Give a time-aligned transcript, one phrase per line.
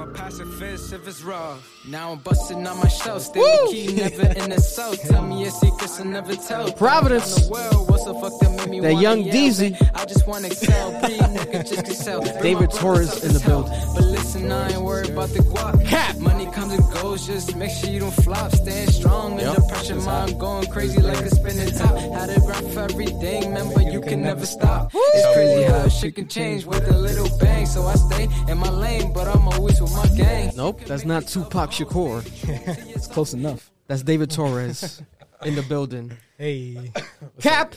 [0.00, 1.58] A pacifist if it's raw.
[1.86, 3.18] Now I'm busting on my show.
[3.18, 4.98] Stay the key, never in the south.
[5.06, 6.72] Tell me your secrets and never tell.
[6.72, 7.34] Providence.
[7.46, 9.24] The world, what's the fuck that made me That young?
[9.24, 9.76] Deezy.
[9.94, 10.90] I just wanna excel.
[11.02, 12.22] Breathe, nigga, just excel.
[12.40, 13.72] David Torres in the building.
[13.94, 15.84] But listen, I ain't worried about the guap.
[15.86, 16.16] Cap.
[16.16, 18.52] Money comes and goes, just make sure you don't flop.
[18.52, 19.48] Staying strong Yep.
[19.48, 21.94] under pressure, mind going crazy like a spinning top.
[21.98, 24.92] Had a rap for everything, but you can never stop.
[24.94, 27.66] It's crazy how shit can change with a little bang.
[27.66, 29.89] So I stay in my lane, but I'm always with.
[29.94, 32.22] Nope, that's not Tupac Shakur.
[32.94, 33.70] It's close enough.
[33.86, 35.02] That's David Torres
[35.44, 36.12] in the building.
[36.38, 36.92] Hey,
[37.40, 37.74] Cap.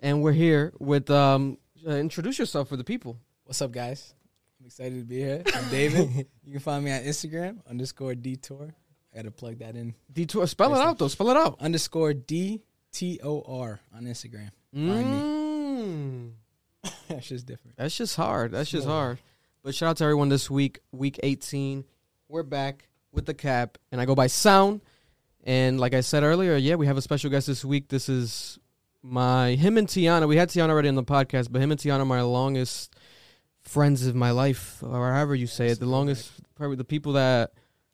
[0.00, 3.18] And we're here with um uh, introduce yourself for the people.
[3.44, 4.14] what's up, guys?
[4.60, 5.42] I'm excited to be here.
[5.54, 6.26] I'm David.
[6.44, 8.72] you can find me on Instagram underscore detour.
[9.12, 9.94] I got to plug that in.
[10.12, 11.08] Detour spell it out though.
[11.08, 11.60] Spell it out.
[11.60, 14.50] Underscore D T O R on Instagram.
[14.72, 16.32] Find me.
[16.84, 16.90] Mm.
[17.08, 17.76] That's just different.
[17.76, 18.52] That's just hard.
[18.52, 19.18] That's just hard.
[19.64, 21.84] But shout out to everyone this week, week 18.
[22.28, 24.80] We're back with the cap, and I go by Sound.
[25.44, 27.88] And like I said earlier, yeah, we have a special guest this week.
[27.88, 28.58] This is
[29.04, 30.26] my him and Tiana.
[30.26, 32.96] We had Tiana already on the podcast, but him and Tiana are my longest
[33.60, 35.78] friends of my life, or however you say it.
[35.78, 37.52] The longest, probably the people that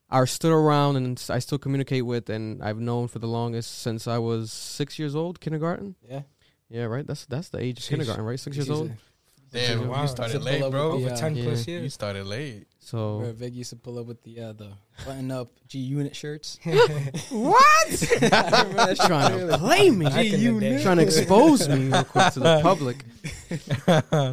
[0.09, 4.09] are stood around and I still communicate with, and I've known for the longest since
[4.09, 5.97] I was six years old, kindergarten.
[6.09, 6.23] Yeah.
[6.71, 7.07] Yeah, right.
[7.07, 8.41] That's that's the age of kindergarten, right?
[8.41, 8.91] Six years old.
[9.53, 10.03] A- Damn, Wow.
[10.03, 10.93] you started late, bro.
[10.93, 11.45] Over uh, 10 yeah.
[11.45, 11.95] plus You years.
[11.95, 12.67] started late.
[12.81, 14.71] So Where Vic used to pull up with the uh, the
[15.05, 16.59] button up G Unit shirts.
[17.31, 17.89] What?
[18.97, 20.07] trying to play me.
[20.07, 20.83] Back in the day.
[20.83, 23.05] trying to expose me real quick to the public.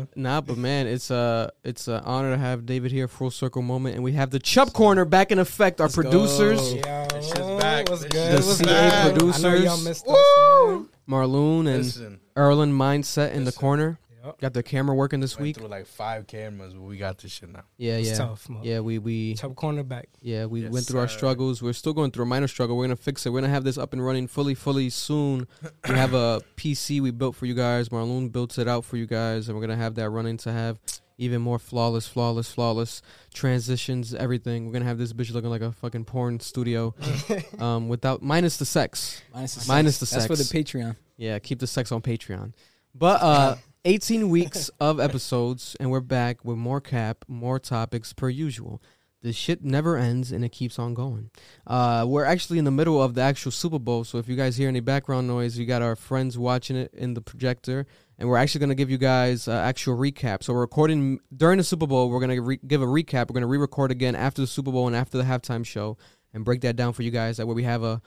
[0.15, 3.07] nah, but man, it's a it's an honor to have David here.
[3.09, 5.81] Full circle moment, and we have the Chubb Corner back in effect.
[5.81, 6.01] Our Let's go.
[6.03, 7.89] producers, Yo, That shit's back.
[7.89, 8.11] what's good?
[8.31, 8.71] The What's CA good?
[8.73, 9.63] I know producers.
[9.63, 10.85] y'all missed us.
[11.09, 13.99] Marlon, and Listen, Erlen Mindset in the corner.
[14.25, 14.39] Yep.
[14.41, 15.57] Got the camera working this went week.
[15.57, 17.63] through like five cameras, but we got this shit now.
[17.77, 18.49] Yeah, It's yeah, tough.
[18.49, 18.61] man.
[18.63, 18.79] yeah.
[18.79, 20.05] We we Top cornerback.
[20.21, 21.61] Yeah, we Yes, went through our struggles.
[21.61, 22.75] We're still going through a minor struggle.
[22.77, 23.29] We're gonna fix it.
[23.29, 25.47] We're gonna have this up and running fully, fully soon.
[25.87, 27.89] we have a PC we built for you guys.
[27.89, 30.79] Marlon built it out for you guys, and we're gonna have that running to have
[31.17, 33.01] even more flawless, flawless, flawless
[33.33, 34.13] transitions.
[34.15, 34.65] Everything.
[34.65, 36.95] We're gonna have this bitch looking like a fucking porn studio,
[37.59, 39.21] um, without minus the sex.
[39.33, 40.09] Minus the Minus sex.
[40.11, 40.63] the That's for the.
[40.63, 40.95] Patreon.
[41.17, 42.53] Yeah, keep the sex on Patreon.
[42.93, 43.55] But uh
[43.87, 48.81] 18 weeks of episodes and we're back with more cap, more topics per usual.
[49.21, 51.29] The shit never ends and it keeps on going.
[51.67, 54.57] Uh we're actually in the middle of the actual Super Bowl, so if you guys
[54.57, 57.85] hear any background noise, we got our friends watching it in the projector
[58.17, 60.41] and we're actually going to give you guys uh, actual recap.
[60.41, 63.29] So we're recording during the Super Bowl, we're going to re- give a recap.
[63.29, 65.95] We're going to re-record again after the Super Bowl and after the halftime show
[66.33, 68.01] and break that down for you guys that way we have a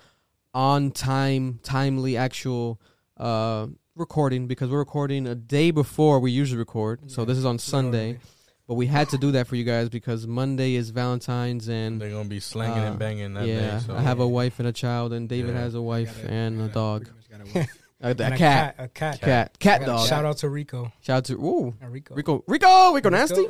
[0.54, 2.80] on time, timely actual
[3.16, 3.68] uh,
[3.98, 7.10] recording because we're recording a day before we usually record.
[7.10, 8.20] So this is on Sunday, literally.
[8.68, 12.10] but we had to do that for you guys because Monday is Valentine's and They're
[12.10, 13.80] gonna be slanging Uh, and banging that yeah, day.
[13.86, 15.60] So I have a wife and a child, and David Yeah.
[15.62, 17.68] has a wife Gotta- and a gotta- dog, pretty much gotta work.
[18.00, 19.20] And a a cat, A cat.
[19.20, 20.08] cat, cat, I dog.
[20.08, 20.92] Shout out to Rico.
[21.00, 22.14] Shout out to ooh, Uh, Rico.
[22.14, 23.44] Rico, Rico, Rico, nasty,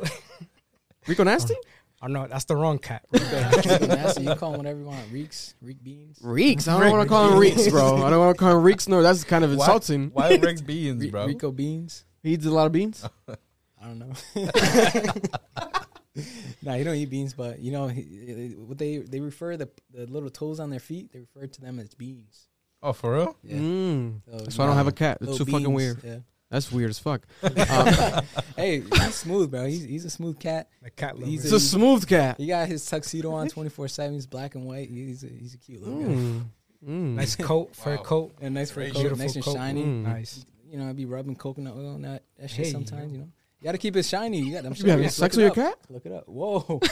[1.07, 1.53] Rico, nasty,
[2.01, 3.03] Oh no, that's the wrong cat.
[3.11, 5.11] Nasty, you call him whatever you want.
[5.11, 6.17] Reeks, reek beans.
[6.21, 6.67] Reeks.
[6.67, 8.03] I don't want to call him Reeks, bro.
[8.03, 8.87] I don't want to call him Reeks.
[8.87, 10.11] No, that's kind of insulting.
[10.13, 11.25] Why Rex Beans, Re- bro?
[11.25, 12.05] Rico beans.
[12.23, 13.07] He eats a lot of beans.
[13.27, 14.13] I don't know.
[16.61, 20.05] nah, you don't eat beans, but you know he- what they they refer the the
[20.05, 21.11] little toes on their feet.
[21.11, 22.47] They refer to them as beans.
[22.81, 23.35] Oh, for real?
[23.43, 23.57] Yeah.
[23.57, 24.21] Mm.
[24.25, 25.17] So, That's you why I don't have a cat.
[25.19, 26.01] It's little too fucking weird.
[26.01, 26.17] Yeah.
[26.49, 27.21] That's weird as fuck.
[27.43, 29.65] Um, hey, he's smooth, bro.
[29.65, 30.67] He's he's a smooth cat.
[30.81, 32.37] The cat He's it's a smooth cat.
[32.37, 34.13] He got his tuxedo on twenty four seven.
[34.15, 34.89] He's black and white.
[34.89, 36.07] He's a, he's a cute little guy.
[36.09, 36.41] Mm.
[36.87, 37.15] Mm.
[37.15, 38.03] Nice coat, fur Wow.
[38.03, 38.35] coat.
[38.41, 39.55] And nice for Very coat, nice and coat.
[39.55, 39.83] shiny.
[39.83, 40.03] Mm.
[40.03, 40.45] Nice.
[40.69, 42.71] You know, I'd be rubbing coconut oil on that, that shit Hey.
[42.71, 43.11] sometimes.
[43.11, 43.27] You know,
[43.59, 44.39] you got to keep it shiny.
[44.39, 44.65] You got.
[44.65, 45.77] I'm You sure be having look sex it with your cat?
[45.89, 46.27] Look it up.
[46.27, 46.79] Whoa.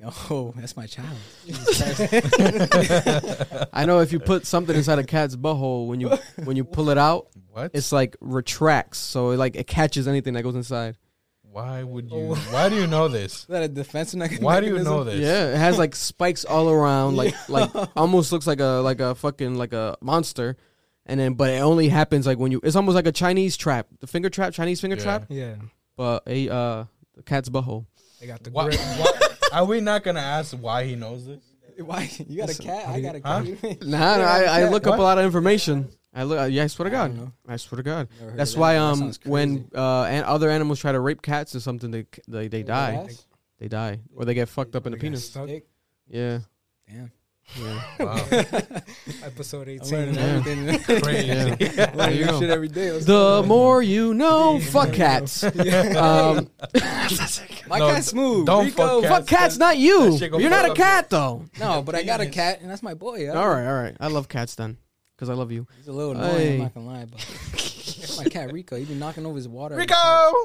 [0.00, 1.16] no, that's my child.
[1.46, 1.80] Jesus
[3.72, 6.10] I know if you put something inside a cat's butthole, when you
[6.44, 7.70] when you pull it out, What?
[7.74, 10.96] it's like retracts, so it like it catches anything that goes inside.
[11.42, 12.34] Why would you?
[12.50, 13.32] Why do you know this?
[13.40, 14.44] Is that a defense mechanism?
[14.44, 15.18] Why do you know this?
[15.20, 19.14] Yeah, it has like spikes all around, like like almost looks like a like a
[19.14, 20.56] fucking like a monster,
[21.06, 22.60] and then but it only happens like when you.
[22.62, 25.02] It's almost like a Chinese trap, the finger trap, Chinese finger Yeah.
[25.02, 25.54] trap, Yeah.
[25.96, 26.84] but a uh
[27.14, 27.86] the cat's butthole.
[28.20, 28.78] They got the Why, grip.
[28.80, 29.12] why,
[29.52, 31.42] are we not gonna ask why he knows this?
[31.78, 32.88] Why you got a cat?
[32.88, 33.42] I got a Huh?
[33.60, 33.82] cat.
[33.84, 35.88] Nah, nah, I, I Yeah, look up a lot of information.
[36.14, 36.50] I look.
[36.50, 37.08] Yeah, I swear to I God.
[37.08, 37.32] don't know.
[37.46, 38.08] I swear to God.
[38.18, 38.80] Never heard That's of why that.
[38.80, 42.06] That um sounds when uh and other animals try to rape cats or something they
[42.26, 43.26] they they die Yes?
[43.58, 45.28] they die or they get fucked up in the penis.
[45.28, 45.50] stuck.
[46.08, 46.38] Yeah.
[46.88, 47.12] Damn.
[47.54, 47.80] Yeah.
[48.00, 48.16] Wow.
[49.24, 49.90] Episode 18.
[49.92, 50.20] learning Yeah.
[50.22, 51.00] everything.
[51.02, 51.26] Crazy.
[51.28, 51.92] Yeah.
[51.94, 52.90] Learning you new shit every day.
[52.92, 53.46] Let's The go.
[53.46, 55.42] more you know, fuck cats.
[55.44, 56.50] Um,
[57.68, 58.46] My No, cat's smooth.
[58.46, 60.10] don't Rico, fuck fuck Cats, cats, not you.
[60.12, 61.44] that shit gonna You're not a up cat though.
[61.58, 63.28] No, but I got a cat, and that's my boy.
[63.30, 63.96] All right, all right.
[64.00, 64.76] I love cats then,
[65.16, 65.66] because I love you.
[65.76, 66.36] He's a little annoying.
[66.36, 66.54] Hey.
[66.56, 68.76] I'm not gonna lie, but my cat Rico.
[68.76, 69.76] he's been knocking over his water.
[69.76, 69.94] Rico.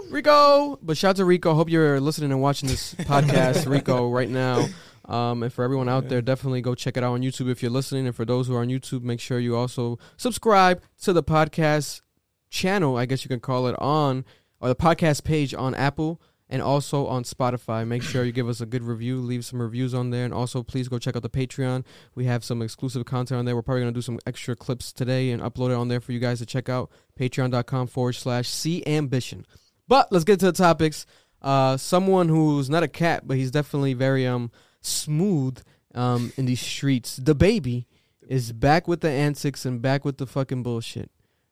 [0.10, 0.80] Rico.
[0.82, 1.54] But shout out to Rico.
[1.54, 4.68] Hope you're listening and watching this podcast, Rico, right now.
[5.12, 7.70] Um, and for everyone out there, definitely go check it out on YouTube if you're
[7.70, 8.08] listening.
[8.08, 12.02] And for those who are on YouTube, make sure you also subscribe to the podcast
[12.50, 14.24] channel, I guess you can call it, on
[14.62, 17.86] or the podcast page on Apple and also on Spotify.
[17.86, 20.64] Make sure you give us a good review, leave some reviews on there, and also
[20.64, 21.84] please go check out the Patreon.
[22.16, 23.56] We have some exclusive content on there.
[23.56, 26.20] We're probably gonna do some extra clips today and upload it on there for you
[26.20, 26.90] guys to check out.
[27.20, 29.46] Patreon.com forward slash C Ambition.
[29.90, 31.06] But let's get to the topics.
[31.42, 35.62] Uh, someone who's not a cat, but he's definitely very um smooth
[35.94, 37.18] um in these streets.
[37.18, 37.88] The baby
[38.28, 41.12] is back with the antics and back with the fucking bullshit.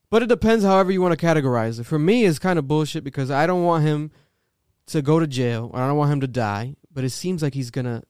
[0.09, 1.85] But it depends however you want to categorize it.
[1.85, 4.11] For me, it's kind of bullshit because I don't want him
[4.87, 5.69] to go to jail.
[5.73, 6.75] I don't want him to die.
[6.91, 8.03] But it seems like he's gonna,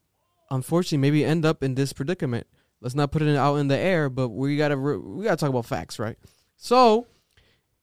[0.49, 2.47] unfortunately, maybe end up in this predicament.
[2.79, 5.65] Let's not put it out in the air, but we gotta we gotta talk about
[5.65, 6.17] facts, right?
[6.55, 7.07] So,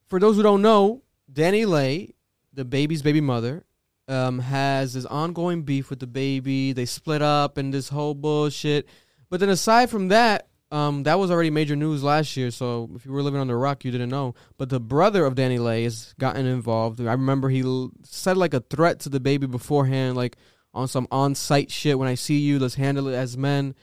[0.06, 2.14] for those who don't know, DaniLeigh,
[2.54, 3.65] the baby's baby mother,
[4.08, 6.72] um, has this ongoing beef with the baby.
[6.72, 8.88] They split up and this whole bullshit.
[9.28, 12.50] But then aside from that, um, that was already major news last year.
[12.50, 14.34] So if you were living on the rock, you didn't know.
[14.58, 17.00] But the brother of DaniLeigh has gotten involved.
[17.00, 20.36] I remember he l- said like a threat to the baby beforehand, like
[20.74, 21.98] on some on-site shit.
[21.98, 23.74] When I see you, let's handle it as men.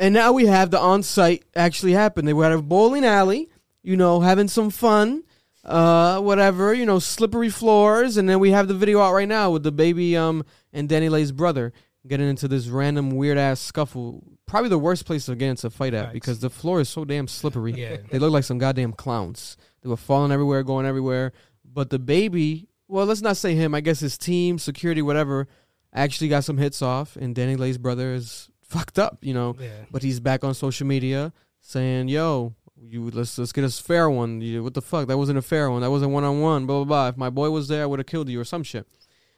[0.00, 2.24] And now we have the on-site actually happen.
[2.24, 3.48] They were at a bowling alley,
[3.82, 5.24] you know, having some fun,
[5.64, 9.50] uh, whatever, you know, slippery floors, and then we have the video out right now
[9.50, 11.72] with the baby um and DaniLeigh's brother
[12.06, 14.22] getting into this random weird ass scuffle.
[14.46, 16.14] Probably the worst place to get into a fight at Facts.
[16.14, 17.72] because the floor is so damn slippery.
[17.72, 17.98] Yeah.
[18.10, 19.56] They look like some goddamn clowns.
[19.82, 21.32] They were falling everywhere, going everywhere.
[21.70, 23.74] But the baby, well, let's not say him.
[23.74, 25.48] I guess his team, security, whatever,
[25.92, 29.54] actually got some hits off, and DaniLeigh's brother is fucked up, you know.
[29.60, 29.68] Yeah.
[29.90, 34.40] But he's back on social media saying, "Yo, you let's let's get a fair one.
[34.40, 35.08] You, what the fuck?
[35.08, 35.82] That wasn't a fair one.
[35.82, 36.66] That wasn't one on one.
[36.66, 37.08] Blah blah blah.
[37.08, 38.86] If my boy was there, I would have killed you or some shit."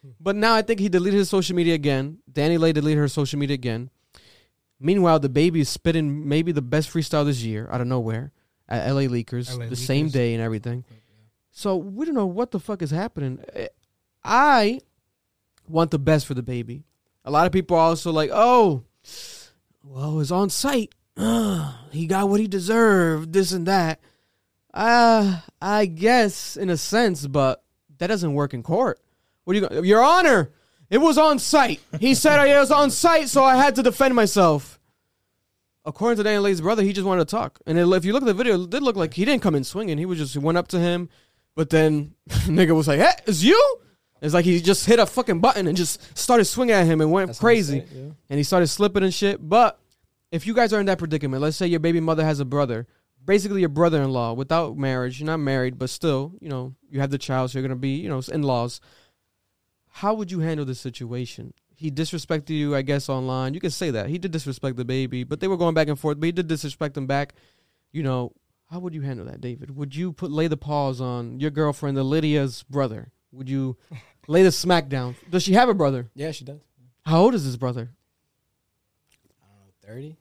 [0.03, 0.11] Hmm.
[0.21, 2.19] But now I think he deleted his social media again.
[2.31, 3.91] DaniLeigh deleted her social media again.
[4.79, 8.33] Meanwhile, the baby is spitting maybe the best freestyle this year out of nowhere
[8.69, 10.85] at LA Leakers LA the same day and everything.
[11.51, 13.45] So we don't know what the fuck is happening.
[14.25, 14.81] I
[15.69, 16.85] want the best for the baby.
[17.25, 18.85] A lot of people are also like, "Oh,
[19.83, 20.95] well, it's on site.
[21.21, 23.33] Uh, he got what he deserved.
[23.33, 24.01] This and that."
[24.73, 27.63] Uh, I guess in a sense, but
[27.99, 29.01] that doesn't work in court.
[29.45, 30.51] What are you, Your Honor?
[30.89, 31.81] It was on site.
[31.99, 34.79] He said I was on site, so I had to defend myself.
[35.85, 37.59] According to Daniel Lay's brother, he just wanted to talk.
[37.67, 39.55] And it, if you look at the video, it did look like he didn't come
[39.55, 39.99] in swinging.
[39.99, 41.09] He was just he went up to him,
[41.55, 43.79] but then nigga was like, "Hey, it's you."
[44.21, 47.11] It's like he just hit a fucking button and just started swinging at him and
[47.11, 47.81] went That's crazy.
[47.81, 48.13] Saying, yeah.
[48.29, 49.39] And he started slipping and shit.
[49.41, 49.81] But
[50.31, 52.87] if you guys are in that predicament, let's say your baby mother has a brother,
[53.25, 57.19] basically your brother-in-law, without marriage, you're not married, but still, you know, you have the
[57.19, 58.81] child, so you're gonna be, you know, in-laws.
[59.89, 61.53] How would you handle this situation?
[61.75, 63.55] He disrespected you, I guess, online.
[63.55, 65.99] You can say that he did disrespect the baby, but they were going back and
[65.99, 66.21] forth.
[66.21, 67.35] But he did disrespect him back.
[67.91, 68.33] You know,
[68.71, 69.75] how would you handle that, David?
[69.75, 73.11] Would you put lay the paws on your girlfriend, the Lydia's brother?
[73.33, 73.79] Would you
[74.29, 75.17] lay the smack down?
[75.31, 76.11] Does she have a brother?
[76.15, 76.61] Yeah, she does.
[77.05, 77.91] How old is his brother?
[79.43, 80.19] I don't know, thirty.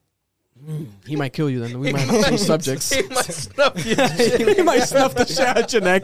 [1.06, 1.80] He might kill you then.
[1.80, 2.92] We might have to change subjects.
[2.94, 3.96] He might snuff you.
[4.56, 6.04] he might snuff the shit out your neck.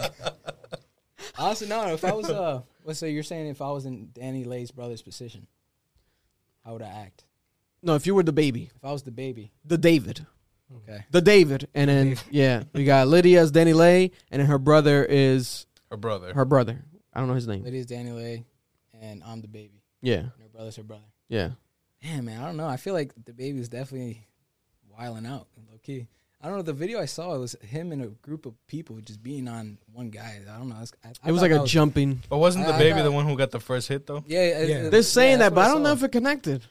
[1.37, 1.93] Honestly, no.
[1.93, 5.47] If I was uh, let's say you're saying if I was in DaniLeigh's brother's position,
[6.63, 7.25] how would I act?
[7.81, 10.25] No, if you were the baby, If I was the baby, the David,
[10.77, 11.05] okay.
[11.11, 15.67] the David, and then yeah, we got Lydia as DaniLeigh, and then her brother is
[15.91, 16.33] Her brother.
[16.33, 16.83] her brother.
[17.13, 17.63] I don't know his name.
[17.63, 18.43] Lydia's DaniLeigh,
[18.99, 19.83] and I'm the baby.
[20.01, 21.03] Yeah, And her brother's her brother.
[21.29, 21.51] yeah.
[22.03, 22.67] Damn, man, I don't know.
[22.67, 24.27] I feel like the baby is definitely
[24.97, 26.07] wiling out, low key.
[26.41, 26.63] I don't know.
[26.63, 29.77] The video I saw it was him and a group of people just being on
[29.93, 30.41] one guy.
[30.47, 30.75] I don't know.
[30.75, 32.21] It's- I, I It was like that a jumping.
[32.29, 34.23] But wasn't the I- I baby the one who got the first hit though?
[34.27, 34.75] Yeah, it- Yeah.
[34.83, 36.63] it- They're saying yeah, that, but I that's don't know if it connected.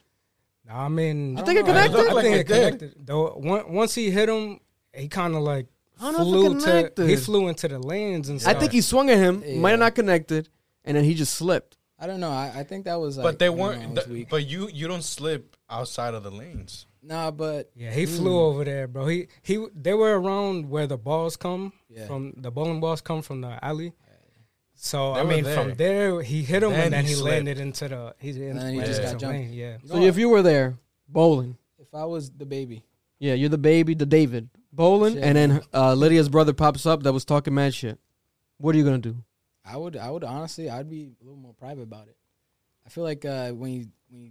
[0.67, 1.83] Nah, I mean, I think it don't know.
[1.89, 2.17] connected.
[2.17, 2.95] I think it it connected.
[3.07, 4.61] Though once he hit him,
[4.95, 5.67] he kind of like
[6.01, 8.61] I don't know if it flew to he flew into the lanes and I stuff.
[8.61, 9.59] think he swung at him, Yeah.
[9.59, 10.49] might have not connected,
[10.85, 11.77] and then he just slipped.
[11.99, 12.31] I don't know.
[12.31, 13.17] I, I think that was.
[13.17, 13.83] Like, but they I don't know, weren't.
[13.83, 14.29] it was th- weak.
[14.31, 16.87] but you you don't slip outside of the lanes.
[17.07, 18.17] Nah, but Yeah, he Hmm.
[18.17, 19.07] flew over there, bro.
[19.07, 22.07] He he they were around where the balls come Yeah.
[22.07, 22.33] from.
[22.39, 23.93] The bowling balls come from the alley.
[24.77, 25.55] So They I mean, there.
[25.55, 28.75] from there he hit him Then and then he he, landed into the he, then
[28.75, 29.39] he just got the jumped.
[29.39, 32.83] lane, Yeah, So if you were there bowling, If I was the baby,
[33.19, 35.23] Yeah, you're the baby, the David bowling, Shit.
[35.25, 37.99] and then uh, Lydia's brother pops up that was talking mad shit.
[38.59, 39.23] What are you gonna do?
[39.65, 42.17] I would I would honestly I'd be a little more private about it.
[42.85, 44.31] I feel like uh, when you when you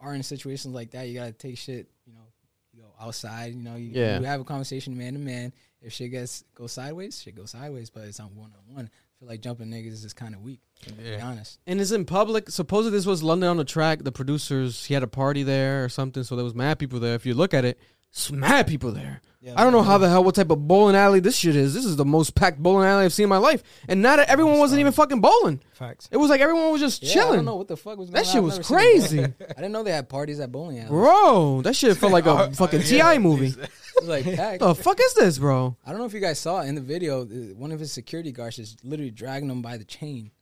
[0.00, 1.88] are in situations like that, you gotta take shit.
[2.06, 2.20] You know,
[2.72, 3.54] you go outside.
[3.54, 4.18] You know, you, Yeah.
[4.20, 5.52] you have a conversation man to man.
[5.80, 7.90] If shit gets go sideways, shit goes sideways.
[7.90, 8.84] But it's on one on one.
[8.86, 10.60] I feel like jumping niggas is kind of weak.
[10.82, 12.50] To be honest, And it's in public.
[12.50, 14.02] Supposedly this was London On Da Track.
[14.04, 17.14] The producers, he had a party there or something, so there was mad people there.
[17.14, 17.95] If you look at it, it's
[18.32, 19.20] mad people there.
[19.40, 21.74] yeah, I don't know how the hell what type of bowling alley this shit is.
[21.74, 24.58] This is the most packed bowling alley I've seen in my life, and not everyone
[24.58, 25.60] wasn't even fucking bowling.
[25.74, 26.08] Facts.
[26.10, 27.36] It was like everyone was just Yeah, I chilling.
[27.36, 29.20] don't know what the fuck was going That shit was never seen a crazy,
[29.50, 30.90] I didn't know they had parties at bowling alleys.
[30.90, 31.60] bro.
[31.62, 33.54] That shit felt like a Uh, fucking yeah, Ti movie.
[33.98, 34.60] It like packed.
[34.60, 35.74] The fuck is this, bro?
[35.86, 37.22] I don't know if you guys saw in the video.
[37.22, 40.32] uh, One of his security guards is literally dragging him by the chain.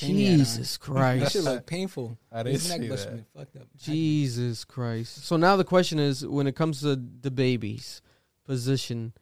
[0.00, 0.38] By the chain he had on.
[0.38, 1.32] Jesus That Christ.
[1.32, 2.18] shit looked painful.
[2.30, 3.10] I didn't His neck see must that.
[3.10, 3.66] have been fucked up.
[3.78, 5.24] Jesus Christ.
[5.24, 8.02] So now the question is when it comes to the baby's
[8.44, 9.12] position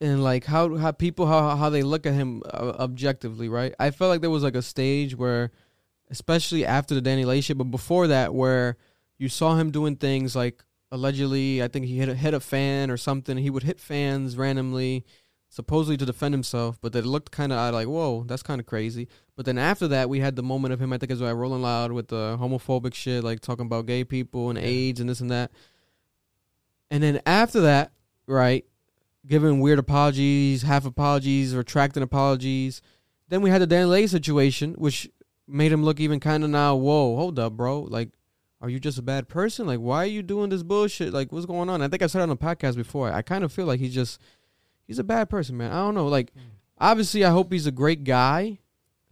[0.00, 3.74] and like how how people how how they look at him uh, objectively, right?
[3.78, 5.50] I felt like there was like a stage where
[6.10, 8.76] especially after the DaniLeigh shit, but before that where
[9.18, 12.90] you saw him doing things like allegedly I think he hit a, hit a fan
[12.90, 13.36] or something.
[13.36, 15.04] He would hit fans randomly
[15.50, 18.66] supposedly to defend himself, but that looked kind of uh, like, whoa, that's kind of
[18.66, 19.08] crazy.
[19.36, 20.92] But then after that, we had the moment of him.
[20.92, 24.04] I think it was like Rolling Loud with the homophobic shit, like talking about gay
[24.04, 25.50] people and AIDS and this and that.
[26.88, 27.90] And then after that,
[28.26, 28.64] right,
[29.26, 32.80] giving weird apologies, half apologies, retracting apologies.
[33.28, 35.10] Then we had the Dan Lay situation, which
[35.48, 36.76] made him look even kind of now.
[36.76, 37.80] Whoa, hold up, bro.
[37.80, 38.10] Like,
[38.60, 39.66] are you just a bad person?
[39.66, 41.12] Like, why are you doing this bullshit?
[41.12, 41.82] Like, what's going on?
[41.82, 43.12] I think I said it on the podcast before.
[43.12, 44.20] I kind of feel like he's just
[44.90, 45.70] he's a bad person, man.
[45.70, 46.08] I don't know.
[46.08, 46.40] Like, hmm.
[46.76, 48.58] obviously, I hope he's a great guy.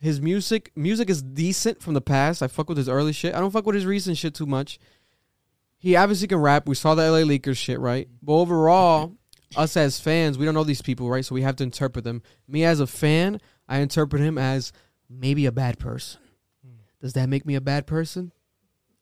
[0.01, 2.43] His music, music is decent from the past.
[2.43, 3.33] I fuck with his early shit.
[3.33, 4.81] I don't fuck with his recent shit too much.
[5.77, 6.67] He obviously can rap.
[6.67, 8.09] We saw the LA Leakers shit, right?
[8.21, 9.13] But overall,
[9.57, 11.25] us as fans, we don't know these people, right?
[11.25, 12.23] So we have to interpret them.
[12.49, 14.73] Me as a fan, I interpret him as
[15.09, 16.21] maybe a bad person.
[16.67, 16.73] Hmm.
[17.01, 18.33] Does that make me a bad person?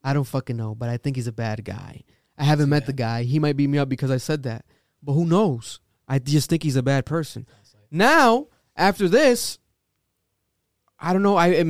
[0.04, 2.04] I don't fucking know, but I think he's a bad guy.
[2.36, 3.22] I haven't met the guy.
[3.22, 4.66] He might beat me up because I said that.
[5.02, 5.80] But who knows?
[6.08, 7.46] I just think he's a bad person.
[7.90, 9.58] Now, after this,
[10.98, 11.36] I don't know.
[11.36, 11.66] I it,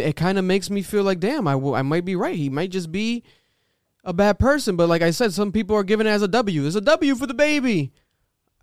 [0.00, 2.36] it, kind of makes me feel like, damn, I I might be right.
[2.36, 3.22] He might just be
[4.02, 4.76] a bad person.
[4.76, 6.62] But like I said, some people are giving it as a W.
[6.62, 7.92] There's a W for the baby.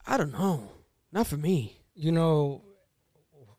[0.05, 0.69] I don't know.
[1.11, 1.77] Not for me.
[1.93, 2.63] You know,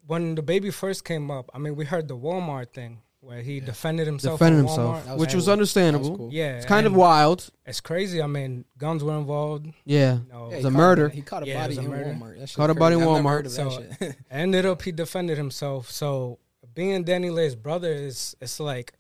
[0.06, 3.60] when the baby first came up, I mean, we heard the Walmart thing where he
[3.60, 4.38] defended himself.
[4.40, 6.10] Defended himself, was which was understandable.
[6.10, 6.32] Was cool.
[6.32, 7.48] Yeah, It's kind of wild.
[7.64, 8.20] It's crazy.
[8.20, 9.66] I mean, guns were involved.
[9.84, 10.14] Yeah.
[10.14, 11.08] You know, Yeah, It's he a caught murder.
[11.08, 12.04] He caught a Yeah, it body in murder.
[12.10, 12.40] Walmart.
[12.40, 13.12] That Caught a body in crazy.
[13.12, 13.30] Walmart.
[13.30, 15.88] heard of that So- ended up he defended himself.
[15.88, 16.40] So
[16.74, 18.92] being DaniLeigh's brother is it's like,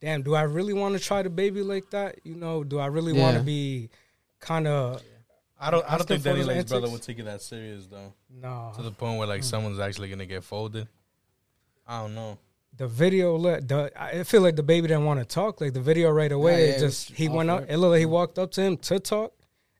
[0.00, 2.18] damn, do I really want to try to baby like that?
[2.24, 3.88] You know, do I really want to be
[4.40, 5.00] kind of
[5.58, 5.84] I don't.
[5.88, 8.72] I don't think for Danny his Lane's brother would take it that serious though, no?
[8.74, 9.46] to the point where like hmm.
[9.46, 10.88] someone's actually gonna get folded.
[11.86, 12.38] I don't know.
[12.76, 15.60] The video, let the I feel like the baby didn't want to talk.
[15.60, 17.60] Like the video right away, Yeah, yeah, it it just was he went up.
[17.60, 17.70] rip.
[17.70, 18.12] It looked like he mm-hmm.
[18.12, 19.32] walked up to him to talk,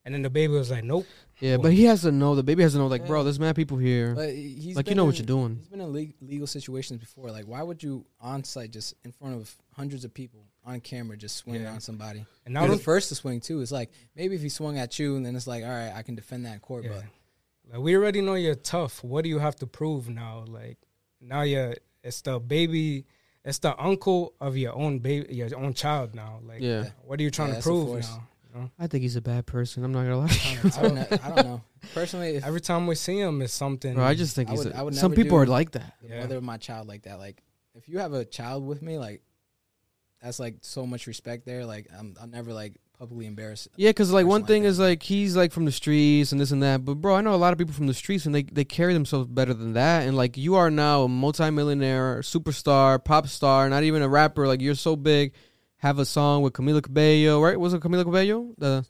[0.04, 1.06] and then the baby was like, "Nope."
[1.40, 2.36] Yeah, but he has to know.
[2.36, 4.14] The baby has to know, like, bro, there's mad people here.
[4.14, 5.56] But he's like, you been know what you're doing.
[5.56, 7.30] He's been in le- legal situations before.
[7.32, 11.16] Like, why would you on site just in front of hundreds of people on camera
[11.16, 11.72] just swing Yeah.
[11.72, 12.20] on somebody?
[12.46, 13.60] And You're now the the first to swing too.
[13.62, 16.02] It's like maybe if he swung at you, and then it's like, all right, I
[16.02, 16.84] can defend that in court.
[16.84, 16.90] Yeah.
[16.92, 19.02] But Like, we already know you're tough.
[19.02, 20.44] What do you have to prove now?
[20.46, 20.78] Like
[21.20, 21.74] now you're
[22.04, 23.06] it's the baby,
[23.44, 26.38] it's the uncle of your own baby, your own child now.
[26.46, 26.90] Like Yeah.
[27.04, 28.28] what are you trying Yeah, to prove now?
[28.54, 28.70] You know?
[28.78, 29.82] I think he's a bad person.
[29.84, 30.38] I'm not gonna lie.
[30.76, 31.62] I don't, know, I don't know.
[31.92, 33.94] Personally, if Every time we see him, it's something.
[33.94, 34.64] Bro, I just think I he's.
[34.66, 35.94] would- a, I would some people are like that.
[36.02, 36.20] the Yeah.
[36.20, 37.42] mother of my child like that, like
[37.74, 39.22] if you have a child with me, like
[40.22, 41.64] that's like so much respect there.
[41.66, 43.68] Like I'm, I'll never like publicly embarrass.
[43.76, 44.68] Yeah, because like person one like thing that.
[44.68, 47.34] is like he's like from the streets and this and that, but bro, I know
[47.34, 50.06] a lot of people from the streets and they they carry themselves better than that.
[50.06, 54.46] And like you are now a multimillionaire, superstar, pop star, not even a rapper.
[54.46, 55.32] Like you're so big.
[55.78, 57.60] Have a song with Camila Cabello, right?
[57.60, 58.54] Was it Camila Cabello?
[58.56, 58.86] The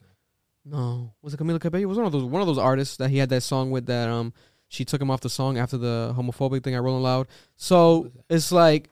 [0.63, 1.83] no, was it Camila Cabello?
[1.83, 3.87] It was one of those one of those artists that he had that song with
[3.87, 4.33] that um
[4.69, 7.27] she took him off the song after the homophobic thing at Rolling Loud.
[7.57, 8.89] So it's like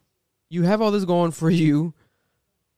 [0.49, 1.93] you have all this going for you.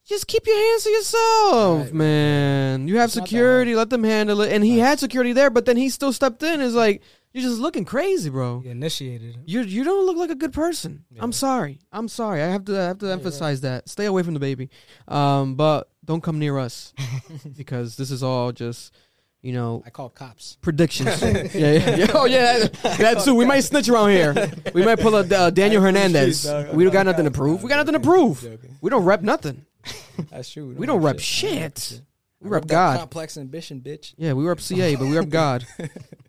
[0.07, 1.93] Just keep your hands to yourself, Right.
[1.93, 2.87] man.
[2.87, 4.51] You have It's security, let them handle it.
[4.51, 4.87] And he Right.
[4.89, 6.61] had security there, but then he still stepped in.
[6.61, 7.01] It's like
[7.33, 8.59] you're just looking crazy, bro.
[8.59, 9.37] He initiated.
[9.45, 11.05] You you don't look like a good person.
[11.11, 11.23] Yeah.
[11.23, 11.79] I'm sorry.
[11.91, 12.41] I'm sorry.
[12.43, 13.89] I have to I have to emphasize that.
[13.89, 14.69] Stay away from the baby.
[15.07, 16.93] Um, but don't come near us
[17.57, 18.93] because this is all just
[19.41, 20.57] you know I call cops.
[20.61, 21.19] predictions.
[21.21, 22.11] yeah, yeah, yeah.
[22.13, 23.33] Oh yeah, that, that too.
[23.33, 24.51] We might snitch around here.
[24.75, 26.45] We might pull a uh, Daniel Hernandez.
[26.73, 27.63] We don't got nothing to prove.
[27.63, 28.47] We got nothing to prove.
[28.81, 29.64] We don't rep nothing.
[30.31, 30.73] That's true.
[30.77, 32.01] We don't rep shit.
[32.41, 32.99] We rep God.
[32.99, 34.13] Complex ambition, bitch.
[34.17, 35.65] Yeah, we rep CA, but we rep God.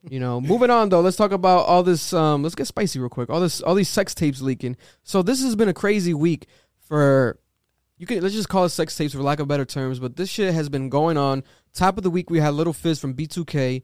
[0.09, 2.13] You know, moving on though, let's talk about all this.
[2.13, 3.29] Um, let's get spicy real quick.
[3.29, 4.77] All this, all these sex tapes leaking.
[5.03, 6.47] So this has been a crazy week
[6.81, 7.39] for.
[7.99, 10.29] You can let's just call it sex tapes for lack of better terms, but this
[10.29, 11.43] shit has been going on.
[11.73, 13.83] Top of the week, we had Little Fizz from B2K.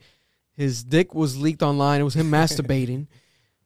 [0.54, 2.00] His dick was leaked online.
[2.00, 3.06] It was him masturbating,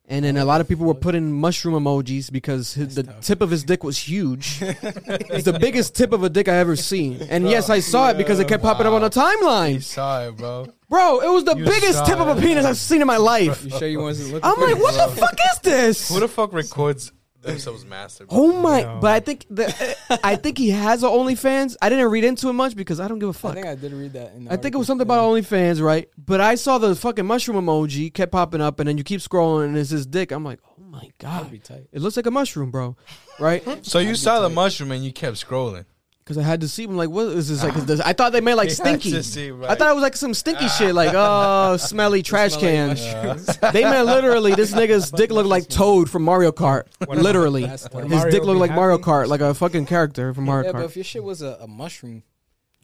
[0.09, 3.51] and then a lot of people were putting mushroom emojis because his, the tip of
[3.51, 4.59] his dick was huge.
[4.63, 7.21] it's the biggest tip of a dick I ever seen.
[7.29, 9.75] And yes, I saw it because it kept popping up on the timeline.
[9.75, 10.69] You saw it, bro.
[10.89, 12.41] Bro, it was the You biggest saw tip of a it.
[12.41, 13.65] penis I've seen in my life.
[13.65, 14.49] You sure you wasn't looking?
[14.49, 14.79] I'm like, it?
[14.79, 16.09] what the fuck is this?
[16.09, 17.11] Who the fuck records
[17.47, 18.27] themselves masturbating?
[18.31, 18.83] Oh my!
[18.83, 18.99] No.
[19.01, 21.77] But I think the, I think he has a OnlyFans.
[21.81, 23.53] I didn't read into it much because I don't give a fuck.
[23.53, 24.35] I think I did read that.
[24.35, 25.01] In the I think it was article.
[25.01, 26.09] something about OnlyFans, right?
[26.19, 29.67] But I saw the fucking mushroom emoji kept popping up, and then you keep scrolling,
[29.67, 30.31] and it's his dick.
[30.33, 31.87] I'm like, oh my That'd be god, tight.
[31.93, 32.97] it looks like a mushroom, bro,
[33.39, 33.63] right?
[33.87, 35.85] So you saw the mushroom and you kept scrolling.
[36.27, 36.83] Because I had to see.
[36.83, 37.63] I'm like, what is this?
[37.63, 38.01] Like, is this?
[38.01, 39.23] I thought they meant like stinky.
[39.23, 39.71] see, right.
[39.71, 40.75] I thought it was like some stinky uh-huh.
[40.77, 43.73] shit, like oh, smelly trash Smell like can.
[43.73, 46.87] They meant literally this nigga's dick looked like Toad from Mario Kart.
[47.07, 47.93] What literally, That's his.
[47.93, 48.99] Mario dick looked be like Mario?
[48.99, 51.69] Kart, like a fucking character from Mario Yeah, but if your shit was a, a
[51.69, 52.25] mushroom,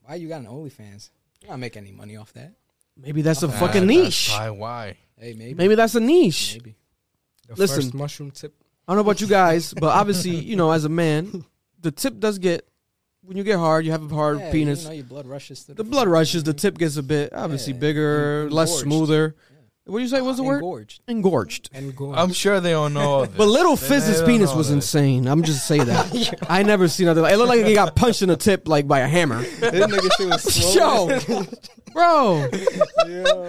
[0.04, 1.11] why you got an OnlyFans?
[1.40, 2.52] You're not making any money off that.
[2.96, 4.30] Maybe that's a Nah, fucking niche.
[4.30, 4.50] Why?
[4.50, 4.96] Why?
[5.18, 5.54] Hey, maybe.
[5.54, 6.58] Maybe that's a niche.
[6.58, 6.76] Maybe.
[7.49, 7.82] The Listen.
[7.82, 8.54] first mushroom tip.
[8.87, 11.44] I don't know about you guys, but obviously, you know, as a man,
[11.80, 12.68] the tip does get
[13.24, 13.84] when you get hard.
[13.84, 14.82] You have a hard Yeah, penis.
[14.82, 16.44] You know, your blood rushes to the blood rushes.
[16.44, 18.82] The tip gets a bit obviously Yeah, bigger, en- less engorged.
[18.84, 19.36] smoother.
[19.84, 20.20] What do you say?
[20.20, 20.62] What's the word?
[20.62, 21.00] Engorged.
[21.08, 21.68] Engorged.
[21.74, 21.92] And.
[22.16, 23.00] I'm sure they don't know.
[23.00, 23.34] All this.
[23.36, 24.74] But little They- Fizz's penis was that.
[24.74, 25.26] insane.
[25.26, 26.46] I'm just saying that.
[26.48, 27.24] I never seen nothing.
[27.24, 29.42] Like, it looked like he got punched in the tip like by a hammer.
[29.60, 31.08] this nigga was slow.
[31.08, 31.46] Yo,
[31.92, 32.48] bro,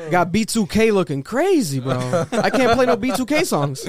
[0.10, 2.26] got B2K looking crazy, bro.
[2.32, 3.88] I can't play no B2K songs.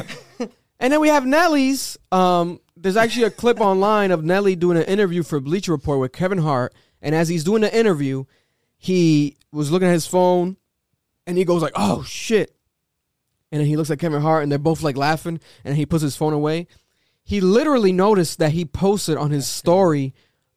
[0.85, 1.97] And then we have Nelly's.
[2.13, 6.13] Um, there's actually a clip online of Nelly doing an interview for Bleacher Report with
[6.13, 6.75] Kevin Hart.
[7.01, 8.25] And as he's doing the interview,
[8.77, 10.59] he was looking at his phone,
[11.27, 12.55] and he goes like, "Oh shit!"
[13.51, 15.41] And then he looks at Kevin Hart, and they're both like laughing.
[15.65, 16.67] And he puts his phone away.
[17.23, 20.13] He literally noticed that he posted on his story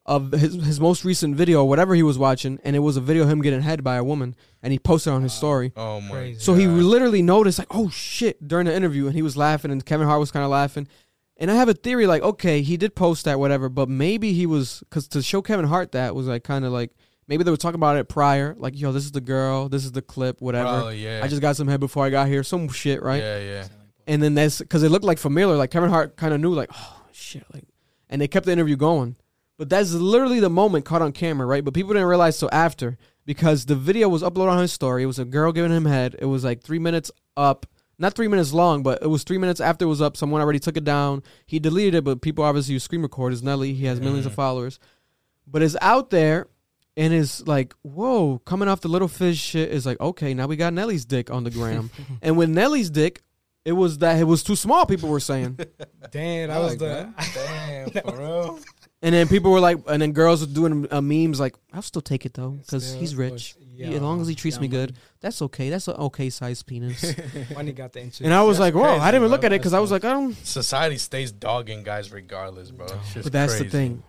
[0.07, 3.23] of his his most recent video, whatever he was watching, and it was a video
[3.23, 5.73] of him getting head by a woman, and he posted on his story.
[5.75, 6.11] Oh my.
[6.11, 6.39] Crazy.
[6.39, 9.85] So he literally noticed, like, oh shit, during the interview, and he was laughing, and
[9.85, 10.87] Kevin Hart was kind of laughing.
[11.39, 14.47] And I have a theory, like, okay, he did post that, whatever, but maybe he
[14.47, 16.91] was, because to show Kevin Hart that was like kind of like,
[17.27, 19.91] maybe they were talking about it prior, like, yo, this is the girl, this is
[19.91, 20.67] the clip, whatever.
[20.67, 21.21] Probably, yeah.
[21.23, 23.21] I just got some head before I got here, some shit, right?
[23.21, 23.67] Yeah, yeah.
[24.07, 26.71] And then that's because it looked like familiar, like Kevin Hart kind of knew, like,
[26.73, 27.65] oh shit, like,
[28.09, 29.15] and they kept the interview going.
[29.57, 31.63] But that's literally the moment caught on camera, right?
[31.63, 35.03] But people didn't realize till after because the video was uploaded on his story.
[35.03, 36.15] It was a girl giving him head.
[36.19, 37.65] It was like three minutes up,
[37.97, 40.15] not three minutes long, but it was three minutes after it was up.
[40.15, 41.23] Someone already took it down.
[41.45, 43.33] He deleted it, but people obviously use screen record.
[43.33, 43.73] It's Nelly.
[43.73, 44.79] He has millions of followers,
[45.47, 46.47] but it's out there.
[46.95, 50.55] And it's like, whoa, coming off the little fish shit is like, okay, now we
[50.55, 51.91] got Nelly's dick on the gram.
[52.23, 53.21] and with Nelly's dick,
[53.65, 55.59] it was that it was too small, people were saying.
[56.11, 57.13] Damn, that I was like the.
[57.33, 58.59] Damn, for real.
[59.01, 62.01] And then people were like, and then girls were doing uh, memes like, I'll still
[62.01, 63.55] take it though, because Still he's rich.
[63.59, 65.69] He- as long as he treats me good, that's okay.
[65.69, 67.13] That's an okay sized penis.
[67.53, 68.21] When he got the inches.
[68.21, 70.03] and I was like, whoa, I didn't even look at it because I was like,
[70.03, 70.33] I don't.
[70.43, 72.87] Society stays dogging guys regardless, bro.
[72.87, 73.69] It's just But that's the crazy.
[73.69, 74.03] thing.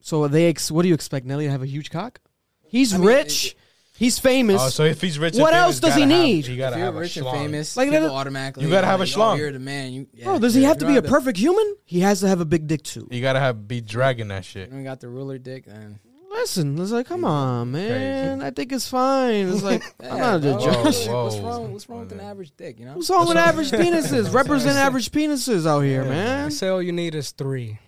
[0.00, 2.20] So they, ex- what do you expect Nelly to have a huge cock?
[2.68, 3.54] He's I mean, rich.
[3.98, 4.60] He's famous.
[4.62, 6.46] Oh, so if he's rich, and What famous, else does he gotta have- need?
[6.46, 7.32] He If gotta you're have a rich and schlong.
[7.32, 8.64] famous, Like, like that- people automatically.
[8.64, 9.32] You gotta have a like, oh, schlong.
[9.32, 9.92] Oh, you're the man.
[9.92, 11.76] You, yeah, Bro, does he yeah, have to you be a don't have perfect human?
[11.84, 13.08] He has to have a big dick too.
[13.10, 14.68] You gotta have be dragging that shit.
[14.68, 15.98] you don't got the ruler dick, then
[16.30, 18.42] Listen, it's like, come on, man.
[18.42, 19.48] I think it's fine.
[19.48, 20.58] It's like, I'm not a bro.
[20.58, 21.06] judge.
[21.08, 21.42] Whoa, What's whoa.
[21.42, 21.72] wrong?
[21.72, 22.78] What's wrong with an average dick?
[22.78, 22.94] You know.
[22.94, 24.32] What's wrong with average penises?
[24.34, 26.10] Represent average penises out here, man.
[26.10, 26.50] I man.
[26.50, 27.78] say all you need is three.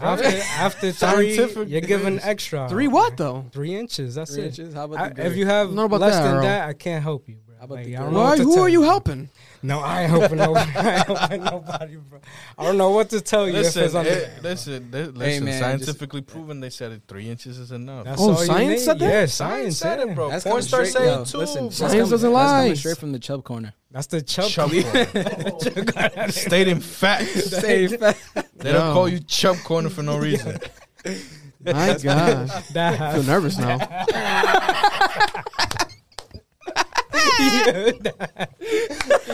[0.00, 0.24] After
[0.58, 2.68] after three, Scientific you're giving extra.
[2.68, 3.46] Three what though?
[3.50, 4.14] Three inches.
[4.14, 4.46] That's Three it.
[4.48, 4.74] inches.
[4.74, 6.42] How about I, the if you have Know about less that, than Earl.
[6.42, 7.53] that, I can't help you, bro.
[7.64, 8.12] How about Like, the I don't girth?
[8.12, 8.28] know Why?
[8.30, 9.28] what Who are you helping?
[9.62, 10.70] No, I ain't helping nobody.
[10.76, 12.18] I ain't helping nobody, bro.
[12.58, 13.54] I don't know what to tell you.
[13.54, 15.44] if Listen, it's under, it, listen, they- listen.
[15.46, 18.04] man, scientifically proven, they said it three inches is enough.
[18.04, 18.78] that's Oh, all science need.
[18.80, 19.08] said that?
[19.10, 20.28] Yeah, Science science said said it, bro.
[20.28, 21.38] That's Porn coming stars straight- say yo, it too.
[21.38, 22.60] Listen, Science coming- doesn't That's lie.
[22.64, 23.72] coming straight from the chub corner.
[23.90, 24.50] That's the chub.
[24.50, 26.30] Chub corner.
[26.30, 27.44] Stating facts.
[27.50, 28.18] Say fat.
[28.56, 30.58] They don't call you chub corner for no reason.
[31.64, 33.78] My God, I feel nervous now.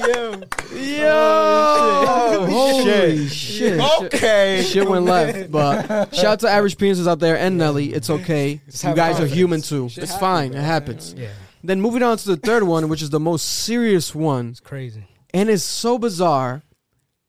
[0.09, 0.41] Yo,
[0.75, 3.81] Yo, holy shit!
[4.03, 4.63] Okay.
[4.67, 7.93] Shit went left, but shout out to average penises out there and Nelly.
[7.93, 8.61] It's okay.
[8.67, 9.89] Just You have guys are human too.
[9.89, 10.51] Shit It's happens, fine.
[10.53, 10.61] bro.
[10.61, 11.15] It happens.
[11.17, 11.31] yeah,
[11.63, 15.05] Then moving on to the third one, which is the most serious one, it's crazy.
[15.35, 16.63] and it's so bizarre,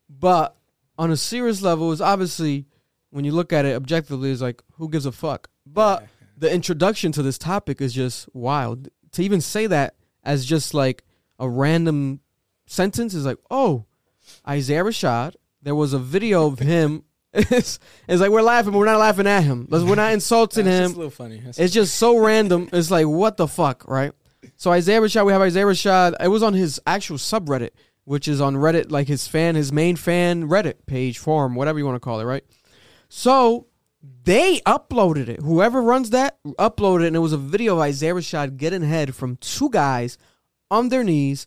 [0.08, 0.56] but
[0.98, 2.66] on a serious level, is obviously
[3.10, 5.48] when you look at it objectively, is like who gives a fuck.
[5.66, 6.06] But
[6.38, 8.88] the introduction to this topic is just wild.
[9.12, 11.04] To even say that as just like
[11.38, 12.20] a random
[12.66, 13.84] sentence is like, oh,
[14.48, 15.34] Isaiah Rashad.
[15.62, 17.04] There was a video of him.
[17.32, 19.66] it's, it's like we're laughing, but we're not laughing at him.
[19.70, 20.82] We're not insulting him.
[20.84, 21.36] just a little funny.
[21.36, 22.68] That's- It's just so random.
[22.72, 24.12] It's like what the fuck, right?
[24.56, 26.14] So Isaiah Rashad, we have Isaiah Rashad.
[26.20, 27.70] It was on his actual subreddit,
[28.04, 31.84] which is on Reddit, like his fan, his main fan Reddit page, forum, whatever you
[31.86, 32.44] want to call it, right?
[33.08, 33.66] So
[34.02, 35.40] they uploaded it.
[35.40, 39.14] Whoever runs that uploaded it, and it was a video of Isaiah Rashad getting head
[39.14, 40.18] from two guys
[40.70, 41.46] on their knees.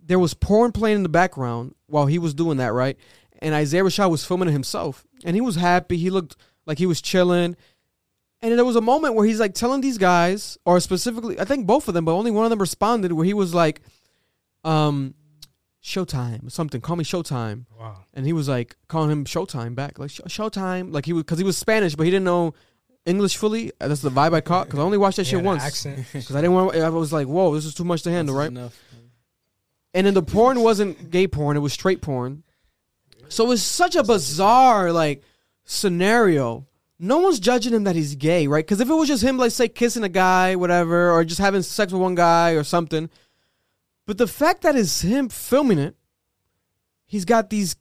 [0.00, 2.96] There was porn playing in the background while he was doing that, right?
[3.40, 5.96] And Isaiah Rashad was filming it himself, and he was happy.
[5.96, 7.56] He looked like he was chilling.
[8.42, 11.66] And there was a moment where he's like telling these guys, or specifically, I think
[11.66, 13.82] both of them, but only one of them responded, where he was like,
[14.64, 15.14] um,
[15.82, 17.64] Showtime, something, call me Showtime.
[17.78, 18.04] Wow.
[18.12, 20.92] And he was like calling him Showtime back, like Showtime.
[20.92, 22.52] Like he was, because he was Spanish, but he didn't know
[23.06, 23.72] English fully.
[23.80, 25.82] Uh, That's the vibe I caught, because I only watched that Yeah, shit the once.
[26.12, 28.48] Because I didn't want, I was like, whoa, this is too much to handle, right?
[28.48, 28.78] enough.
[29.94, 32.44] And then the porn wasn't gay porn; it was straight porn.
[33.28, 35.22] So it was such a bizarre like
[35.64, 36.66] scenario.
[36.98, 38.64] No one's judging him that he's gay, right?
[38.64, 41.62] Because if it was just him, like say kissing a guy, whatever, or just having
[41.62, 43.08] sex with one guy or something,
[44.10, 45.94] but the fact that is him filming it,
[47.06, 47.76] he's got these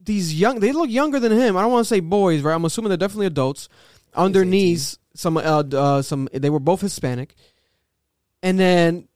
[0.00, 0.60] these young.
[0.60, 1.58] They look younger than him.
[1.58, 2.54] I don't want to say boys, right?
[2.54, 3.68] I'm assuming they're definitely adults.
[4.14, 7.34] On their knees, some uh, uh some they were both Hispanic,
[8.42, 9.08] and then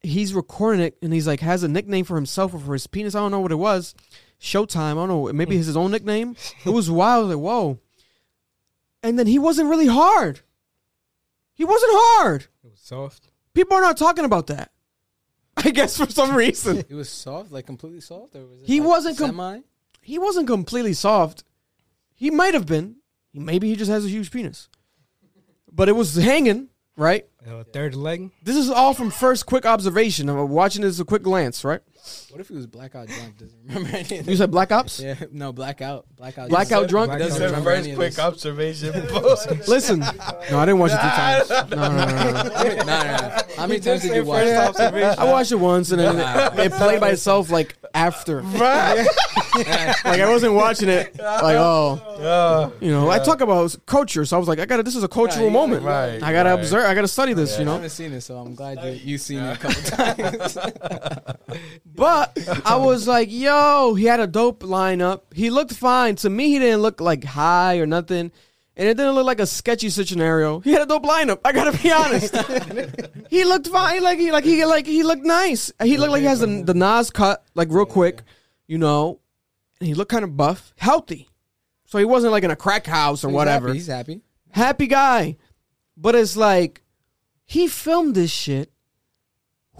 [0.00, 3.14] he's recording it and he's like has a nickname for himself or for his penis.
[3.14, 3.94] I don't know what it was.
[4.40, 4.92] Showtime.
[4.92, 5.30] I don't know.
[5.34, 6.34] Maybe it's his own nickname.
[6.64, 7.28] It was wild.
[7.28, 7.78] Like whoa.
[9.02, 10.40] And then he wasn't really hard.
[11.52, 12.44] He wasn't hard.
[12.64, 13.28] It was soft.
[13.52, 14.70] People are not talking about that.
[15.64, 18.80] I guess for some reason It was soft, like completely soft, or was it He
[18.80, 19.60] like wasn't com- semi.
[20.02, 21.44] he wasn't completely soft.
[22.14, 22.96] He might have been.
[23.32, 24.68] Maybe he just has a huge penis.
[25.72, 27.26] But it was hanging right.
[27.46, 28.30] Uh, third leg.
[28.42, 30.28] This is all from first quick observation.
[30.28, 31.80] I'm watching this a quick glance, right?
[32.30, 33.38] What if he was blackout drunk?
[33.38, 34.28] Doesn't remember anything.
[34.28, 35.00] You said Black Ops.
[35.00, 37.10] yeah, no blackout, blackout, Blackout drunk.
[37.10, 37.50] Blackout Doesn't drunk.
[37.52, 38.18] remember First any of quick this.
[38.18, 38.92] observation.
[39.68, 41.50] Listen, no, I didn't watch it two times.
[41.70, 42.14] No, no, no, no.
[42.14, 42.42] no.
[42.42, 43.36] no, no, no.
[43.56, 44.44] How many times did you watch?
[44.44, 45.18] it?
[45.18, 48.42] I watched it once and then it, it played by itself like after.
[48.42, 54.36] like I wasn't watching it like oh Uh, you know I talk about culture so
[54.36, 56.50] I was like I got to this is a cultural Right, moment right, I gotta
[56.50, 56.58] right.
[56.60, 58.90] observe I gotta study this you I know haven't seen it, so I'm glad you
[58.92, 60.56] you seen it a couple times.
[61.84, 65.22] But I was like yo he had a dope lineup.
[65.34, 66.16] He looked fine.
[66.16, 68.32] To me he didn't look like high or nothing.
[68.76, 70.60] And it didn't look like a sketchy scenario.
[70.60, 71.40] He had a dope lineup.
[71.44, 72.34] I gotta be honest.
[73.28, 74.02] He looked fine.
[74.02, 75.70] Like he like he like he looked nice.
[75.82, 78.22] He looked like he has the, the Nas cut like real quick
[78.66, 79.18] you know?
[79.80, 80.72] And he looked kind of buff.
[80.78, 81.28] Healthy.
[81.86, 83.66] So he wasn't like in a crack house or He's whatever.
[83.68, 84.20] happy, He's happy.
[84.50, 85.36] happy guy.
[85.96, 86.82] But it's like
[87.44, 88.70] he filmed this shit.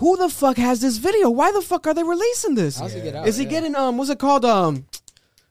[0.00, 1.30] Who the fuck has this video?
[1.30, 2.78] Why the fuck are they releasing this?
[2.78, 3.28] How's he get out?
[3.28, 3.50] Is he Yeah.
[3.50, 4.44] getting um what's it called?
[4.44, 4.86] Um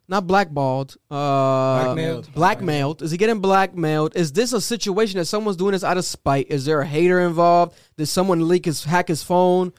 [0.08, 0.98] not blackballed.
[1.12, 2.34] Uh Blackmailed.
[2.34, 3.02] blackmailed.
[3.04, 4.16] Is he getting blackmailed?
[4.16, 6.48] Is this a situation that someone's doing this out of spite?
[6.50, 7.76] Is there a hater involved?
[7.98, 9.72] Did someone leak his hack his phone?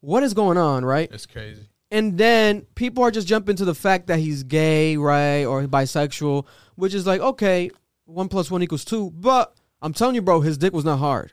[0.00, 1.08] What is going on, right?
[1.12, 1.68] it's crazy.
[1.90, 6.46] And then people are just jumping to the fact that he's gay, right, or bisexual,
[6.74, 7.70] which is like, okay,
[8.06, 9.10] one plus one equals two.
[9.10, 11.32] But I'm telling you, bro, his dick was not hard.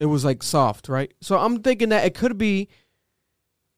[0.00, 1.12] It was like soft, right?
[1.20, 2.68] So I'm thinking that it could be.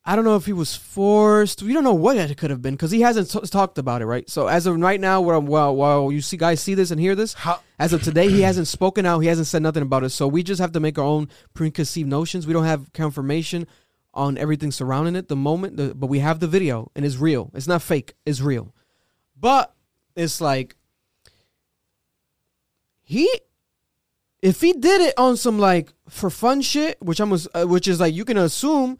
[0.08, 1.62] I don't know if he was forced.
[1.64, 4.06] We don't know what it could have been because he hasn't t- talked about it,
[4.06, 4.28] right?
[4.30, 7.16] So as of right now, while, while while you see guys see this and hear
[7.16, 7.60] this, How?
[7.80, 9.18] as of today, he hasn't spoken out.
[9.18, 10.10] He hasn't said nothing about it.
[10.10, 12.46] So we just have to make our own preconceived notions.
[12.46, 13.66] We don't have confirmation
[14.14, 15.26] on everything surrounding it.
[15.26, 17.50] The moment, the, but we have the video and it's real.
[17.52, 18.14] It's not fake.
[18.24, 18.72] It's real.
[19.38, 19.74] But
[20.14, 20.76] it's like
[23.02, 23.28] he,
[24.40, 28.00] if he did it on some like for fun shit, which I'm, uh, which is
[28.00, 28.98] like you can assume,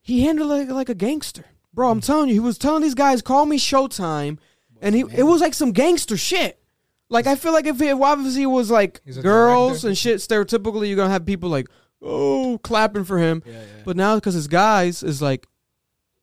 [0.00, 1.90] he handled it like, like a gangster, bro.
[1.90, 4.38] I'm telling you, he was telling these guys, "Call me Showtime,"
[4.80, 6.60] and he, it was like some gangster shit.
[7.08, 9.88] Like I feel like if it obviously was like girls director.
[9.88, 11.66] and shit, stereotypically you're gonna have people like
[12.02, 13.42] oh clapping for him.
[13.46, 13.58] Yeah, yeah.
[13.84, 15.46] But now because it's guys, is like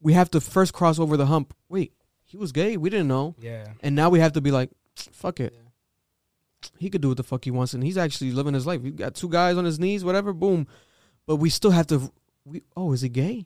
[0.01, 1.53] we have to first cross over the hump.
[1.69, 2.77] Wait, he was gay.
[2.77, 3.67] We didn't know, Yeah.
[3.81, 5.53] and now we have to be like, fuck it.
[6.77, 8.83] He could do what the fuck he wants, and he's actually living his life.
[8.83, 10.33] He got two guys on his knees, whatever.
[10.33, 10.67] Boom.
[11.25, 12.11] But we still have to.
[12.45, 13.45] We oh, is he gay?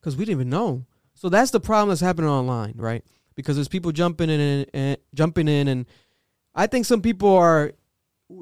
[0.00, 0.86] Because we didn't even know.
[1.14, 3.04] So that's the problem that's happening online, right?
[3.34, 5.86] Because there's people jumping in and, and jumping in, and
[6.54, 7.72] I think some people are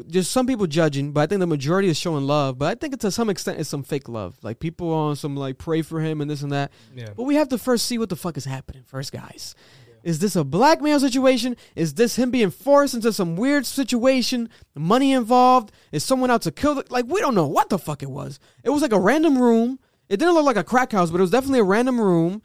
[0.07, 2.59] just some people judging, but I think the majority is showing love.
[2.59, 4.37] But I think to some extent it's some fake love.
[4.43, 6.71] Like people on some like pray for him and this and that.
[6.95, 7.11] Yeah.
[7.17, 9.55] But we have to first see what the fuck is happening first, guys.
[10.05, 11.57] Is this a blackmail situation?
[11.77, 14.49] Is this him being forced into some weird situation?
[14.75, 15.73] Money involved?
[15.93, 16.77] Is someone out to kill?
[16.77, 18.39] The, like we don't know what the fuck it was.
[18.65, 19.79] It was like a random room.
[20.09, 22.43] It didn't look like a crack house, but it was definitely a random room.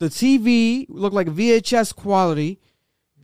[0.00, 2.58] The TV looked like VHS quality,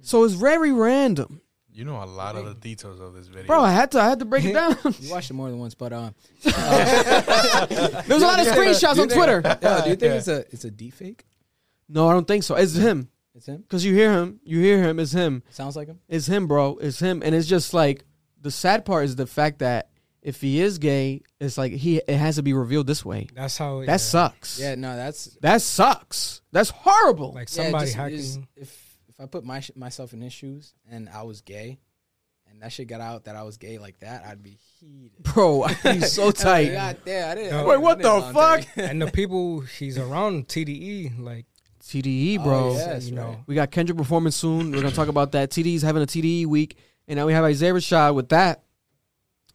[0.01, 1.41] so it's very random,
[1.73, 3.47] You know a lot of the details of this video.
[3.49, 3.61] bro.
[3.63, 4.77] I had to, I had to break it down.
[5.01, 6.11] You watched it more than once, but uh,
[6.45, 9.41] There's a lot of screenshots on Twitter.
[9.45, 10.15] yeah, do you think Yeah.
[10.19, 11.25] it's a it's a deep fake?
[11.89, 12.55] No, I don't think so.
[12.55, 13.59] It's him It's him.
[13.63, 14.41] because you hear him.
[14.45, 14.99] You hear him.
[14.99, 15.43] It's him.
[15.51, 16.01] Sounds like him.
[16.09, 16.77] It's him, bro.
[16.81, 18.05] It's him, and it's just like
[18.41, 19.91] the sad part is the fact that
[20.23, 23.29] if he is gay, it's like he it has to be revealed this way.
[23.35, 23.81] That's how.
[23.81, 23.97] That yeah.
[23.99, 24.59] sucks.
[24.59, 26.43] Yeah, no, that's That sucks.
[26.53, 27.33] That's horrible.
[27.33, 28.19] Like yeah, somebody just- hacking.
[28.19, 31.79] is- If if I put my sh- myself in his shoes and I was gay,
[32.51, 35.23] and that shit got out that I was gay like that, I'd be heated.
[35.35, 36.73] bro, he's so tight.
[36.73, 37.67] God damn, I didn't.
[37.67, 38.73] Wait, what I the didn't volunteer.
[38.75, 38.91] fuck?
[38.91, 41.47] and the people he's around, TDE, like
[41.91, 42.69] TDE, E, oh, bro.
[42.71, 43.39] Oh, that's you know, right.
[43.47, 44.71] We got Kendrick performing soon.
[44.71, 45.51] We're gonna talk about that.
[45.51, 46.77] TDE's having a TDE week,
[47.09, 48.63] and now we have Isaiah Rashad with that.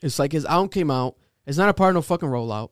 [0.01, 1.15] It's like his album came out.
[1.45, 2.71] It's not a part of no fucking rollout.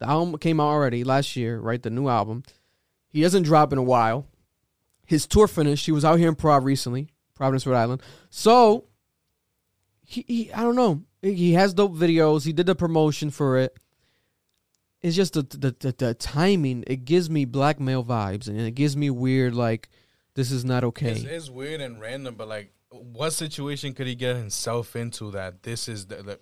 [0.00, 1.80] The album came out already last year, right?
[1.80, 2.42] The new album.
[3.06, 4.26] He hasn't dropped in a while.
[5.06, 5.86] His tour finished.
[5.86, 8.02] He was out here in Prov recently, Providence, Rhode Island.
[8.30, 8.86] So
[10.02, 11.02] he, he I don't know.
[11.22, 12.44] He has dope videos.
[12.44, 13.78] He did the promotion for it.
[15.04, 16.82] It's just the the, the the timing.
[16.86, 19.90] It gives me blackmail vibes, and it gives me weird like
[20.34, 21.12] this is not okay.
[21.12, 25.62] It's, it's weird and random, but like, what situation could he get himself into that
[25.62, 26.40] this is the, the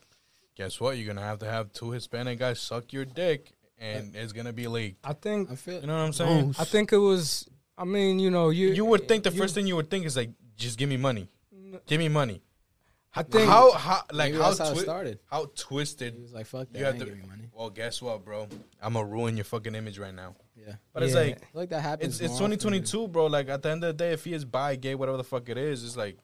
[0.54, 0.96] guess what?
[0.96, 4.68] You're gonna have to have two Hispanic guys suck your dick, and it's gonna be
[4.68, 5.04] leaked.
[5.04, 6.54] I think I feel You know what I'm saying?
[6.56, 7.48] Oh, I think it was.
[7.76, 10.06] I mean, you know, you You would think the you- first thing you would think
[10.06, 11.26] is like, just give me money,
[11.88, 12.42] give me money.
[13.14, 15.18] I think how how like how that's how it started.
[15.26, 17.10] how twisted He was like, "Fuck that, you I have ain't to.
[17.10, 18.48] give money." Well, guess what, bro?
[18.80, 20.34] I'm gonna ruin your fucking image right now.
[20.56, 21.20] Yeah, But it's Yeah.
[21.20, 22.14] like I feel like that happens.
[22.14, 23.26] it's it's more often 2022, bro.
[23.26, 25.48] Like at the end of the day, if he is bi, gay, whatever the fuck
[25.48, 26.16] it is, it's like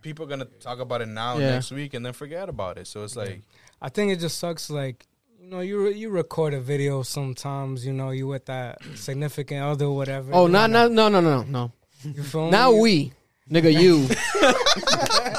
[0.00, 1.50] people are gonna talk about it now, Yeah.
[1.50, 2.86] next week, and then forget about it.
[2.88, 3.42] So it's like,
[3.80, 4.70] I think it just sucks.
[4.70, 5.06] Like
[5.40, 7.86] you know, you re- you record a video sometimes.
[7.86, 10.32] You know, you with that significant other, whatever.
[10.34, 11.72] oh, you not not no no no no.
[12.02, 12.50] You feel me?
[12.50, 13.12] Not we,
[13.50, 13.72] nigga.
[13.72, 14.08] You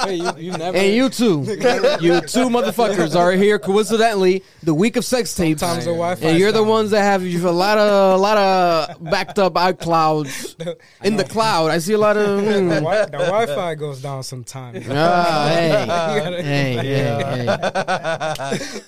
[0.00, 0.76] Hey, you, you never.
[0.78, 1.40] and you too.
[2.00, 5.60] You two motherfuckers are here coincidentally the week of sex tapes.
[5.60, 6.26] Sometimes the Wi-Fi.
[6.28, 9.38] And you're the ones that have you have a lot of a lot of backed
[9.38, 10.56] up iClouds
[11.04, 11.70] in the cloud.
[11.70, 12.42] I see a lot of.
[12.44, 12.68] The, hmm.
[12.70, 14.86] wi- the Wi-Fi goes down sometimes.
[14.90, 15.86] Ah, hey,
[16.42, 16.76] hey,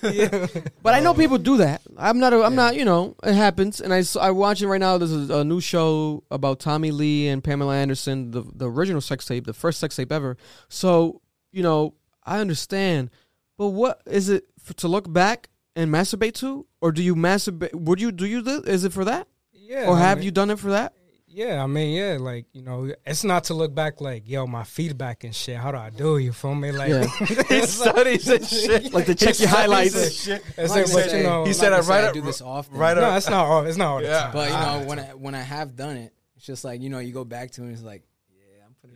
[0.01, 0.61] hey, hey.
[0.81, 1.81] But I know people do that.
[1.97, 2.33] I'm not.
[2.33, 2.75] A, I'm not.
[2.75, 3.79] You know, it happens.
[3.81, 4.97] And I s- I watching right now.
[4.97, 9.25] There's a, a new show about Tommy Lee and Pamela Anderson, the the original sex
[9.25, 10.37] tape, the first sex tape ever.
[10.69, 11.21] So
[11.51, 13.09] you know, I understand.
[13.57, 17.73] But what is it for, to look back and masturbate to, or do you masturbate?
[17.75, 18.41] Would you do you?
[18.43, 19.87] thi- Is it for that, Yeah.
[19.87, 20.93] or I have mean- you done it for that?
[21.35, 24.63] Yeah, I mean, yeah, like you know, it's not to look back like, yo, my
[24.63, 25.57] feedback and shit.
[25.57, 26.19] How do I do?
[26.19, 26.71] You feel me?
[26.71, 27.05] Like, Yeah.
[27.49, 28.93] he studies and shit.
[28.93, 29.95] Like to check your highlights.
[29.95, 32.07] it's I'm like, not but you know, He not said gonna I say right I
[32.09, 32.77] up- do this often.
[32.77, 33.65] right no, up- it's not all.
[33.65, 34.31] It's not all the time.
[34.31, 36.99] But you know, when I when I have done it, it's just like you know,
[36.99, 37.65] you go back to it.
[37.65, 38.03] and It's like,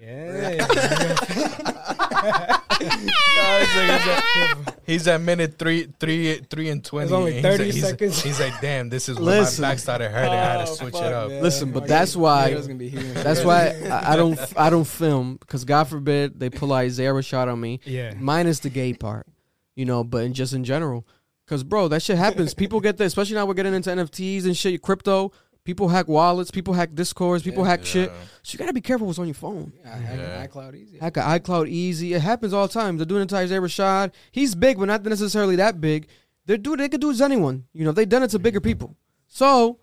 [0.01, 2.57] yeah, I'm putting.
[2.79, 4.55] yeah,
[4.86, 7.05] He's at minute three, three, three and twenty.
[7.05, 8.21] It's only 30 he's like, seconds.
[8.21, 9.62] He's, he's like, damn, this is when Listen.
[9.63, 10.31] my back started hurting.
[10.33, 11.29] I had to Oh, switch fuck, it up.
[11.29, 11.43] man.
[11.43, 13.13] Listen, but oh, that's why- Yeah, it was gonna be healing.
[13.15, 17.51] That's why I, I don't I don't film because God forbid they pull Isaiah Rashad
[17.51, 17.79] on me.
[17.83, 18.13] yeah.
[18.17, 19.27] minus the gay part,
[19.75, 21.05] you know, but in just in general.
[21.45, 22.53] Because, bro, that shit happens.
[22.53, 25.31] people get that, especially now we're getting into NFTs and shit, crypto.
[25.67, 27.71] People hack wallets, people hack discords, people Yeah.
[27.71, 28.10] hack shit.
[28.41, 29.73] So you gotta be careful what's on your phone.
[29.84, 30.47] Yeah, hack Yeah.
[30.47, 30.97] iCloud easy.
[30.97, 32.13] Hack a iCloud easy.
[32.13, 32.95] It happens all the time.
[32.95, 34.13] They're doing it to Isaiah Rashad.
[34.32, 36.08] He's big, but not necessarily that big.
[36.45, 37.65] They're doing they could do it to anyone.
[37.73, 38.95] You know, they've done it to bigger people.
[39.27, 39.80] So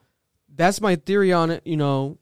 [0.48, 1.60] that's my theory on it.
[1.66, 2.16] You know,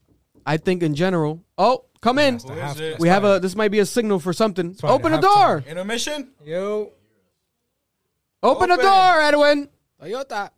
[0.45, 1.45] I think in general.
[1.57, 2.41] Oh, come in.
[2.41, 2.99] Who is it?
[2.99, 4.75] We have a this might be a signal for something.
[4.83, 5.23] Open the halftime.
[5.23, 5.65] door.
[5.69, 6.33] Intermission?
[6.45, 6.91] Yo,
[8.43, 9.69] Open the door, Edwin.
[10.03, 10.51] Toyota.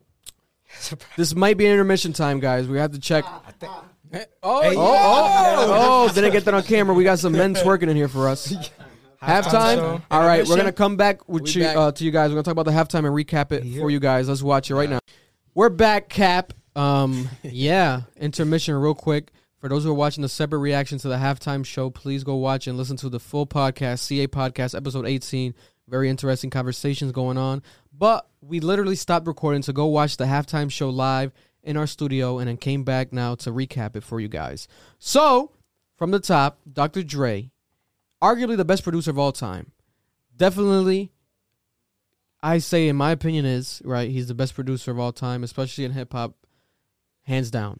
[1.16, 2.66] This might be intermission time, guys.
[2.68, 3.24] We have to check.
[3.62, 3.82] Oh,
[4.12, 4.26] Hey.
[4.44, 6.14] Oh, oh, oh!
[6.14, 6.94] Didn't get that on camera.
[6.94, 8.52] We got some men twerking in here for us.
[9.22, 9.76] Halftime.
[9.76, 10.02] show.
[10.10, 11.76] All right, we're gonna come back with We you, back.
[11.76, 12.30] uh, to you guys.
[12.30, 13.80] We're gonna talk about the halftime and recap it Yep.
[13.80, 14.28] for you guys.
[14.28, 15.00] Let's watch it right now.
[15.54, 16.52] We're back, Cap.
[16.76, 19.30] Um, yeah, intermission, real quick.
[19.60, 22.66] For those who are watching the separate reaction to the halftime show, please go watch
[22.66, 25.54] and listen to the full podcast, CA podcast, episode 18.
[25.88, 27.62] Very interesting conversations going on.
[27.96, 32.38] But we literally stopped recording to go watch the halftime show live in our studio
[32.38, 34.66] and then came back now to recap it for you guys.
[34.98, 35.52] So,
[35.96, 37.02] from the top, Dr.
[37.02, 37.50] Dre,
[38.22, 39.70] arguably the best producer of all time.
[40.37, 41.12] Definitely,
[42.42, 44.11] I say, in my opinion, is right.
[44.11, 46.35] He's the best producer of all time, especially in hip hop,
[47.22, 47.78] hands down.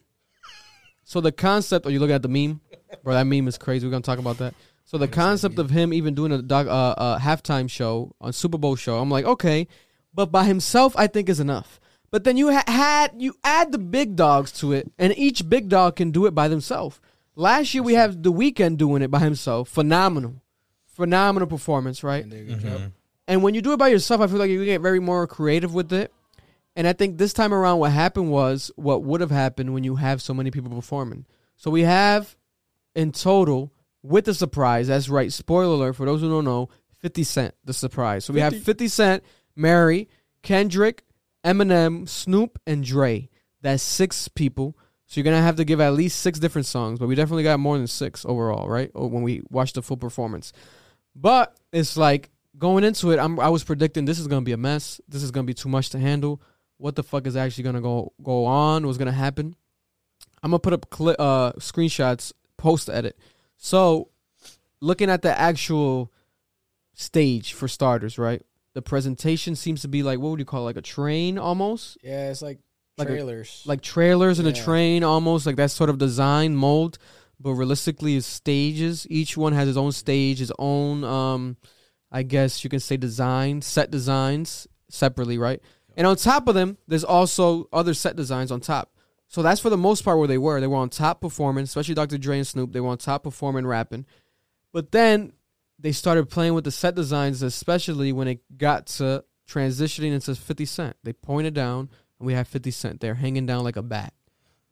[1.03, 2.61] So the concept, are you looking at the meme?
[3.03, 3.87] Bro, that meme is crazy.
[3.87, 4.55] We're gonna talk about that.
[4.85, 8.59] So the concept of him even doing a dog, uh, uh, halftime show on Super
[8.59, 9.67] Bowl show, I'm like, okay,
[10.15, 11.81] but by himself, I think is enough.
[12.11, 15.69] But then you ha- had you add the big dogs to it, and each big
[15.69, 17.01] dog can do it by themselves.
[17.35, 19.69] Last year we have the Weeknd doing it by himself.
[19.69, 20.37] Phenomenal,
[20.87, 22.23] phenomenal performance, right?
[22.23, 22.69] And there you go.
[22.69, 22.87] Mm-hmm.
[23.27, 25.75] And when you do it by yourself, I feel like you get very more creative
[25.75, 26.13] with it.
[26.77, 29.97] And I think this time around, what happened was what would have happened when you
[29.97, 31.25] have so many people performing.
[31.57, 32.37] So we have
[32.95, 33.73] in total
[34.03, 34.89] with the surprise.
[34.89, 35.33] That's right.
[35.33, 36.69] Spoiler alert for those who don't know.
[36.99, 38.25] Fifty Cent, the surprise.
[38.25, 39.25] So we have Fifty Cent,
[39.57, 40.09] Mary,
[40.43, 41.05] Kendrick,
[41.45, 43.29] Eminem, Snoop, and Dre.
[43.63, 44.77] That's six people.
[45.07, 47.61] So you're gonna have to give at least six different songs, but we definitely got
[47.61, 48.91] more than six overall, right?
[48.95, 50.53] Or When we watch the full performance.
[51.15, 54.57] But it's like going into it, I'm I was predicting this is gonna be a
[54.57, 55.01] mess.
[55.09, 56.43] This is gonna be too much to handle.
[56.79, 58.87] What the fuck is actually gonna go go on?
[58.87, 59.55] What's gonna happen?
[60.43, 63.19] I'm gonna put up cli- uh, screenshots post edit.
[63.57, 64.09] So,
[64.81, 66.13] looking at the actual
[66.95, 68.43] stage for starters, right?
[68.75, 70.65] The presentation seems to be like what would you call it?
[70.65, 72.59] like a train almost, Yeah, it's like
[72.99, 73.63] Like a- trailers.
[73.67, 76.99] like trailers in a train almost, like that sort of design mold.
[77.41, 79.07] But realistically, is stages.
[79.11, 81.57] Each one has its own stage, its own, um,
[82.13, 85.61] I guess you can say design, set designs separately, right?
[85.97, 88.93] And on top of them, there's also other set designs on top.
[89.27, 90.61] So that's for the most part where they were.
[90.61, 92.19] They were on top performing, especially Dr.
[92.19, 92.73] Dre and Snoop.
[92.73, 94.07] They were on top performing, rapping.
[94.73, 95.33] But then
[95.85, 100.65] they started playing with the set designs, especially when it got to transitioning into 50
[100.65, 100.97] Cent.
[101.05, 104.15] They pointed down, and we have 50 Cent there hanging down like a bat,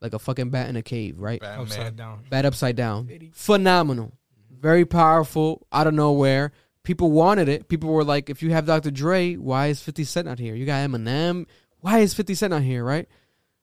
[0.00, 1.38] like a fucking bat in a cave, right?
[1.38, 2.24] Bat Upside down.
[2.30, 3.30] Bat upside down.
[3.34, 4.06] Phenomenal.
[4.06, 4.62] Mm-hmm.
[4.62, 6.50] Very powerful, out of nowhere.
[6.82, 7.68] People wanted it.
[7.68, 8.90] People were like, if you have Dr.
[8.90, 10.54] Dre, why is 50 Cent not here?
[10.54, 11.44] You got Eminem.
[11.80, 13.06] Why is 50 Cent not here, right?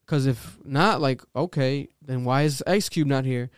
[0.05, 3.49] Because if not, like, okay, then why is Ice Cube not here?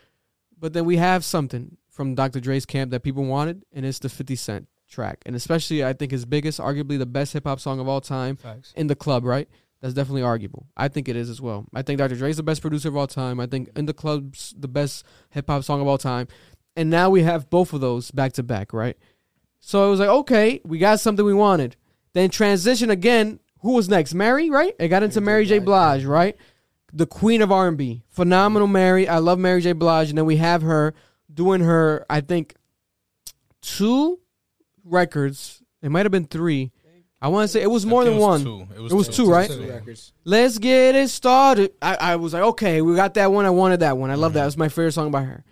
[0.58, 2.40] But then we have something from Dr.
[2.40, 5.18] Dre's camp that people wanted, and it's the 50 Cent track.
[5.26, 8.36] And especially, I think his biggest, arguably the best hip hop song of all time
[8.36, 8.72] Facts.
[8.74, 9.48] in the club, right?
[9.80, 10.66] That's definitely arguable.
[10.76, 11.66] I think it is as well.
[11.74, 12.16] I think Dr.
[12.16, 13.40] Dre's the best producer of all time.
[13.40, 16.28] I think in the club's the best hip hop song of all time.
[16.76, 18.96] And now we have both of those back to back, right?
[19.60, 21.76] So it was like, okay, we got something we wanted.
[22.14, 23.40] Then transition again.
[23.60, 24.14] Who was next?
[24.14, 24.74] Mary, right?
[24.78, 25.58] It got into Mary J.
[25.58, 26.36] Blige, right?
[26.92, 28.02] The queen of R&B.
[28.08, 29.08] Phenomenal Mary.
[29.08, 29.72] I love Mary J.
[29.72, 30.08] Blige.
[30.08, 30.94] And then we have her
[31.32, 32.54] doing her, I think,
[33.60, 34.18] two
[34.84, 35.62] records.
[35.82, 36.72] It might have been three.
[37.20, 38.42] I want to say it was more than it one.
[38.42, 38.66] two.
[38.74, 39.48] It was, It was two, right?
[39.48, 40.12] Two records.
[40.24, 41.72] Let's get it started.
[41.80, 43.44] I, I was like, okay, we got that one.
[43.44, 44.10] I wanted that one.
[44.10, 44.40] I love that.
[44.40, 44.44] Mm-hmm.
[44.44, 45.44] It was my favorite song by her.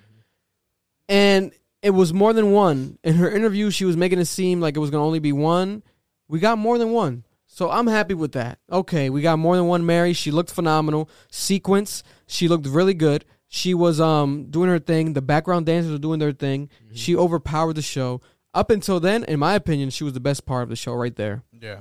[1.08, 2.98] And it was more than one.
[3.04, 5.32] In her interview, she was making it seem like it was going to only be
[5.32, 5.84] one.
[6.26, 7.24] We got more than one.
[7.46, 8.58] So I'm happy with that.
[8.70, 10.12] Okay, we got more than one Mary.
[10.12, 11.08] She looked phenomenal.
[11.30, 13.24] Sequence, she looked really good.
[13.52, 15.12] She was um doing her thing.
[15.12, 16.70] The background dancers were doing their thing.
[16.94, 18.20] She overpowered the show.
[18.54, 21.14] Up until then, in my opinion, she was the best part of the show right
[21.14, 21.42] there.
[21.52, 21.80] Yeah.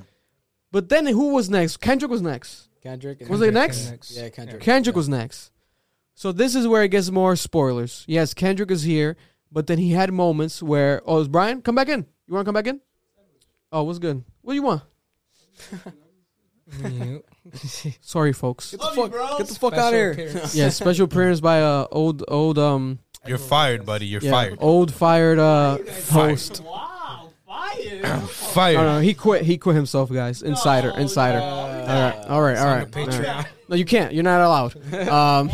[0.72, 1.76] But then who was next?
[1.78, 2.68] Kendrick was next.
[2.82, 3.20] Kendrick.
[3.20, 3.90] and- Was it next?
[3.90, 4.10] next?
[4.16, 4.62] Yeah, Kendrick.
[4.62, 4.98] Kendrick Yeah.
[4.98, 5.52] was next.
[6.14, 8.04] So this is where it gets more spoilers.
[8.08, 9.16] Yes, Kendrick is here,
[9.52, 12.04] but then he had moments where oh, is Brian come back in?
[12.26, 12.80] You want to come back in?
[13.70, 14.24] Oh, what's good?
[14.42, 14.82] What do you want?
[17.84, 17.92] Yeah.
[18.00, 18.70] Sorry, folks.
[18.72, 20.12] Get the fuck, get the fuck out of here.
[20.12, 20.54] appearance.
[20.54, 24.06] yeah, special appearance by uh old old um You're fired, buddy.
[24.06, 24.58] You're yeah, fired.
[24.60, 25.78] old fired uh
[26.10, 26.62] host.
[26.64, 28.18] Wow, fire.
[28.50, 28.74] Fired.
[28.76, 29.42] No, no, he quit.
[29.42, 30.42] He quit himself, guys.
[30.42, 31.38] Insider, insider.
[31.38, 31.86] all right,
[32.28, 32.82] all right, all right.
[32.82, 33.44] It's on all the right.
[33.46, 33.46] Patreon.
[33.68, 34.12] No, you can't.
[34.12, 34.74] You're not allowed.
[35.10, 35.50] Um,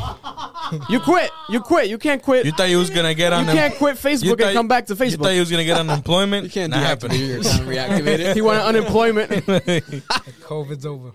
[0.89, 1.31] you quit.
[1.49, 1.89] You quit.
[1.89, 2.45] You can't quit.
[2.47, 4.57] You thought you was gonna get on You them- can't quit You Facebook thought- and
[4.57, 5.11] come back to Facebook.
[5.11, 5.35] You thought Facebook.
[5.35, 6.45] you was gonna get unemployment?
[6.45, 7.27] You can't Not deactivate happening.
[7.27, 8.35] your account, reactivate it.
[8.37, 9.31] he wanted unemployment.
[9.31, 11.13] COVID's over.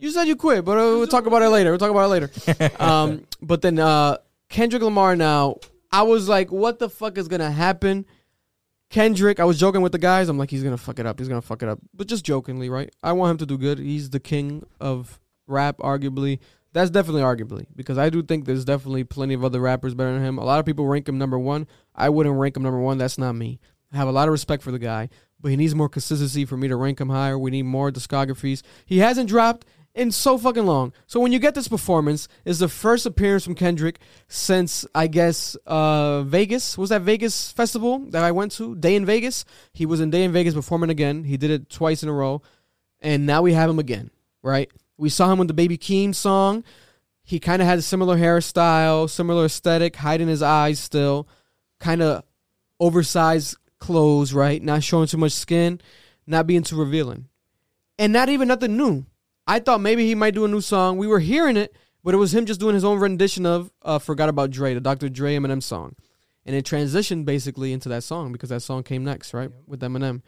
[0.00, 1.70] You said you quit, but uh, we'll talk about it later.
[1.70, 2.30] We'll talk about it later.
[2.80, 5.16] Um, but then uh, Kendrick Lamar.
[5.16, 5.56] Now
[5.92, 8.06] I was like, what the fuck is gonna happen?
[8.88, 10.28] Kendrick, I was joking with the guys.
[10.28, 11.18] I'm like, he's gonna fuck it up.
[11.18, 12.90] He's gonna fuck it up, but just jokingly, right?
[13.02, 13.78] I want him to do good.
[13.78, 16.40] He's the king of rap, arguably.
[16.72, 20.24] That's definitely arguably because I do think there's definitely plenty of other rappers better than
[20.24, 20.38] him.
[20.38, 21.66] A lot of people rank him number one.
[21.94, 22.98] I wouldn't rank him number one.
[22.98, 23.58] That's not me.
[23.92, 25.08] I have a lot of respect for the guy,
[25.40, 27.36] but he needs more consistency for me to rank him higher.
[27.36, 28.62] We need more discographies.
[28.86, 30.92] He hasn't dropped in so fucking long.
[31.06, 33.98] So when you get this performance, is the first appearance from Kendrick
[34.28, 36.78] since I guess uh Vegas.
[36.78, 38.74] Was that Vegas festival that I went to?
[38.76, 39.44] Day N Vegas.
[39.72, 41.24] He was in Day N Vegas performing again.
[41.24, 42.42] He did it twice in a row.
[43.00, 44.10] And now we have him again,
[44.42, 44.70] right?
[44.96, 46.64] We saw him with the Baby Keem song.
[47.22, 51.28] He kind of had a similar hairstyle, similar aesthetic, hiding his eyes still,
[51.78, 52.24] kind of
[52.78, 54.62] oversized clothes, right?
[54.62, 55.80] Not showing too much skin,
[56.26, 57.28] not being too revealing.
[57.98, 59.06] And not even nothing new.
[59.46, 60.98] I thought maybe he might do a new song.
[60.98, 61.74] We were hearing it,
[62.04, 64.80] but it was him just doing his own rendition of uh, "Forgot About Dre," the
[64.80, 65.08] Dr.
[65.08, 65.96] Dre Eminem song,
[66.46, 70.22] and it transitioned basically into that song because that song came next, right, with Eminem.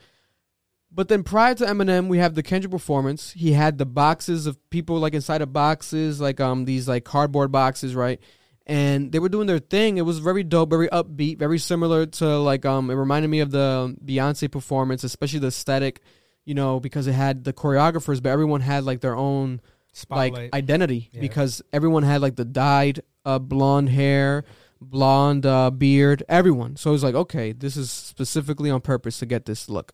[0.95, 3.33] But then prior to Eminem, we have the Kendrick performance.
[3.33, 7.51] He had the boxes of people like inside of boxes, like um these like cardboard
[7.51, 8.21] boxes, right?
[8.67, 9.97] And they were doing their thing.
[9.97, 13.51] It was very dope, very upbeat, very similar to like um it reminded me of
[13.51, 16.03] the Beyonce performance, especially the aesthetic,
[16.45, 19.61] you know, because it had the choreographers, but everyone had like their own
[19.93, 20.33] Spotlight.
[20.35, 21.21] like identity Yeah.
[21.21, 24.45] because everyone had like the dyed uh, blonde hair,
[24.81, 26.77] blonde uh, beard, everyone.
[26.77, 29.93] So it was like, okay, this is specifically on purpose to get this look.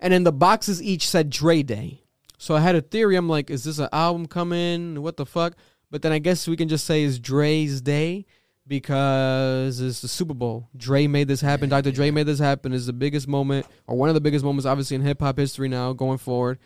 [0.00, 2.02] And then the boxes each said Dre Day.
[2.38, 3.16] So I had a theory.
[3.16, 5.02] I'm like, is this an album coming?
[5.02, 5.54] What the fuck?
[5.90, 8.26] But then I guess we can just say it's Dre's Day
[8.66, 10.68] because it's the Super Bowl.
[10.76, 11.68] Dre made this happen.
[11.68, 11.92] Dr.
[11.92, 12.72] Dre made this happen.
[12.72, 15.68] It's the biggest moment, or one of the biggest moments, obviously, in hip hop history
[15.68, 16.58] now going forward.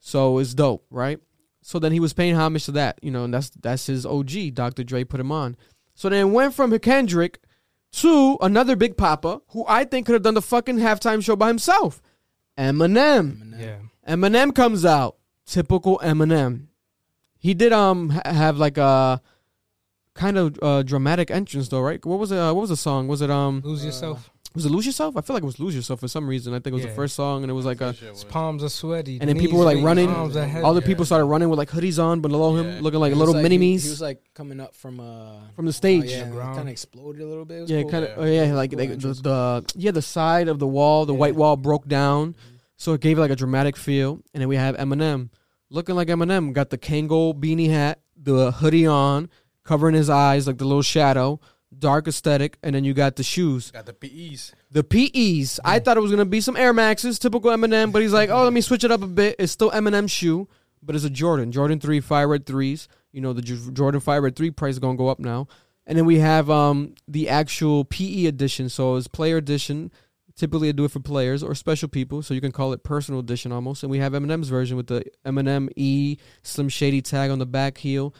[0.00, 1.18] So it's dope, right?
[1.62, 4.54] So then he was paying homage to that, you know, and that's that's his OG.
[4.54, 4.84] Dr.
[4.84, 5.56] Dre put him on.
[5.94, 7.40] So then it went from Kendrick
[7.92, 11.48] to another Big Papa, who I think could have done the fucking halftime show by
[11.48, 12.02] himself.
[12.58, 13.38] Eminem.
[13.40, 13.60] Eminem.
[13.60, 13.76] yeah.
[14.06, 15.16] Eminem comes out.
[15.46, 16.66] Typical Eminem.
[17.38, 19.20] He did um ha- have like a
[20.14, 22.04] kind of uh, dramatic entrance though, right?
[22.04, 22.38] What was it?
[22.38, 23.08] Uh, what was the song?
[23.08, 24.30] Was it um Lose yourself.
[24.54, 25.16] was it Lose Yourself?
[25.16, 26.54] I feel like it was Lose Yourself for some reason.
[26.54, 26.90] I think it was Yeah.
[26.90, 29.18] the first song and it was like a Shit was- His palms are sweaty.
[29.20, 30.08] And then people were, like, running.
[30.08, 30.64] arms are heavy.
[30.64, 30.86] all the Yeah.
[30.86, 33.42] people started running with like hoodies on, but below him looking like He little like-
[33.42, 36.04] mini he- me's He was like coming up from uh from the stage.
[36.04, 37.58] Oh, yeah, yeah, kind of exploded a little bit.
[37.58, 37.90] It was cool.
[37.90, 38.10] kind of.
[38.10, 38.16] Yeah.
[38.22, 41.18] Oh yeah, Cool like, like the, the yeah the side of the wall, the Yeah.
[41.18, 42.36] white wall broke down,
[42.76, 44.20] so it gave it like a dramatic feel.
[44.32, 45.30] And then we have Eminem
[45.70, 49.28] looking like Eminem, got the Kangol beanie hat, the hoodie on,
[49.64, 51.40] covering his eyes like the little shadow,
[51.76, 53.70] dark aesthetic, and then you got the shoes.
[53.70, 54.52] Got the PEs.
[54.70, 55.60] The PEs.
[55.64, 58.44] I thought it was gonna be some Air Maxes, typical Eminem, but he's like, oh,
[58.44, 59.36] let me switch it up a bit.
[59.38, 60.48] It's still Eminem shoe,
[60.82, 62.88] but it's a Jordan, Jordan Three Fire Red threes.
[63.12, 65.48] You know the J- Jordan Fire Red Three price is gonna go up now.
[65.86, 69.90] And then we have um the actual PE edition, so it's player edition.
[70.36, 73.20] Typically, I do it for players or special people, so you can call it personal
[73.20, 73.84] edition almost.
[73.84, 77.78] And we have Eminem's version with the Eminem E Slim Shady tag on the back
[77.78, 78.12] heel.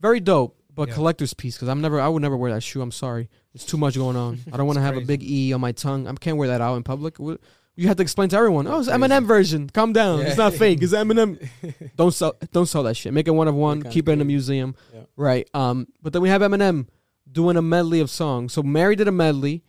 [0.00, 0.94] Very dope, but Yeah.
[0.94, 2.80] collector's piece because I'm never, I would never wear that shoe.
[2.80, 4.38] I'm sorry, it's too much going on.
[4.50, 6.08] I don't want to have a big E on my tongue.
[6.08, 7.18] I can't wear that out in public.
[7.18, 8.66] You have to explain to everyone.
[8.66, 8.98] Oh, it's Crazy.
[8.98, 9.68] Eminem version.
[9.68, 10.20] Calm down.
[10.20, 10.82] It's not fake.
[10.82, 11.46] It's Eminem.
[11.96, 12.34] don't sell.
[12.52, 13.12] Don't sell that shit.
[13.12, 13.82] Make it one of one.
[13.82, 14.74] Keep it in a museum.
[14.94, 15.00] Yeah.
[15.16, 15.46] Right.
[15.52, 15.86] Um.
[16.00, 16.86] But then we have Eminem
[17.30, 18.54] doing a medley of songs.
[18.54, 19.62] So Mary did a medley.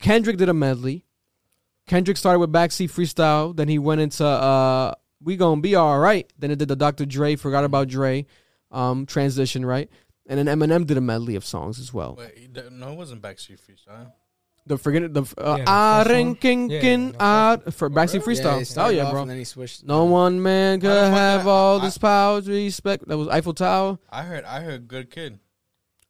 [0.00, 1.06] Kendrick did a medley.
[1.86, 3.56] Kendrick started with backseat freestyle.
[3.56, 4.92] Then he went into uh,
[5.22, 6.30] we gonna be all right.
[6.38, 7.06] Then it did the Dr.
[7.06, 7.36] Dre.
[7.36, 8.26] Forgot about Dre.
[8.70, 9.90] Um, transition right.
[10.28, 12.16] And then Eminem did a medley of songs as well.
[12.18, 14.12] Wait, no, it wasn't Backstreet Freestyle.
[14.64, 15.12] The forget it.
[15.12, 16.34] The uh, Yeah, ah, first ring, one.
[16.36, 18.20] king, Yeah, kin, the ah, first for backseat Yeah,
[18.62, 18.84] freestyle.
[18.86, 19.22] Oh yeah, bro.
[19.22, 19.84] And then he switched.
[19.84, 23.08] No one man could Why the fuck have I- all I- this power to respect.
[23.08, 23.98] That was Eiffel Tower.
[24.08, 25.40] I heard, I heard, good kid.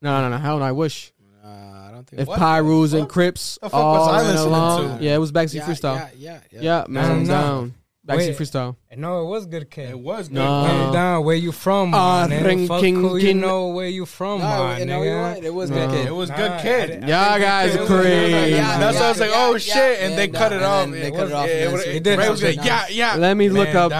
[0.03, 0.37] No, no, no.
[0.37, 0.65] Hell no.
[0.67, 1.15] I wish.
[1.43, 2.21] Uh, I don't think.
[2.21, 3.13] If What Pirus the and fuck?
[3.15, 4.99] Crips The fuck was all I listening along.
[4.99, 5.05] to?
[5.05, 5.95] Yeah, it was backseat yeah, freestyle.
[5.97, 6.61] Yeah, yeah, yeah.
[6.61, 7.25] Yeah, man, No, no.
[7.27, 7.75] down.
[8.07, 8.37] Backseat Wait.
[8.37, 8.77] freestyle.
[8.97, 9.91] No, it was good kid.
[9.91, 10.35] It was good.
[10.35, 10.87] No.
[10.89, 10.93] kid.
[10.93, 12.43] Down, where you from, Ah, man?
[12.45, 15.05] ring, Fuck king, who you know where you from, No, man, you know, nigga.
[15.05, 15.45] you're right.
[15.45, 15.77] It was No.
[15.77, 16.07] good kid.
[16.09, 16.91] It was Nah, good kid.
[17.09, 18.51] Y'all guys Kid are was- crazy.
[18.57, 20.91] Yeah, that's why I was like, oh shit, and they cut it off.
[20.91, 21.47] then They cut it off.
[21.47, 23.15] it was- did Ray was good like, yeah, yeah.
[23.15, 23.93] Let me look up.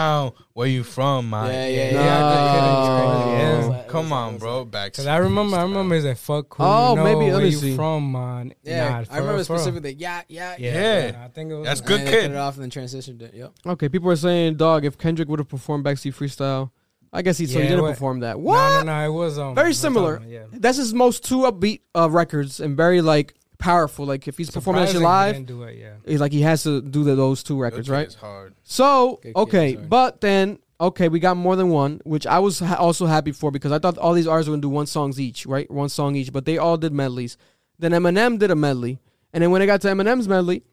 [0.55, 0.59] Down.
[0.61, 1.47] Where you from, man?
[1.49, 2.01] Yeah, yeah, No.
[2.01, 2.19] yeah.
[2.23, 3.65] Good Kid yeah.
[3.65, 4.59] It like- Come was like- on, bro.
[4.61, 4.93] like- Back.
[4.95, 7.47] Cause I remember, I remember he's like, fuck who Oh, you know, maybe, let where
[7.47, 7.77] you see.
[7.77, 8.55] from, man.
[8.63, 9.95] Yeah, Nah, I for remember for specifically.
[9.99, 10.73] Yeah, yeah, Yeah,
[11.11, 11.25] Yeah.
[11.25, 11.65] I think it was.
[11.67, 12.23] That's And good then kid.
[12.23, 13.35] cut it off and then transitioned it.
[13.35, 13.53] Yep.
[13.67, 16.71] Okay, people are saying, dog, if Kendrick would have performed backseat freestyle,
[17.13, 18.39] I guess he so he didn't perform that.
[18.39, 18.85] No, What?
[18.87, 20.17] no, no, it was um, Very similar.
[20.21, 20.45] on, Yeah.
[20.53, 24.05] That's his most two upbeat uh, records and very like powerful.
[24.05, 25.95] Like if he's performing that shit Surprising he live, do it, yeah.
[26.05, 28.07] he's like he has to do the, those two records, right?
[28.07, 28.55] It's hard.
[28.63, 29.87] So Good okay, sorry.
[29.87, 33.51] but then okay, we got more than one, which I was ha- also happy for
[33.51, 35.71] because I thought all these artists were gonna do one songs each, right?
[35.71, 37.37] One song each, but they all did medleys.
[37.79, 38.99] Then Eminem did a medley,
[39.33, 40.65] and then when it got to Eminem's medley,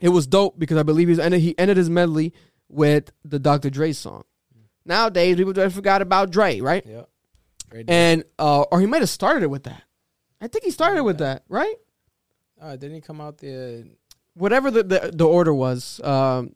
[0.00, 2.32] it was dope because I believe he's ended, he ended his medley
[2.68, 3.70] with the Dr.
[3.70, 4.24] Dre song.
[4.84, 6.84] Nowadays, people just forgot about Dre, right?
[6.84, 7.08] Yep.
[7.70, 7.88] Great.
[7.88, 9.82] And uh, or he might have started it with that.
[10.40, 11.76] I think he started with that, right?
[12.62, 13.86] Uh, didn't he come out the?
[14.34, 16.54] Whatever the the, the order was, um,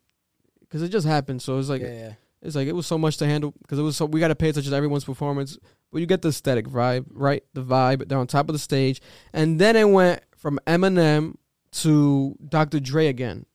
[0.60, 1.42] because it just happened.
[1.42, 2.12] So it was like yeah, yeah.
[2.42, 4.34] It's like it was so much to handle because it was so we got to
[4.36, 5.58] pay attention to everyone's performance,
[5.90, 7.42] but you get the aesthetic vibe, right?
[7.54, 8.08] The vibe.
[8.08, 9.02] They're on top of the stage,
[9.32, 11.34] and then it went from Eminem
[11.72, 12.78] to Dr.
[12.80, 13.46] Dre again,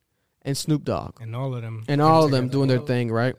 [0.42, 1.84] and Snoop Dogg, And all of them.
[1.88, 3.36] and all of them doing their thing, right?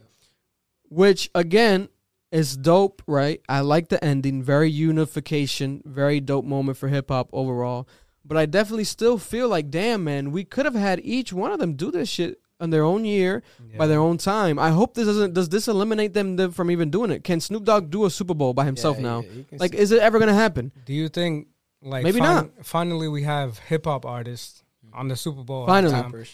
[0.88, 1.88] Which again
[2.30, 3.40] is dope, right?
[3.48, 7.86] I like the ending, very unification, very dope moment for hip hop overall.
[8.24, 11.58] But I definitely still feel like, damn man, we could have had each one of
[11.58, 13.42] them do this shit on their own year
[13.76, 14.58] by their own time.
[14.58, 17.24] I hope this doesn't does this eliminate them from even doing it.
[17.24, 19.20] Can Snoop Dogg do a Super Bowl by himself Yeah, now?
[19.22, 20.70] he- he Like, s- is it ever gonna happen?
[20.86, 21.48] Do you think
[21.82, 22.50] like Maybe not.
[22.64, 24.62] Finally, we have hip hop artists
[24.92, 25.66] on the Super Bowl.
[25.66, 26.26] Finally.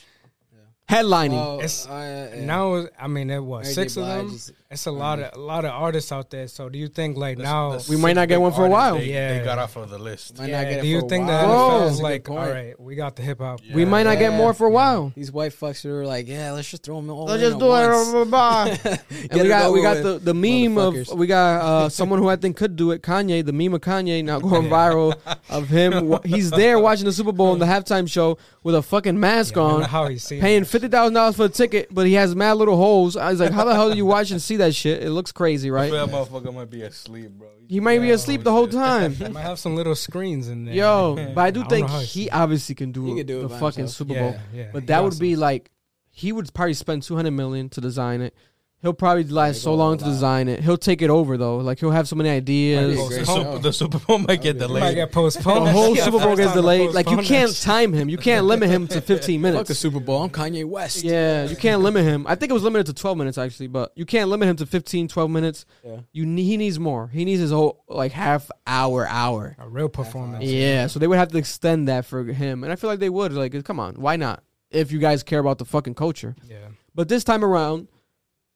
[0.90, 1.32] Headlining.
[1.38, 2.44] Oh, It's- uh, yeah.
[2.46, 4.26] Now, I mean, it was Mary six of them.
[4.28, 6.46] Blige is- It's a lot of a lot of artists out there.
[6.46, 7.78] So, do you think like The- now?
[7.78, 8.98] the We might not get one for a while.
[8.98, 9.38] They, Yeah.
[9.38, 10.36] they got off of the list.
[10.36, 11.40] Might yeah, not get it do you for think while.
[11.40, 11.56] the Bro.
[11.56, 13.60] NFL That's is like, all right, we got the hip hop.
[13.72, 15.10] we might not get more for a while.
[15.16, 17.24] These white fucks who are like, yeah, let's just throw them all.
[17.24, 19.00] Let's just do it.
[19.30, 22.36] and we got we got the, the meme of we got uh, someone who I
[22.36, 23.00] think could do it.
[23.02, 25.16] Kanye, the meme of Kanye now going viral
[25.48, 26.18] of him.
[26.26, 29.62] He's there watching the Super Bowl in the halftime show with a fucking mask Yeah,
[29.62, 32.06] I don't know on, how he see paying fifty thousand dollars for a ticket, but
[32.06, 33.16] he has mad little holes.
[33.16, 35.02] I was like, how the hell do you watch and see that shit?
[35.02, 35.90] It looks crazy, right?
[35.90, 37.48] feel that motherfucker might be asleep, bro.
[37.68, 39.16] He might be asleep the whole time.
[39.20, 40.74] It might have some little screens in there.
[40.74, 43.42] Yo, but I do I think he he- obviously can do, He could do it
[43.42, 44.08] the by fucking himself.
[44.08, 44.36] Super Bowl.
[44.54, 44.68] yeah.
[44.72, 45.70] But that got would be like
[46.10, 48.34] he would probably spend two hundred million to design it.
[48.80, 50.60] He'll probably last so long to design it.
[50.60, 51.56] He'll take it over though.
[51.56, 52.96] Like he'll have so many ideas.
[52.96, 53.58] Might be a The great Super, show.
[53.58, 54.94] the Super Bowl might get That'd might delayed.
[54.94, 55.66] get postponed.
[55.66, 56.90] The whole Super Bowl gets delayed.
[56.92, 58.08] Like you can't time him.
[58.08, 59.70] You can't limit him to 15 Fuck minutes.
[59.70, 60.22] a Super Bowl.
[60.22, 61.02] I'm Kanye West.
[61.02, 62.24] Yeah, you can't limit him.
[62.28, 64.66] I think it was limited to 12 minutes actually, but you can't limit him to
[64.66, 65.66] 15, 12 minutes.
[65.84, 65.96] Yeah.
[66.12, 67.08] You ne- he needs more.
[67.08, 69.56] He needs his whole like half hour, hour.
[69.58, 70.44] A real performance.
[70.44, 73.10] Yeah, so they would have to extend that for him, and I feel like they
[73.10, 73.32] would.
[73.32, 74.44] Like, come on, why not?
[74.70, 76.36] If you guys care about the fucking culture.
[76.46, 76.58] Yeah.
[76.94, 77.88] But this time around,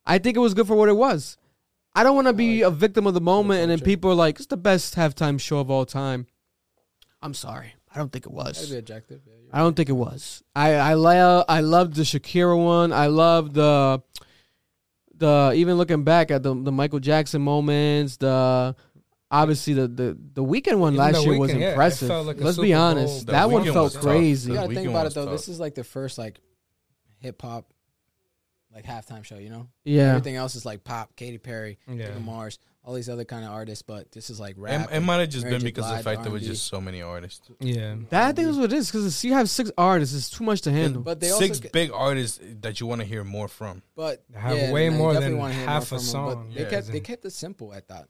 [0.06, 1.36] I think it was good for what it was.
[1.94, 4.36] I don't want to be a victim of the moment, and then people are like,
[4.38, 6.26] "It's the best halftime show of all time."
[7.20, 8.70] I'm sorry, I don't think it was.
[8.70, 9.20] be objective.
[9.26, 10.42] Yeah, I don't think it was.
[10.56, 12.92] I I lo- I loved the Shakira one.
[12.92, 14.02] I love the
[15.14, 18.16] the even looking back at the the Michael Jackson moments.
[18.16, 18.74] The
[19.30, 22.08] obviously the the the Weeknd one Even last the year was Weeknd, yeah, impressive.
[22.26, 22.82] like Let's be Super Bowl.
[22.86, 24.02] honest, The that one felt was tough.
[24.02, 24.50] crazy.
[24.50, 25.24] You gotta think about it though.
[25.26, 25.32] tough.
[25.32, 26.40] This is like the first like
[27.18, 27.66] hip hop
[28.74, 29.36] like halftime show.
[29.38, 32.06] You know, Yeah, everything else is like pop, Katy Perry, Yeah.
[32.06, 33.82] Bruno Mars, all these other kind of artists.
[33.82, 34.88] But this is like It, rap.
[34.92, 37.48] it might have just been because of the fact there was just so many artists.
[37.60, 37.96] Yeah.
[38.10, 40.14] that I think is what it is because you have six artists.
[40.16, 41.02] It's too much to handle.
[41.02, 43.82] But they Six also, big artists that you want to hear more from.
[43.94, 46.52] but They have yeah, way more than half more a from 'em, but song.
[46.54, 47.70] They kept they kept it simple.
[47.72, 48.08] I thought.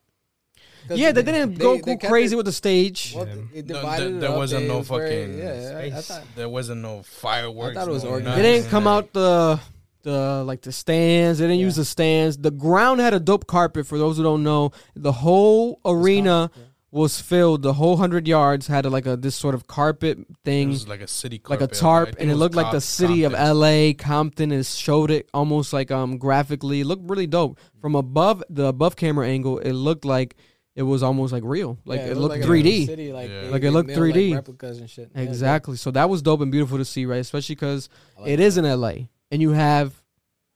[0.89, 3.13] 'Cause yeah, they didn't go, they go kept crazy it- with the stage.
[3.15, 3.35] Well, Yeah.
[3.55, 6.23] it No, divided there- there wasn't no it was very- fucking Yeah, I, I thought.
[6.35, 7.77] There wasn't no fireworks.
[7.77, 8.39] I thought it was organized.
[8.39, 9.61] They didn't come out the
[10.03, 11.39] the like the stands.
[11.39, 11.67] They didn't Yeah.
[11.67, 12.37] use the stands.
[12.39, 13.87] The ground had a dope carpet.
[13.87, 16.63] For those who don't know, the whole arena yeah.
[16.91, 17.63] was filled.
[17.63, 20.89] The whole hundred yards had a, like a this sort of carpet It thing, was
[20.89, 23.25] like a city like a tarp, think and it was looked like the Com- city
[23.25, 23.95] of L.A.
[23.95, 26.81] Compton is showed it almost like um graphically.
[26.81, 29.59] It looked really dope from above the above camera angle.
[29.59, 30.37] It looked like
[30.75, 31.79] it was almost like real.
[31.85, 32.87] Like Yeah, it, looked looked like 3D.
[32.87, 33.51] City, like, Yeah.
[33.51, 34.35] Like it looked 3D.
[34.35, 35.11] replicas and shit.
[35.15, 35.77] Yeah, it Exactly.
[35.77, 37.19] So that was dope and beautiful to see, right?
[37.21, 37.97] Especially because dope.
[38.17, 38.43] I like it that.
[38.43, 39.09] is in L.A.
[39.33, 39.93] and you have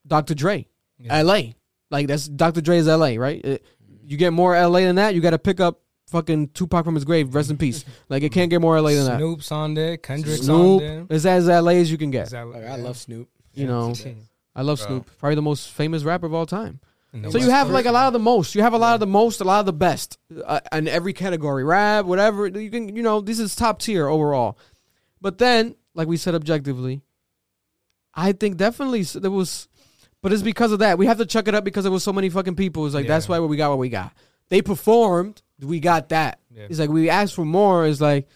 [0.07, 0.35] Dr.
[0.35, 0.69] Dre.
[0.99, 1.23] Yeah.
[1.23, 1.41] LA.
[1.91, 2.61] Like that's Dr.
[2.61, 3.45] Dre's LA, right?
[3.45, 3.65] It-
[4.09, 7.05] you get more LA than that, you got to pick up fucking Tupac from his
[7.05, 7.35] grave.
[7.35, 7.85] Rest in peace.
[8.09, 9.17] Like it can't get more LA than that.
[9.19, 9.97] Snoop's on there.
[9.97, 10.99] Kendrick's on there.
[10.99, 12.27] Snoop is as LA as you can get.
[12.29, 12.55] Exactly.
[12.61, 13.29] Like, I love Snoop.
[13.53, 13.95] You know,
[14.55, 14.87] I love Bro.
[14.87, 15.11] Snoop.
[15.19, 16.79] Probably the most famous rapper of all time.
[17.13, 18.55] And the So you West have like a lot of the most.
[18.55, 21.13] You have a lot of the most, a lot of the best uh, in every
[21.13, 22.47] category, rap, whatever.
[22.47, 24.57] You can, you know, this is top tier overall.
[25.21, 27.03] But then, like we said objectively,
[28.17, 29.69] I think definitely there was,
[30.23, 30.97] but it's because of that.
[30.99, 32.87] We have to chuck it up because there was so many fucking people.
[32.87, 33.39] It's like that's Yeah.
[33.39, 34.13] why we got what we got.
[34.49, 36.41] They performed, we got that.
[36.55, 36.67] Yeah.
[36.71, 37.87] It's like we asked for more.
[37.87, 38.27] It's like,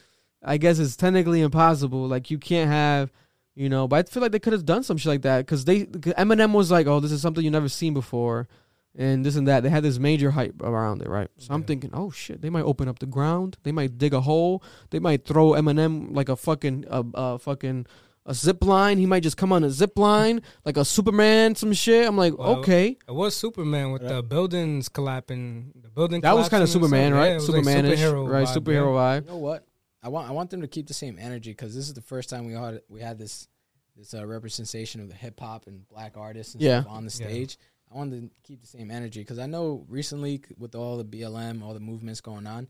[0.45, 2.07] I guess it's technically impossible.
[2.07, 3.11] Like you can't have.
[3.57, 5.65] You know, but I feel like they could have done some shit like that because
[5.65, 8.49] they Eminem was like, "Oh, this is something you never seen before,"
[8.97, 9.63] and this and that.
[9.65, 11.29] They had this major hype around it, right?
[11.37, 13.59] So I'm thinking, oh shit, they might open up the ground.
[13.65, 14.63] They might dig a hole.
[14.91, 17.87] They might throw Eminem like a fucking a, a fucking
[18.27, 18.99] a zip line.
[18.99, 22.07] He might just come on a zip line like a Superman, some shit.
[22.07, 25.73] I'm like, Well, okay, It was Superman with the buildings collapsing.
[25.81, 27.19] The building that was kind of collapsing and Superman, stuff.
[27.19, 27.27] right?
[27.27, 28.47] Yeah, it was like Supermanish, superhero right?
[28.47, 29.25] vibe, Superhero vibe.
[29.27, 29.67] You know what?
[30.03, 32.31] I want I want them to keep the same energy because this is the first
[32.31, 33.49] time we had we had this
[33.97, 36.83] this uh, representation of the hip hop and black artists and Yeah.
[36.83, 37.27] stuff on the Yeah.
[37.27, 37.59] stage.
[37.93, 41.61] I wanted to keep the same energy because I know recently with all the BLM,
[41.63, 42.69] all the movements going on,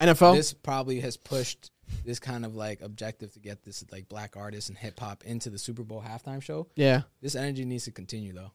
[0.00, 0.34] NFL.
[0.36, 1.71] this probably has pushed
[2.04, 5.50] this kind of like objective to get this like black artists and hip hop into
[5.50, 6.66] the Super Bowl halftime show.
[6.76, 7.02] yeah.
[7.20, 8.52] This energy needs to continue though.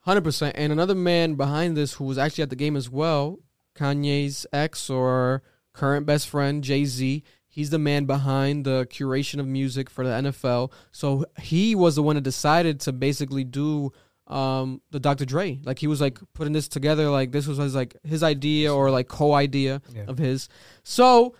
[0.00, 0.54] Hundred percent.
[0.56, 3.38] And another man behind this who was actually at the game as well,
[3.74, 5.42] Kanye's ex or
[5.72, 7.22] current best friend Jay Z.
[7.48, 10.70] He's the man behind the curation of music for the NFL.
[10.92, 13.92] So he was the one that decided to basically do
[14.28, 15.24] um, the Dr.
[15.24, 15.58] Dre.
[15.64, 17.08] Like he was like putting this together.
[17.10, 20.04] Like this was his like his idea or like co-idea Yeah.
[20.06, 20.48] of his.
[20.84, 21.34] So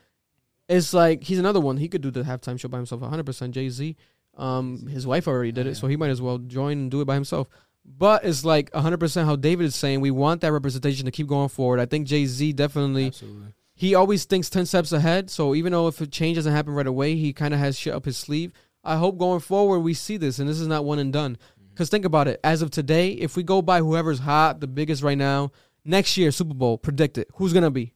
[0.68, 1.76] it's like he's another one.
[1.78, 3.00] He could do the halftime show by himself.
[3.00, 3.96] 100 percent Jay Z.
[4.36, 7.06] Um, his wife already did it, so he might as well join and do it
[7.06, 7.48] by himself.
[7.84, 10.00] But it's like 100% how David is saying.
[10.00, 11.80] We want that representation to keep going forward.
[11.80, 13.54] I think Jay Z definitely Absolutely.
[13.74, 15.30] he always thinks 10 steps ahead.
[15.30, 17.94] So even though if a change doesn't happen right away, he kind of has shit
[17.94, 18.52] up his sleeve.
[18.84, 21.38] I hope going forward we see this and this is not one and done.
[21.70, 22.38] Because think about it.
[22.44, 25.50] As of today, if we go by whoever's hot, the biggest right now,
[25.84, 27.28] next year, Super Bowl, predict it.
[27.36, 27.94] Who's going to be?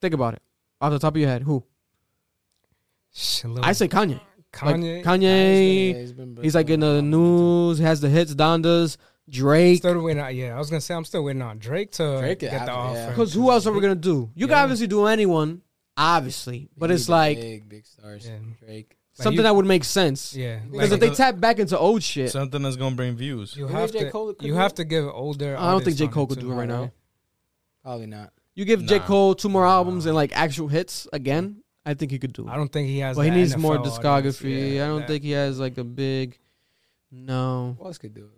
[0.00, 0.42] Think about it.
[0.80, 1.62] Off the top of your head, who?
[3.16, 4.20] Sh- little I say Kanye.
[4.62, 5.02] Like, Kanye.
[5.04, 5.92] Kanye.
[5.92, 8.96] Yeah, he's been- He's like in the news, has the hits, Dondas,
[9.28, 9.78] Drake.
[9.78, 12.38] Still waiting on, yeah, I was gonna say I'm still waiting on Drake to Drake,
[12.40, 13.08] get the yeah, offer.
[13.10, 14.30] Because who else are we going to do?
[14.34, 15.62] You can obviously do anyone,
[15.96, 16.68] obviously.
[16.76, 18.26] But it's like big, big stars.
[18.26, 18.38] Yeah.
[18.60, 18.96] Drake.
[19.18, 20.34] Like, something you- that would make sense.
[20.34, 23.56] Yeah, Because like, if they tap back into old shit, Something that's gonna bring views.
[23.56, 25.56] you have to Cole you have to give older.
[25.58, 26.06] I don't think J.
[26.08, 26.92] Cole could do it right now.
[27.82, 28.32] Probably not.
[28.54, 29.00] You give J.
[29.00, 30.10] Cole two more albums Nah.
[30.10, 32.50] and like actual hits again, I think he could do it.
[32.50, 33.16] I don't think he has.
[33.16, 33.98] But he the needs more NFL audience.
[34.40, 34.74] discography.
[34.74, 36.38] Yeah, I don't that- think he has like a big.
[37.12, 38.30] No, Who else could do it?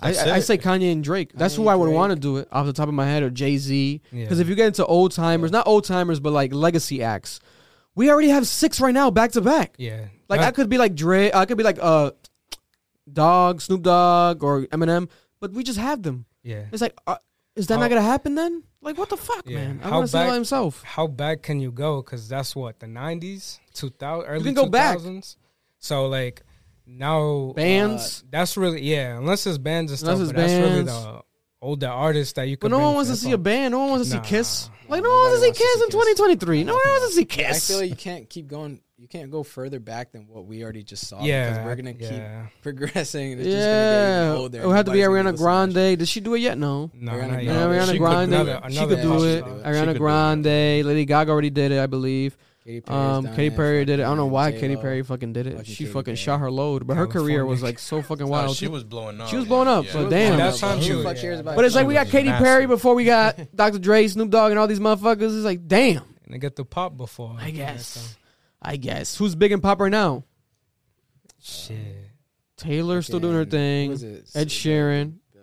[0.00, 1.30] I, I, I say Kanye and Drake.
[1.34, 3.30] That's who I would want to do it off the top of my head, or
[3.30, 4.02] Jay Z.
[4.10, 4.24] Yeah.
[4.24, 7.38] Because if you get into old timers, not old timers, but like legacy acts,
[7.94, 9.74] we already have six right now, back to back.
[9.78, 11.32] yeah, Like That- I could be like Drake.
[11.34, 12.10] I could be like uh,
[13.10, 15.08] Dog, Snoop Dogg, or Eminem,
[15.40, 16.26] but we just have them.
[16.42, 16.64] yeah.
[16.72, 17.16] It's like, uh,
[17.54, 18.64] is that How- not gonna happen then?
[18.80, 19.58] Like what the fuck, Yeah.
[19.58, 19.80] man?
[19.82, 20.82] I How want to see by himself.
[20.84, 22.00] How back can you go?
[22.02, 24.98] Because that's what the '90s, 2000, early can go back.
[24.98, 25.36] 2000s.
[25.78, 26.42] So like
[26.86, 28.24] now, uh, Bands.
[28.30, 29.18] that's really yeah.
[29.18, 30.92] Unless it's bands and Unless stuff, it's but that's really bands.
[30.92, 31.22] the
[31.60, 32.56] older artists that you.
[32.56, 33.72] But no one wants to see a band.
[33.72, 34.70] No one wants to see Kiss.
[34.88, 36.64] Like no Nobody one wants to see Kiss in 2023.
[36.64, 37.70] No one wants to see Kiss.
[37.70, 38.80] I feel like you can't keep going.
[39.10, 41.22] You can't go further back than what we already just saw.
[41.24, 42.42] Yeah, because we're gonna yeah.
[42.52, 43.38] keep progressing.
[43.38, 44.60] It's yeah, just gonna get older.
[44.60, 45.98] it would have to be Ariana listen to that Grande.
[45.98, 46.58] Did she do it yet?
[46.58, 46.90] No.
[46.92, 47.44] No, Ariana not Grande.
[47.44, 47.56] yet.
[47.56, 48.34] Ariana She could- Grande.
[48.34, 49.38] another- she could do it.
[49.38, 49.56] star.
[49.56, 50.44] She Ariana could do Grande,
[50.84, 52.32] Lady Gaga already did it, I believe.
[52.32, 52.40] shit.
[52.66, 54.02] Katy Perry's Um, Katy Perry did it.
[54.02, 54.60] I don't know why J-Lo.
[54.60, 55.56] Katy Perry fucking did it.
[55.56, 56.16] Fucking She Katy fucking Perry.
[56.16, 58.56] shot her load, but her career was like so fucking No, wild.
[58.56, 59.28] she was blowing up.
[59.30, 60.36] She was blowing up, but was damn.
[60.36, 60.60] blowing That up.
[60.60, 62.28] time she was- about But it's like we got was Katy.
[62.28, 63.78] Perry before we got Dr.
[63.78, 65.34] Dre, Snoop Dogg, and all these motherfuckers.
[65.34, 66.02] It's like, damn.
[66.26, 67.38] And they get the pop before.
[67.40, 68.16] I guess.
[68.60, 69.16] I guess.
[69.16, 70.24] Who's big and pop right now?
[71.40, 71.76] Shit.
[72.56, 73.88] Taylor still doing her thing.
[73.90, 74.30] who is it?
[74.34, 75.18] Ed Sheeran.
[75.34, 75.38] Uh,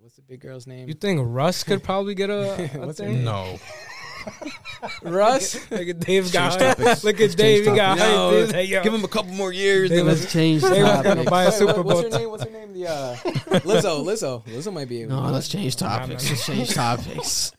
[0.00, 0.88] what's the big girl's name?
[0.88, 3.14] You think Russ could probably get a, a What's her thing?
[3.16, 3.24] name?
[3.24, 3.56] No.
[5.02, 5.54] Russ?
[5.70, 7.04] Look at Dave got Change topics.
[7.04, 7.64] Look at Dave.
[7.64, 8.12] change He got topics.
[8.12, 9.88] No, He's like, yo, Give him a couple more years.
[9.90, 11.30] They then was- Let's change They gonna topics.
[11.30, 11.84] buy a Super Bowl.
[11.84, 12.30] What's her name?
[12.30, 12.72] What's her name?
[12.74, 13.16] The uh,
[13.60, 14.04] Lizzo.
[14.04, 14.44] Lizzo.
[14.46, 15.02] Lizzo might be.
[15.02, 16.28] able No, to- let's change topics.
[16.28, 17.52] Let's change topics.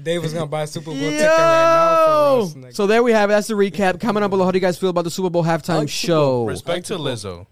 [0.00, 2.04] Dave was gonna buy a Super Bowl ticket right now
[2.36, 2.54] for Russ.
[2.54, 2.60] Yo!
[2.62, 3.32] Like, So there we have it.
[3.34, 4.00] That's the recap.
[4.00, 4.44] Comment down below.
[4.44, 6.20] How do you guys feel about the Super Bowl halftime like show?
[6.38, 6.46] Bowl.
[6.46, 7.46] Respect to Lizzo.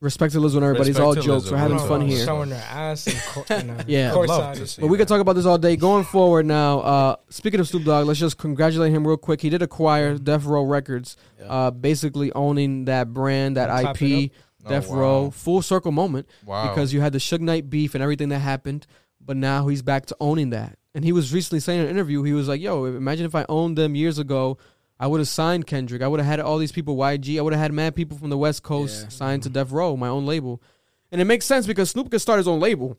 [0.00, 0.90] Respect to Lizzo and everybody.
[0.90, 1.46] It's all jokes.
[1.46, 1.52] Lizzo.
[1.52, 2.24] We're having No, fun no, here.
[2.26, 4.10] showing their ass and, co- and Yeah.
[4.10, 4.28] courtside.
[4.58, 5.76] Love But we could talk about this all day.
[5.76, 9.40] Going forward now, uh, speaking of Snoop Dogg, let's just congratulate him real quick.
[9.40, 11.46] He did acquire Death Row Records, Yeah.
[11.46, 14.32] uh, basically owning that brand, that Clap it IP,
[14.66, 14.96] Oh, Death wow.
[14.96, 15.30] Row.
[15.30, 16.68] Full circle moment Wow.
[16.68, 18.88] because you had the Suge Knight beef and everything that happened,
[19.24, 20.78] but now he's back to owning that.
[20.94, 23.46] And he was recently saying in an interview, he was like, "Yo, imagine if I
[23.48, 24.58] owned them years ago."
[25.00, 26.00] I would have signed Kendrick.
[26.00, 27.36] I would have had all these people, YG.
[27.36, 29.08] I would have had mad people from the West Coast Yeah.
[29.08, 29.54] signed to mm-hmm.
[29.54, 30.62] Death Row, my own label.
[31.10, 32.98] And it makes sense because Snoop could start his own label.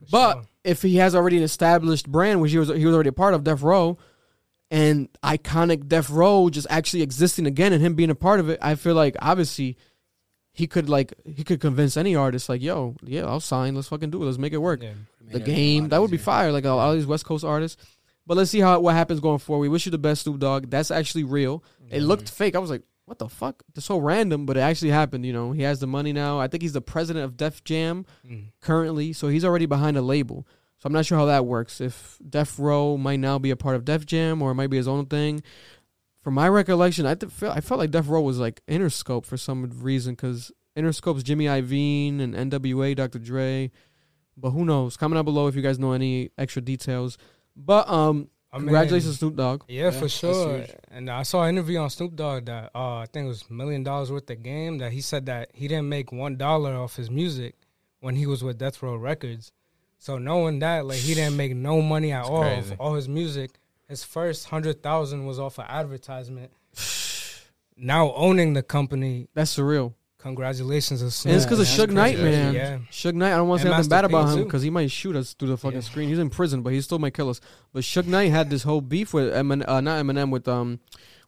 [0.00, 0.42] For But sure.
[0.64, 3.32] if he has already an established brand, which he was he was already a part
[3.32, 3.96] of Death Row,
[4.70, 8.58] and iconic Death Row just actually existing again and him being a part of it,
[8.60, 9.78] I feel like obviously
[10.52, 13.74] he could like he could convince any artist like, yo, yeah, I'll sign.
[13.74, 14.26] Let's fucking do it.
[14.26, 14.82] Let's make it work.
[14.82, 14.92] yeah.
[15.30, 16.52] The game that would be fire.
[16.52, 17.82] Like all, all these West Coast artists.
[18.26, 19.62] But let's see how what happens going forward.
[19.62, 20.68] We wish you the best, Snoop Dogg.
[20.70, 21.64] That's actually real.
[21.90, 22.54] It looked fake.
[22.54, 23.62] I was like, what the fuck?
[23.74, 25.26] It's so random, but it actually happened.
[25.26, 26.38] You know, he has the money now.
[26.38, 28.48] I think he's the president of Def Jam Mm.
[28.60, 30.46] currently, so he's already behind a label.
[30.78, 31.80] So I'm not sure how that works.
[31.80, 34.76] If Death Row might now be a part of Def Jam or it might be
[34.76, 35.42] his own thing.
[36.22, 39.68] From my recollection, I th- I felt like Death Row was like Interscope for some
[39.80, 42.94] reason because Interscope's Jimmy Iovine and N.W.A.
[42.94, 43.18] Dr.
[43.18, 43.70] Dre.
[44.36, 44.96] But who knows?
[44.96, 47.18] Comment down below if you guys know any extra details.
[47.56, 49.64] But um, I mean, congratulations, Snoop Dogg.
[49.68, 50.64] Yeah, Yeah, for sure.
[50.90, 53.82] And I saw an interview on Snoop Dogg that uh, I think it was million
[53.82, 57.10] dollars worth of game that he said that he didn't make one dollar off his
[57.10, 57.56] music
[58.00, 59.52] when he was with Death Row Records.
[59.98, 62.72] So knowing that, like he didn't make no money at It's all crazy.
[62.72, 63.50] off all his music.
[63.92, 66.50] His first hundred thousand was off of advertisement.
[67.76, 69.92] now owning the company, That's surreal.
[70.16, 72.54] congratulations to And it's because of Suge Knight, man.
[72.54, 72.78] Yeah.
[72.90, 74.62] Suge Knight, I don't want to say And nothing bad Master about P, him because
[74.62, 75.82] he might shoot us through the fucking Yeah.
[75.82, 76.08] screen.
[76.08, 77.42] He's in prison, but he still might kill us.
[77.74, 80.80] But Suge Knight had this whole beef with Eminem, uh, not Eminem, with um,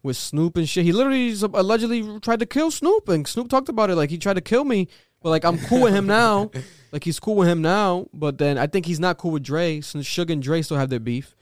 [0.03, 0.87] with Snoop and shit.
[0.87, 4.35] He literally allegedly tried to kill Snoop, and Snoop talked about it like he tried
[4.37, 4.89] to kill me.
[5.23, 6.51] But like I'm cool with him now,
[6.93, 8.07] like he's cool with him now.
[8.15, 9.83] But then I think he's not cool with Dre.
[9.83, 11.35] Since Suge and Dre still have their beef.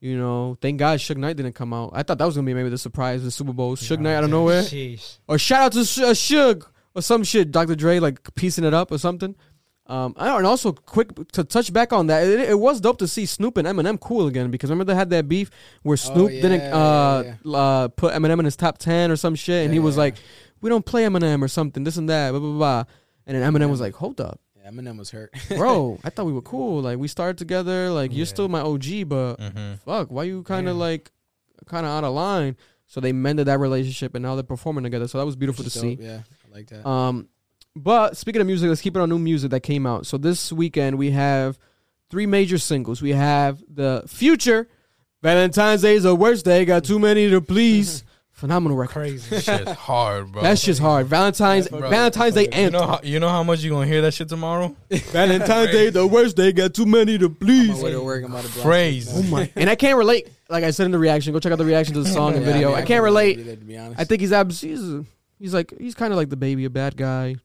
[0.00, 1.90] You know, thank God Suge Knight didn't come out.
[1.92, 3.76] I thought that was gonna be maybe the surprise, the Super Bowl.
[3.76, 5.18] Suge Knight out of nowhere, Sheesh.
[5.28, 7.50] or shout out to Sh- uh, Suge or some shit.
[7.50, 7.74] Dr.
[7.76, 9.36] Dre like piecing it up or something.
[9.86, 13.08] Um, I and also quick to touch back on that, it, it was dope to
[13.08, 15.50] see Snoop and Eminem cool again because remember they had that beef
[15.82, 19.64] where Snoop didn't uh, yeah, uh put Eminem in his top ten or some shit,
[19.64, 20.02] and Yeah, he was yeah.
[20.02, 20.14] like,
[20.60, 22.84] "We don't play Eminem or something, this and that, blah blah blah,"
[23.26, 24.40] and then Eminem was like, "Hold up."
[24.72, 25.32] Yeah, Eminem was hurt.
[25.48, 26.82] bro, I thought we were cool.
[26.82, 27.90] Like we started together.
[27.90, 29.74] Like you're still my OG, but Mm-hmm.
[29.84, 30.80] fuck, why you kind of Yeah.
[30.82, 31.10] like
[31.66, 32.56] kind of out of line?
[32.86, 35.06] So they mended that relationship, and now they're performing together.
[35.06, 35.98] So that was beautiful to Which is see.
[36.00, 36.84] Yeah, I like that.
[36.88, 37.28] Um,
[37.76, 40.06] but speaking of music, let's keep it on new music that came out.
[40.06, 41.56] So this weekend we have
[42.10, 43.00] three major singles.
[43.00, 44.66] We have the Future,
[45.22, 46.64] Valentine's Day is the worst day.
[46.64, 48.02] Got too many to please.
[48.40, 48.92] Phenomenal record.
[48.92, 49.40] Crazy.
[49.40, 50.42] Shit's hard, bro.
[50.42, 51.06] That shit's hard.
[51.06, 52.80] Valentine's Bro, Valentine's Day you you anthem.
[52.80, 54.74] know how you know how much you gonna hear that shit tomorrow?
[54.90, 56.50] Valentine's Day the worst day.
[56.52, 57.68] Got too many to please.
[57.68, 59.10] my way to work, I'm about to blast Crazy.
[59.14, 59.50] Oh my!
[59.56, 60.28] And I can't relate.
[60.48, 62.44] Like I said in the reaction, go check out the reaction to the song and
[62.44, 62.68] Yeah, video.
[62.70, 63.38] mean, I can't relate.
[63.38, 64.00] either, to be honest.
[64.00, 64.60] I think he's abs.
[64.62, 64.80] He's,
[65.38, 67.36] he's like he's kind of like the baby, a bad guy.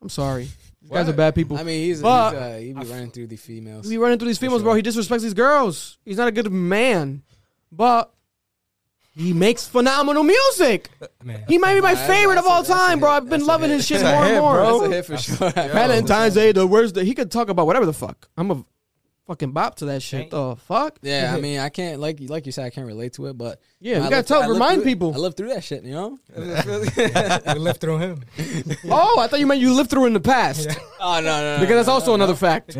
[0.00, 0.44] I'm sorry,
[0.82, 1.16] you guys are What?
[1.16, 1.58] bad people.
[1.58, 3.86] I mean, he's, But- he's uh, he be running through the females.
[3.88, 4.74] we running through these females, bro.
[4.74, 5.98] He disrespects these girls.
[6.04, 7.22] He's not a good man,
[7.72, 8.12] but
[9.14, 10.90] he makes phenomenal music.
[11.22, 11.44] Man.
[11.46, 13.10] He might be my favorite of all time, bro.
[13.10, 14.56] I've been loving his shit more and more.
[14.56, 15.50] That's a hit for sure.
[15.50, 17.04] Valentine's Day, the worst day.
[17.04, 18.28] He could talk about whatever the fuck.
[18.36, 18.64] I'm a
[19.32, 20.30] fucking bop to that shit.
[20.30, 20.98] The fuck?
[21.00, 23.60] Yeah, I mean, I can't like like you said, I can't relate to it, but
[23.80, 24.84] Yeah, I gotta lived- tell, I remind through it.
[24.92, 25.14] people.
[25.14, 26.18] I lived through that shit, you know.
[26.36, 28.24] we lived through him.
[28.90, 30.68] Oh, I thought you meant you lived through in the past.
[31.00, 32.76] oh no, no, no, Because that's also another fact.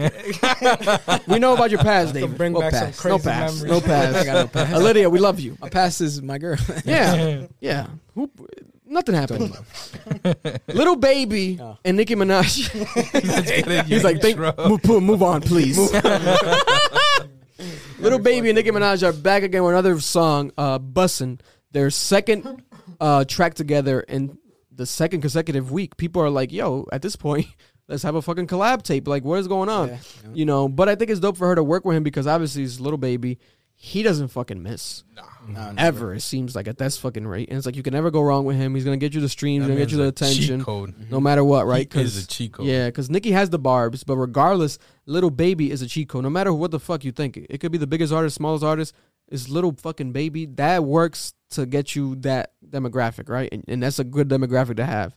[1.27, 2.37] we know about your past, David.
[2.37, 3.05] bring no back some past.
[3.05, 3.63] No crazy past.
[3.65, 3.71] memories.
[3.71, 4.53] No I got no past.
[4.53, 4.75] past.
[4.75, 5.57] Uh, Lydia, we love you.
[5.61, 6.59] My past is my girl.
[6.85, 7.47] Yeah.
[7.61, 7.87] Yeah.
[8.15, 8.31] Who,
[8.93, 9.57] nothing happened.
[10.69, 11.79] Little baby Oh.
[11.85, 12.69] and Nicki Minaj.
[13.83, 15.79] He's He's like, think, move, move, move on, please.
[17.99, 21.39] Little baby and Nicki Minaj are back again with another song, uh, "Bussin'."
[21.71, 22.63] Their second
[23.01, 24.37] uh, track together in
[24.75, 25.97] the second consecutive week.
[25.97, 27.47] People are like, "Yo, at this point,
[27.89, 29.89] let's have a fucking collab tape." Like, what is going on?
[29.89, 30.31] Yeah, yeah.
[30.35, 30.69] You know.
[30.69, 32.99] But I think it's dope for her to work with him because obviously he's little
[32.99, 33.39] baby.
[33.85, 35.03] He doesn't fucking miss
[35.49, 35.81] No, never.
[35.81, 36.15] ever.
[36.15, 38.45] It seems like at that fucking rate, and it's like you can never go wrong
[38.45, 38.77] with him.
[38.77, 40.95] He's gonna get you the streams, gonna get you the attention, Code.
[41.11, 41.25] no mm-hmm.
[41.25, 41.93] matter what, right?
[41.97, 42.67] Is a cheat code.
[42.67, 46.23] Yeah, because Nicki has the barbs, but regardless, Little Baby is a cheat code.
[46.23, 48.95] No matter what the fuck you think, it could be the biggest artist, smallest artist.
[49.33, 53.49] Is Little fucking Baby that works to get you that demographic, right?
[53.51, 55.17] And, and that's a good demographic to have.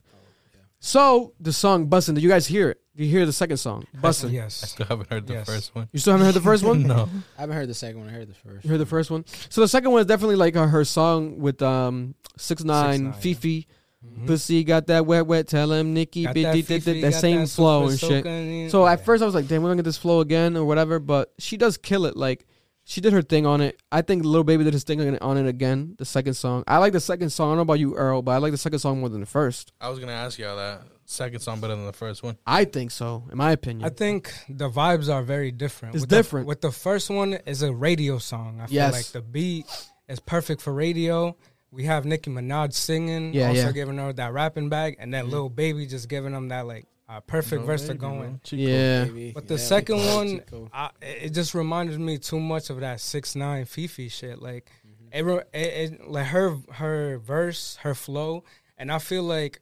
[0.86, 2.80] So the song "Bussin'," did you guys hear it?
[2.96, 4.30] Did you hear the second song "Bussin'"?
[4.30, 4.62] Yes.
[4.62, 4.70] I Yes.
[4.70, 5.46] still haven't heard the Yes.
[5.46, 5.88] first one.
[5.92, 6.82] You still haven't heard the first one?
[6.86, 7.08] no.
[7.36, 8.08] I haven't heard the second one.
[8.08, 8.64] I heard the first.
[8.64, 9.24] You heard the first one.
[9.48, 13.20] So the second one is definitely like uh, her song with um six nine 6ix9ine,
[13.20, 13.66] FEFE.
[14.06, 14.26] Mhm.
[14.28, 15.48] Pussy got that wet wet.
[15.48, 17.90] Tell him Nicki Got bit- that did- did- FEFE, that got same that flow super
[17.90, 18.24] and shit.
[18.24, 19.04] soaking- So at Yeah.
[19.04, 21.00] first I was like, damn, we're gonna get this flow again or whatever.
[21.00, 22.16] But she does kill it.
[22.16, 22.46] Like
[22.88, 23.82] she did her thing on it.
[23.90, 25.96] I think Little Baby did his thing on it- again.
[25.98, 26.62] The second song.
[26.68, 27.48] I like the second song.
[27.48, 29.26] I don't know about you, Earl, but I like the second song more than the
[29.26, 29.72] first.
[29.80, 30.82] I was gonna ask y'all that.
[31.04, 32.36] Second song better than the first one.
[32.46, 33.84] I think so, in my opinion.
[33.84, 35.94] I think the vibes are very different.
[35.96, 36.46] It's with the- different.
[36.46, 38.60] with the first one is a radio song.
[38.60, 38.92] I feel Yes.
[38.92, 39.66] like the beat
[40.08, 41.36] is perfect for radio.
[41.72, 43.72] We have Nicki Minaj singing, Yeah, also yeah.
[43.72, 45.32] giving her that rapping bag, and then mm-hmm.
[45.32, 48.40] Lil Baby just giving them that like uh, perfect Little verse to go man.
[48.50, 48.58] in.
[48.58, 49.04] Yeah.
[49.04, 49.32] Baby.
[49.32, 50.70] But the Yeah, second cheat one.
[50.72, 54.42] I, it just reminded me too much of that six nine FEFE shit.
[54.42, 54.70] Like,
[55.12, 58.42] it, re- it, it, like her her verse, her flow,
[58.76, 59.60] and I feel like,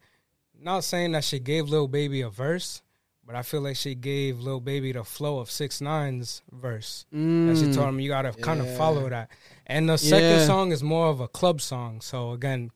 [0.59, 2.81] not saying that she gave Lil Baby a verse,
[3.27, 7.05] but I feel like she gave Lil Baby the flow of six nine's verse.
[7.13, 7.75] And she Mm.
[7.75, 9.29] told him you gotta kind of follow that.
[9.67, 10.47] And the second Yeah.
[10.47, 12.01] song is more of a club song.
[12.01, 12.71] So again,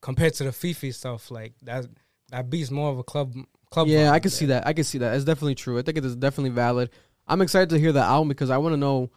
[0.00, 1.86] compared to the FEFE stuff, like that
[2.30, 3.34] that beat's more of a club
[3.70, 3.88] club.
[3.88, 4.12] Yeah, vibe.
[4.12, 4.66] I can see that.
[4.66, 5.14] I can see that.
[5.14, 5.78] It's definitely true.
[5.78, 6.90] I think it is definitely valid.
[7.26, 9.10] I'm excited to hear the album because I want to know.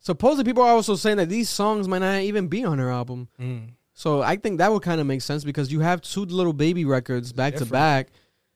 [0.00, 3.28] Supposedly, people are also saying that these songs might not even be on her album.
[3.40, 3.70] Mm.
[3.94, 6.84] So I think that would kind of make sense because you have two little baby
[6.84, 8.08] records back to back.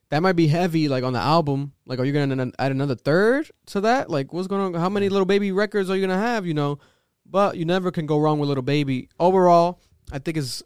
[0.08, 1.72] That might be heavy, like on the album.
[1.84, 4.08] Like, are you gonna add another third to that?
[4.08, 4.80] Like, what's going on?
[4.80, 6.46] How many little baby records are you gonna have?
[6.46, 6.78] You know,
[7.24, 9.08] but you never can go wrong with little baby.
[9.20, 9.80] Overall,
[10.10, 10.62] I think it's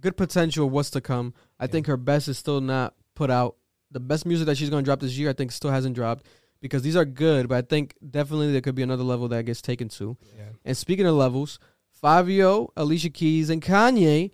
[0.00, 1.34] good potential what's to come.
[1.60, 3.56] I think her best is still not put out.
[3.90, 6.26] The best music that she's gonna drop this year, I think, still hasn't dropped
[6.60, 7.48] because these are good.
[7.48, 10.16] But I think definitely there could be another level that gets taken to.
[10.36, 10.44] Yeah.
[10.64, 11.58] And speaking of levels,
[12.02, 14.30] Fivio, Alicia Keys, and Kanye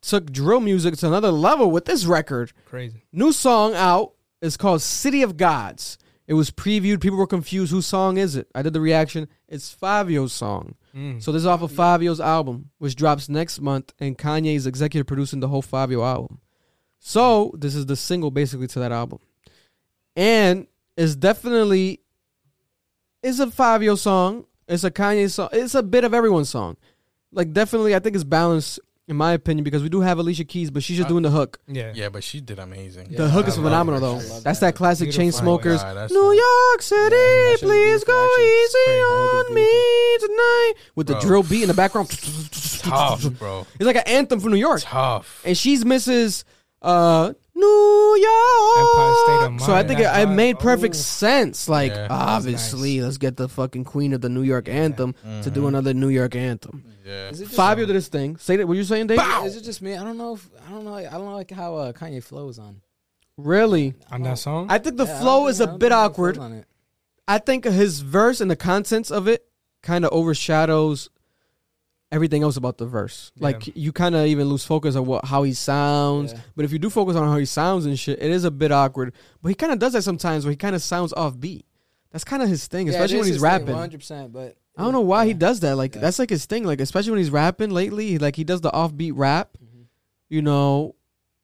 [0.00, 2.52] took drill music to another level with this record.
[2.64, 3.02] Crazy.
[3.12, 5.98] New song out is called City of Gods.
[6.26, 7.00] It was previewed.
[7.00, 7.72] People were confused.
[7.72, 8.48] Whose song is it?
[8.54, 9.28] I did the reaction.
[9.48, 10.76] It's Fivio's song.
[10.94, 11.20] Mm.
[11.20, 15.06] So this is off of Fivio's album, which drops next month, and Kanye is executive
[15.06, 16.40] producing the whole Fivio album.
[17.00, 19.18] So this is the single basically to that album,
[20.14, 22.00] and it's definitely
[23.22, 24.44] it's a Fivio song.
[24.68, 25.48] It's a Kanye song.
[25.52, 26.76] It's a bit of everyone's song.
[27.32, 30.70] Like definitely, I think it's balanced in my opinion because we do have Alicia Keys,
[30.70, 31.58] but she's just Uh, doing the hook.
[31.66, 31.90] Yeah.
[31.94, 33.08] Yeah, but she did amazing.
[33.10, 34.06] The Yeah, hook I is phenomenal that.
[34.06, 34.38] though.
[34.40, 34.66] That's that.
[34.66, 35.78] that classic Chainsmokers.
[35.80, 39.00] God, New the- York City, that shit is please go easy crazy.
[39.00, 42.08] on me tonight with the drill beat in the background.
[42.82, 43.66] tough, bro.
[43.74, 45.42] It's like an anthem from New York, Tough.
[45.44, 46.44] and she's Mrs.
[46.82, 48.78] Uh, New York.
[48.78, 50.98] Empire State of So I Mind, think it, it made perfect Ooh.
[50.98, 51.68] sense.
[51.68, 52.06] Like Yeah.
[52.10, 53.04] obviously, nice.
[53.04, 55.68] let's get the fucking queen of the New York anthem to do Mhm.
[55.68, 56.84] another New York anthem.
[57.04, 57.28] Yeah.
[57.30, 58.36] Is it just, Fivio did his thing.
[58.38, 58.66] Say that.
[58.66, 59.20] What you saying, Dave?
[59.44, 59.94] Is it just me?
[59.94, 60.34] I don't know.
[60.34, 60.94] If, I don't know.
[60.94, 62.80] I don't know like how uh, Kanye flows on.
[63.36, 63.94] Really?
[64.10, 64.66] On that song?
[64.70, 66.38] I think the Yeah, flow don't is think- a I don't bit awkward.
[66.38, 66.66] on it.
[67.28, 69.44] I think his verse and the contents of it
[69.82, 71.10] kind of overshadows
[72.12, 73.32] everything else about the verse.
[73.36, 73.44] Yeah.
[73.44, 76.32] Like you kind of even lose focus on what how he sounds.
[76.32, 76.40] Yeah.
[76.56, 78.72] But if you do focus on how he sounds and shit, it is a bit
[78.72, 79.12] awkward.
[79.42, 81.62] But he kind of does that sometimes where he kind of sounds offbeat.
[82.10, 83.74] That's kind of his thing, Yeah, especially when he's rapping.
[83.74, 84.32] 100%.
[84.32, 85.76] But I don't know why he does that.
[85.76, 86.64] Like that's like his thing.
[86.64, 89.84] Like especially when he's rapping lately, like he does the offbeat rap, Mhm.
[90.28, 90.96] you know,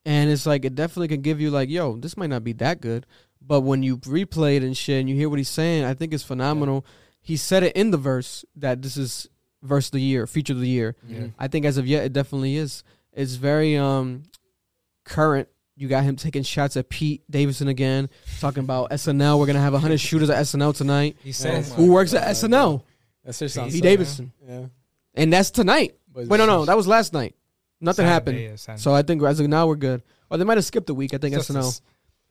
[0.05, 2.81] and it's like it definitely can give you like, yo, this might not be that
[2.81, 3.07] good,
[3.41, 6.13] but when you replay it and shit and you hear what he's saying, I think
[6.13, 6.85] it's phenomenal.
[7.21, 9.29] He said it in the verse that this is
[9.63, 10.95] verse of the year, feature of the year.
[11.09, 11.33] Mhm.
[11.39, 12.83] I think as of yet, it definitely is.
[13.13, 14.25] It's very um
[15.05, 15.49] current.
[15.79, 18.09] You got him taking shots at Pete Davidson again,
[18.41, 19.39] talking about SNL.
[19.39, 21.17] We're gonna have hundred shooters at SNL tonight.
[21.23, 22.83] he says, my Who works at SNL?
[23.25, 24.67] That's just Pete so- Davidson, Yeah.
[25.15, 25.97] and that's tonight.
[26.13, 27.35] But Wait, no, no, that was last night.
[27.81, 28.61] Nothing Saturday, happened.
[28.69, 30.03] yeah, So I think as of now we're good.
[30.31, 31.13] Or they might have skipped a week.
[31.13, 31.63] I think Just SNL.
[31.63, 31.83] this-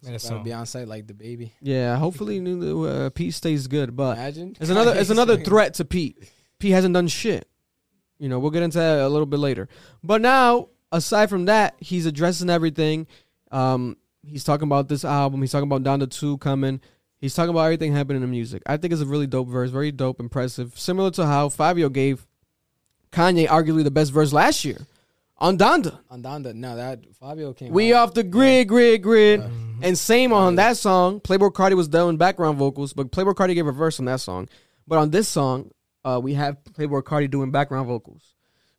[0.01, 0.43] made a Gotta song.
[0.43, 1.53] be on site like the baby.
[1.61, 2.39] Yeah, hopefully
[2.87, 3.95] uh, Pete stays good.
[3.95, 4.55] But Imagine.
[4.59, 6.17] it's another it's another threat to Pete.
[6.59, 7.47] Pete hasn't done shit.
[8.19, 9.67] You know, we'll get into that a little bit later.
[10.03, 13.07] But now, aside from that, he's addressing everything.
[13.51, 15.41] Um, he's talking about this album.
[15.41, 16.79] He's talking about Donda 2 coming.
[17.19, 18.63] He's talking about everything happening in the music.
[18.65, 20.77] I think it's a really dope verse, very dope, impressive.
[20.79, 22.25] Similar to how Fivio gave
[23.11, 24.77] Kanye arguably the best verse last year
[25.37, 25.99] on Donda.
[26.09, 26.53] On Donda.
[26.53, 27.71] No, that Fivio came.
[27.71, 28.09] We out.
[28.09, 29.39] off the grid, grid, grid.
[29.41, 29.47] Yeah.
[29.47, 29.79] Mhm.
[29.81, 31.19] And same on that song.
[31.19, 34.47] Playboi Carti was doing background vocals, but Playboi Carti gave a verse on that song.
[34.87, 35.71] But on this song,
[36.05, 38.35] uh, we have Playboi Carti doing background vocals.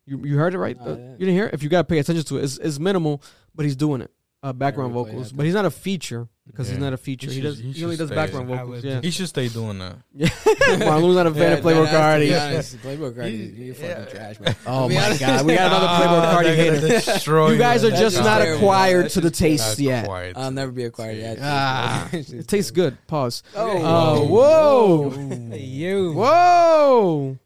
[0.06, 0.76] You you heard it right?
[0.80, 1.10] Uh, yeah.
[1.12, 1.54] You didn't hear it?
[1.54, 3.22] If you got to pay attention to it, it's, it's minimal,
[3.54, 4.12] but he's doing it.
[4.46, 6.84] Uh, background replay vocals, but he's not a feature because he's Yeah.
[6.84, 7.26] not a feature.
[7.28, 7.58] He He, should- does.
[7.58, 8.14] he He, only does stay.
[8.14, 8.82] background I vocals.
[8.82, 9.00] would Yeah.
[9.02, 9.96] He should stay doing that.
[10.78, 12.30] Marlon's not a fan of Playboy that- to be Cardi.
[12.84, 14.04] Playboi Carti, you fucking Yeah.
[14.04, 14.54] trash, man.
[14.66, 16.80] Oh To be my honest- god, we got another Playboy Ah, Cardi hater.
[16.80, 18.58] destroy You guys are just just not terrible.
[18.64, 20.08] acquired to the just taste yet.
[20.36, 21.38] I'll never be acquired yet.
[21.42, 22.96] Ah, it tastes good.
[23.08, 23.42] Pause.
[23.56, 25.56] Oh, Oh, whoa.
[25.56, 26.12] You.
[26.12, 27.38] Whoa.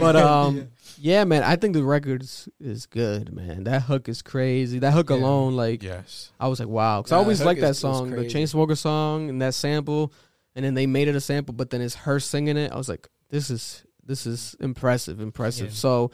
[0.00, 0.68] but um
[0.98, 3.64] yeah, man, I think the record is, good, man.
[3.64, 4.78] That hook is crazy.
[4.78, 5.16] That hook Yeah.
[5.16, 6.32] alone, like Yes.
[6.40, 7.02] I was like, wow.
[7.02, 8.34] Cause I always liked that is- song, the crazy.
[8.38, 10.12] Chainsmoker song and that sample.
[10.54, 12.72] And then they made it a sample, but then it's her singing it.
[12.72, 15.66] I was like, this is this is impressive, impressive.
[15.68, 15.72] Yeah.
[15.74, 16.10] So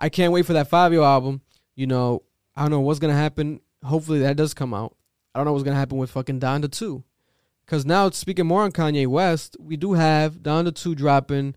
[0.00, 1.42] I can't wait for that Fivio album.
[1.76, 2.22] You know,
[2.56, 3.60] I don't know what's gonna happen.
[3.84, 4.96] Hopefully that does come out.
[5.34, 7.04] I don't know what's gonna happen with fucking Donda 2.
[7.66, 11.54] Cause now speaking more on Kanye West, we do have Donda 2 dropping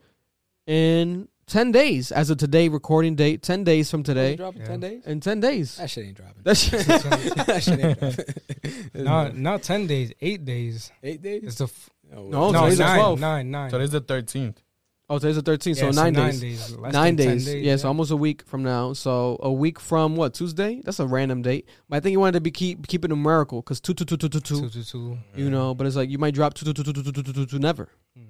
[0.68, 4.36] in ten days as of today, recording date, ten days from Today, today.
[4.38, 4.68] drop in Yeah.
[4.68, 5.06] ten days.
[5.06, 5.76] In ten days.
[5.78, 6.44] That shit ain't dropping.
[6.44, 6.86] That shit.
[6.88, 9.04] that shit ain't dropping.
[9.04, 10.92] Not, not 10 days, 8 days.
[11.04, 11.44] Eight days.
[11.44, 13.20] It's the f- Oh, No, no, today's the 12th.
[13.20, 13.70] nine, nine.
[13.72, 14.62] So this is the thirteenth.
[15.10, 16.76] Oh, today's the 13th, Yeah, so nine days.
[16.78, 17.54] less nine than 10 days.
[17.66, 18.94] Yeah, so almost a week from now.
[18.94, 20.82] So a week from what Tuesday?
[20.86, 21.68] That's a random date.
[21.90, 24.16] But I think you wanted to be keep keep it numerical because two two two
[24.18, 24.60] two two two.
[24.62, 25.18] Two, two, two.
[25.36, 27.34] You know, but it's like you might drop two two two two two two two
[27.34, 27.90] two two never.
[28.16, 28.24] Yeah.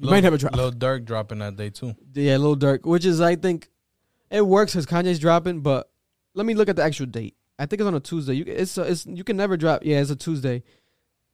[0.00, 0.54] You might have a drop.
[0.56, 1.94] Lil Durk dropping that day too.
[2.14, 3.68] Yeah, Lil Durk, which is I think
[4.30, 5.60] it works because Kanye's dropping.
[5.60, 5.90] But
[6.34, 7.34] let me look at the actual date.
[7.58, 8.34] I think it's on a Tuesday.
[8.34, 9.84] You it's a, it's you can never drop.
[9.84, 10.62] Yeah, it's a Tuesday.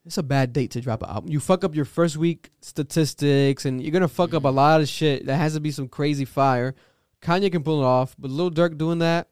[0.06, 1.30] It's a bad date to drop an album.
[1.30, 4.88] You fuck up your first week statistics, and you're gonna fuck up a lot of
[4.88, 5.26] shit.
[5.26, 6.74] That has to be some crazy fire.
[7.22, 9.28] Kanye can pull it off, but Lil Durk doing that,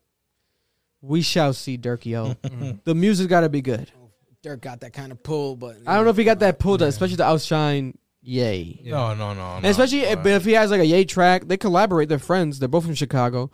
[1.02, 1.76] we shall see.
[1.78, 2.36] Durkio.
[2.42, 2.70] Mm-hmm.
[2.84, 3.90] the music got to be good.
[4.42, 6.80] Durk got that kind of pull, but I don't know if he got that pulled,
[6.80, 6.88] Yeah.
[6.88, 8.80] especially to outshine Yay.
[8.82, 8.92] Yeah.
[8.92, 9.54] No, no, no.
[9.54, 9.68] And no.
[9.68, 12.08] especially if, but if he has like a Yay track, they collaborate.
[12.08, 12.58] They're friends.
[12.58, 13.50] They're both from Chicago.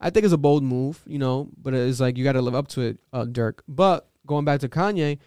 [0.00, 1.48] I think it's a bold move, you know.
[1.56, 3.60] But it's like you got to live up to it, uh, Durk.
[3.68, 5.18] But going back to Kanye,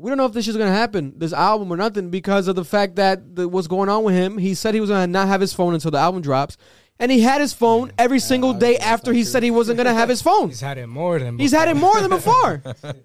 [0.00, 2.64] we don't know if this is gonna happen, this album or nothing, because of the
[2.64, 4.38] fact that the, what's going on with him.
[4.38, 6.56] He said he was gonna not have his phone until the album drops,
[6.98, 9.30] and he had his phone every single day after he true.
[9.30, 10.48] said he wasn't gonna have his phone.
[10.48, 11.92] He's had it more than He's had it before.
[11.92, 12.62] more than before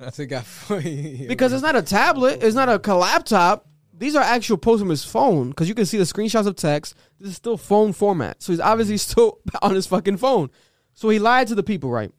[0.13, 3.67] So he got because it's not a tablet, it's not a laptop.
[3.97, 6.95] These are actual posts from his phone because you can see the screenshots of text.
[7.19, 10.49] This is still phone format, so he's obviously still on his fucking phone.
[10.93, 12.11] So he lied to the people, right?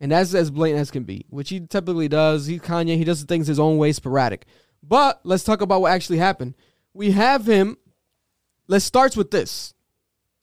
[0.00, 2.46] And that's as blatant as can be, which he typically does.
[2.46, 2.96] He's Kanye.
[2.96, 4.46] He does things his own way, sporadic.
[4.82, 6.54] But let's talk about what actually happened.
[6.92, 7.76] we have him.
[8.66, 9.74] Let's start with this.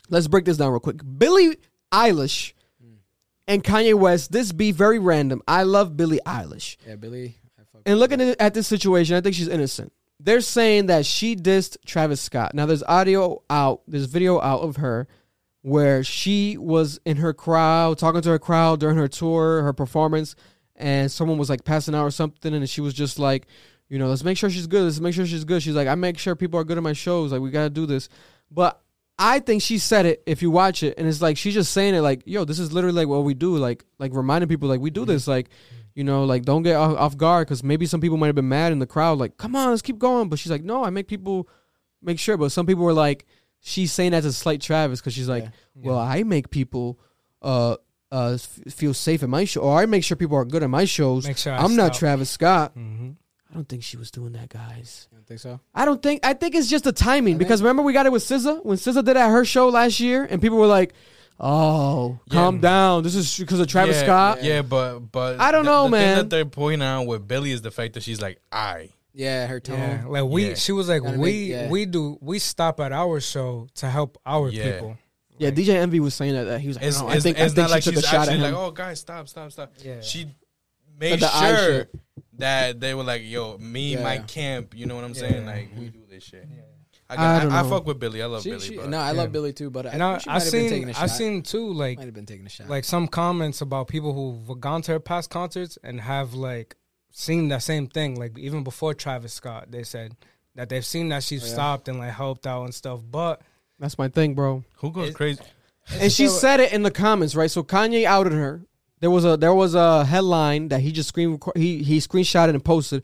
[0.09, 1.01] Let's break this down real quick.
[1.17, 1.57] Billie
[1.91, 2.53] Eilish
[3.47, 4.31] and Kanye West.
[4.31, 5.41] This be very random.
[5.47, 6.77] I love Billie Eilish.
[6.87, 7.35] Yeah, Billy.
[7.85, 9.91] And looking at this situation, I think she's innocent.
[10.19, 12.53] They're saying that she dissed Travis Scott.
[12.53, 15.07] Now, there's audio out, there's video out of her
[15.61, 20.35] where she was in her crowd, talking to her crowd during her tour, her performance,
[20.75, 23.47] and someone was like passing out or something, and she was just like,
[23.89, 24.83] you know, let's make sure she's good.
[24.83, 25.63] Let's make sure she's good.
[25.63, 27.31] She's like, I make sure people are good at my shows.
[27.31, 28.07] Like, we gotta do this.
[28.51, 28.81] But
[29.17, 31.95] I think she said it if you watch it, and it's like she's just saying
[31.95, 34.79] it like, yo, this is literally like what we do, like, like reminding people like
[34.79, 35.11] we do mm-hmm.
[35.11, 35.49] this, like,
[35.99, 38.47] you know, like don't get off, off guard because maybe some people might have been
[38.49, 40.29] mad in the crowd, like, come on, let's keep going.
[40.29, 41.47] But she's like, no, I make people
[42.01, 42.37] make sure.
[42.37, 43.25] But some people were like,
[43.59, 45.49] she's saying that to slight Travis because she's like, Yeah.
[45.89, 46.97] well, I make people
[47.41, 47.75] uh
[48.11, 50.69] uh f- feel safe at my show, or I make sure people are good at
[50.69, 51.27] my shows.
[51.27, 51.93] Make sure I I'm not.
[51.93, 52.71] Travis Scott.
[52.73, 53.11] hmm
[53.51, 55.07] I don't think she was doing that, guys.
[55.11, 55.59] You don't think so?
[55.73, 56.23] I don't think.
[56.23, 58.63] I think it's just the timing I because think- remember we got it with SZA
[58.63, 60.93] when SZA did at her show last year, and people were like,
[61.39, 62.33] "Oh, Yeah.
[62.33, 63.03] calm down.
[63.03, 65.89] This is because of Travis yeah, Scott." Yeah, but but I don't the- know, the
[65.91, 66.15] man.
[66.15, 68.89] Thing that they're pointing out with Billie is the fact that she's like, I.
[69.13, 69.77] Yeah, her tone.
[69.79, 70.53] Yeah, like we, Yeah.
[70.55, 71.69] she was like, Gotta we, make- yeah.
[71.69, 74.71] we do, we stop at our show to help our Yeah.
[74.73, 74.97] people.
[75.37, 77.37] Yeah, DJ Envy was saying that, that he was like, It's, "No, it's, I think,
[77.39, 78.71] it's I think not she like took she's a shot at actually him." like, oh,
[78.71, 79.71] guys, stop, stop, stop.
[79.83, 80.01] Yeah.
[80.01, 80.27] She
[80.99, 81.95] made the eye sure shit.
[82.37, 84.03] that they were like, yo, me, Yeah.
[84.03, 85.45] my camp, you know what I'm saying?
[85.45, 86.45] Like, we do this shit.
[87.09, 88.21] I, I got, don't I, I, fuck with Billie.
[88.21, 88.61] I love She, Billie.
[88.67, 89.17] she, no, I Yeah.
[89.17, 90.87] love Billie too, but And I, I, think she I might have been taking seen,
[90.89, 91.09] a I shot.
[91.09, 92.69] seen too, like, might have been taking a shot.
[92.69, 96.75] like some comments about people who've gone to her past concerts and have like
[97.11, 98.15] seen that same thing.
[98.19, 100.15] Like even before Travis Scott, they said
[100.55, 101.53] that they've seen that she's Oh, yeah.
[101.53, 103.01] stopped and like helped out and stuff.
[103.09, 103.41] But
[103.79, 104.63] That's my thing, bro.
[104.77, 105.41] who goes It- crazy?
[105.99, 107.49] And she So- said it in the comments, right?
[107.49, 108.61] So Kanye outed her.
[108.99, 112.63] There was a there was a headline that he just screen he he screenshotted and
[112.63, 113.03] posted,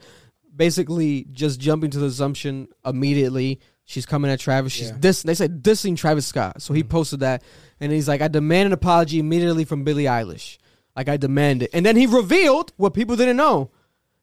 [0.55, 4.73] basically just jumping to the assumption immediately she's coming at Travis.
[4.73, 4.97] She's Yeah.
[4.99, 5.23] diss.
[5.23, 6.61] They said dissing Travis Scott.
[6.61, 7.41] So he posted that,
[7.79, 10.57] and he's like, I demand an apology immediately from Billie Eilish.
[10.95, 11.69] Like I demand it.
[11.73, 13.71] And then he revealed what people didn't know.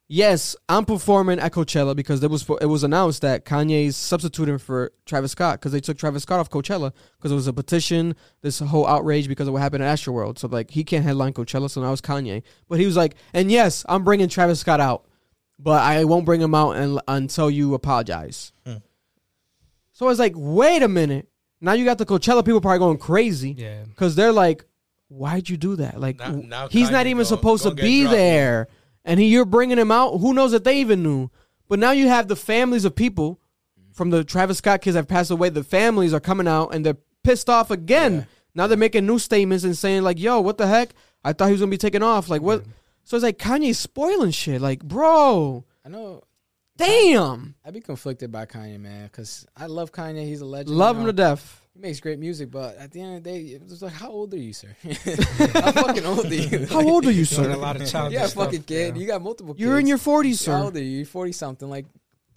[0.08, 4.92] Yes, I'm performing at Coachella because there was it was announced that Kanye's substituting for
[5.06, 8.58] Travis Scott because they took Travis Scott off Coachella because it was a petition, this
[8.58, 10.38] whole outrage because of what happened at Astroworld.
[10.38, 12.42] So like he can't headline Coachella, so now it's Kanye.
[12.68, 15.06] But he was like, and yes, I'm bringing Travis Scott out,
[15.58, 18.52] but I won't bring him out un- until you apologize.
[18.66, 18.76] Hmm.
[19.92, 21.28] So it's like, wait a minute.
[21.60, 24.64] Now you got the Coachella people probably going crazy yeah, because they're like,
[25.08, 26.00] why'd you do that?
[26.00, 28.16] Like, Now- now he's not even go- supposed to gonna be dropped.
[28.16, 28.68] there,
[29.04, 30.18] and he, you're bringing him out.
[30.18, 31.30] Who knows that they even knew?
[31.68, 33.38] But now you have the families of people
[33.92, 35.50] from the Travis Scott kids that have passed away.
[35.50, 38.14] The families are coming out and they're pissed off again.
[38.14, 38.24] Yeah.
[38.54, 40.90] Now they're making new statements and saying like, "Yo, what the heck?
[41.24, 42.28] I thought he was gonna be taken off.
[42.28, 42.64] Like what?"
[43.04, 44.60] So it's like Kanye's spoiling shit.
[44.60, 46.22] Like, bro, I know
[46.76, 50.24] damn, I'd be conflicted by Kanye, man, because I love Kanye.
[50.24, 50.76] He's a legend.
[50.76, 51.60] love you him to death.
[51.74, 54.10] He makes great music, but at the end of the day, it was like, how
[54.10, 54.76] old are you, sir?
[54.84, 56.66] how fucking old are you?
[56.66, 57.50] How old are you, doing sir?
[57.50, 58.94] a lot of childish You got a stuff, fucking kid.
[58.96, 59.00] yeah.
[59.00, 59.54] You got multiple.
[59.56, 60.52] You're in your forties, sir.
[60.52, 60.98] How old are you?
[60.98, 61.70] You're forty something.
[61.70, 61.86] Like,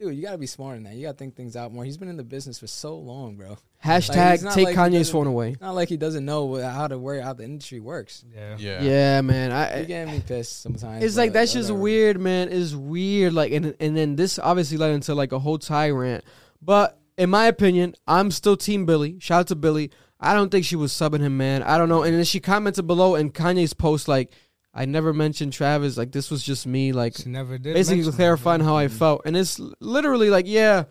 [0.09, 0.95] dude, you gotta be smart in that.
[0.95, 1.83] You gotta think things out more.
[1.83, 3.57] He's been in the business for so long, bro.
[3.83, 5.55] Hashtag it's not take like Kanye's phone away.
[5.61, 8.23] Not like he doesn't know how to work how the industry works.
[8.33, 8.81] yeah, Yeah.
[8.81, 9.51] Yeah, man.
[9.51, 11.03] You're I getting me pissed sometimes.
[11.03, 12.49] It's like but that's just weird, man.
[12.51, 13.33] It's weird.
[13.33, 16.23] Like, and and then this obviously led into like a whole tyrant.
[16.61, 19.19] But in my opinion, I'm still Team Billie.
[19.19, 19.91] Shout out to Billie.
[20.19, 21.61] I don't think she was subbing him, man.
[21.61, 22.03] I don't know.
[22.03, 24.31] And then she commented below in Kanye's post, like,
[24.77, 25.97] I never mentioned Travis.
[25.97, 26.91] Like, this was just me.
[26.91, 27.73] Like, she never did.
[27.73, 28.67] basically clarifying yeah.
[28.67, 28.97] how I mm-hmm.
[28.97, 29.21] felt.
[29.25, 30.83] And it's literally like, yeah,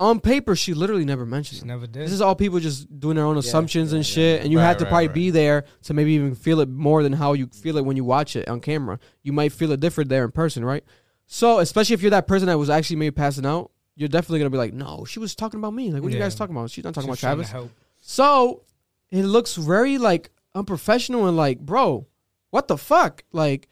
[0.00, 1.68] on paper, she literally never mentioned She him.
[1.68, 2.04] never did.
[2.04, 4.14] This is all people just doing their own assumptions yeah, and yeah.
[4.14, 5.14] shit, and you Right, have to right, probably right.
[5.14, 8.04] be there to maybe even feel it more than how you feel it when you
[8.04, 8.98] watch it on camera.
[9.22, 10.84] You might feel it different there in person, right?
[11.26, 14.50] So, especially if you're that person that was actually maybe passing out, you're definitely gonna
[14.50, 15.90] be like, "No, she was talking about me.
[15.90, 16.70] Like, what are you guys talking about?
[16.70, 17.70] She's not talking She's about trying to Travis." help.
[18.00, 18.62] So,
[19.10, 22.06] it looks very like unprofessional and like, bro,
[22.50, 23.24] what the fuck?
[23.32, 23.68] Like,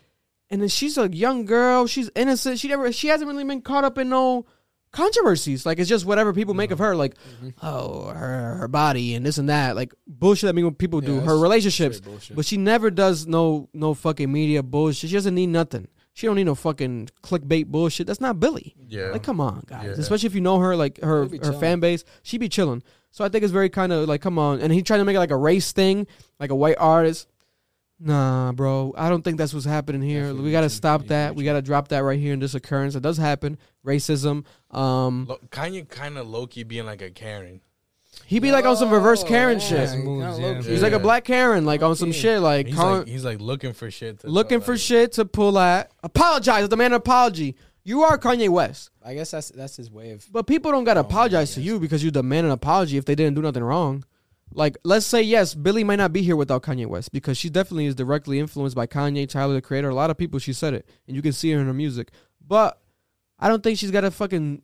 [0.51, 1.87] and then she's a young girl.
[1.87, 2.59] She's innocent.
[2.59, 2.93] She never.
[2.93, 4.47] She hasn't really been caught up in no
[4.93, 5.67] controversies.
[5.67, 6.95] Like, it's just whatever people make of her.
[6.95, 7.49] Like, Mm-hmm.
[7.63, 9.77] oh, her her body and this and that.
[9.77, 10.49] Like bullshit.
[10.49, 11.21] I mean, what people do.
[11.21, 12.01] Her relationships.
[12.35, 15.11] But she never does no no fucking media bullshit.
[15.11, 15.89] She doesn't need nothing.
[16.15, 18.07] She don't need no fucking clickbait bullshit.
[18.07, 18.75] That's not Billie.
[18.89, 19.11] Yeah.
[19.11, 19.85] Like, come on, guys.
[19.85, 19.93] Yeah.
[19.93, 21.61] Especially if you know her, like her her chilling.
[21.61, 22.83] fan base, she be chilling.
[23.11, 24.61] So I think it's very kind of like, come on.
[24.61, 26.07] And he tried to make it like a race thing,
[26.41, 27.29] like a white artist.
[27.99, 28.95] Nah, bro.
[28.97, 30.23] I don't think that's what's happening here.
[30.25, 31.35] Definitely we got to stop He's that.
[31.35, 32.95] We got to drop that right here in this occurrence.
[32.95, 33.57] It does happen.
[33.87, 34.45] Racism.
[34.71, 37.63] Um, Lo- Kanye kind of low key being like a Karen.
[38.27, 39.99] he be like on some reverse Oh, Karen yeah, shit.
[40.05, 40.61] Moves, yeah.
[40.61, 40.69] key.
[40.69, 43.41] He's like a black Karen, like on some shit, like, He's calling- like he's like
[43.41, 44.21] looking for shit.
[44.21, 45.91] To looking for like- shit to pull at.
[46.03, 46.69] Apologize.
[46.69, 47.57] Demand an apology.
[47.85, 50.27] You are Kanye West, I guess that's that's his way of.
[50.33, 53.15] but people don't gotta Oh, apologize to you because you demand an apology if they
[53.15, 54.05] didn't do nothing wrong.
[54.57, 57.85] Like, let's say yes, Billie might not be here without Kanye West because she definitely
[57.87, 59.91] is directly influenced by Kanye, Tyler the Creator.
[59.91, 62.11] A lot of people, she said it, and you can see her in her music.
[62.45, 62.81] But
[63.39, 64.63] I don't think she's gotta fucking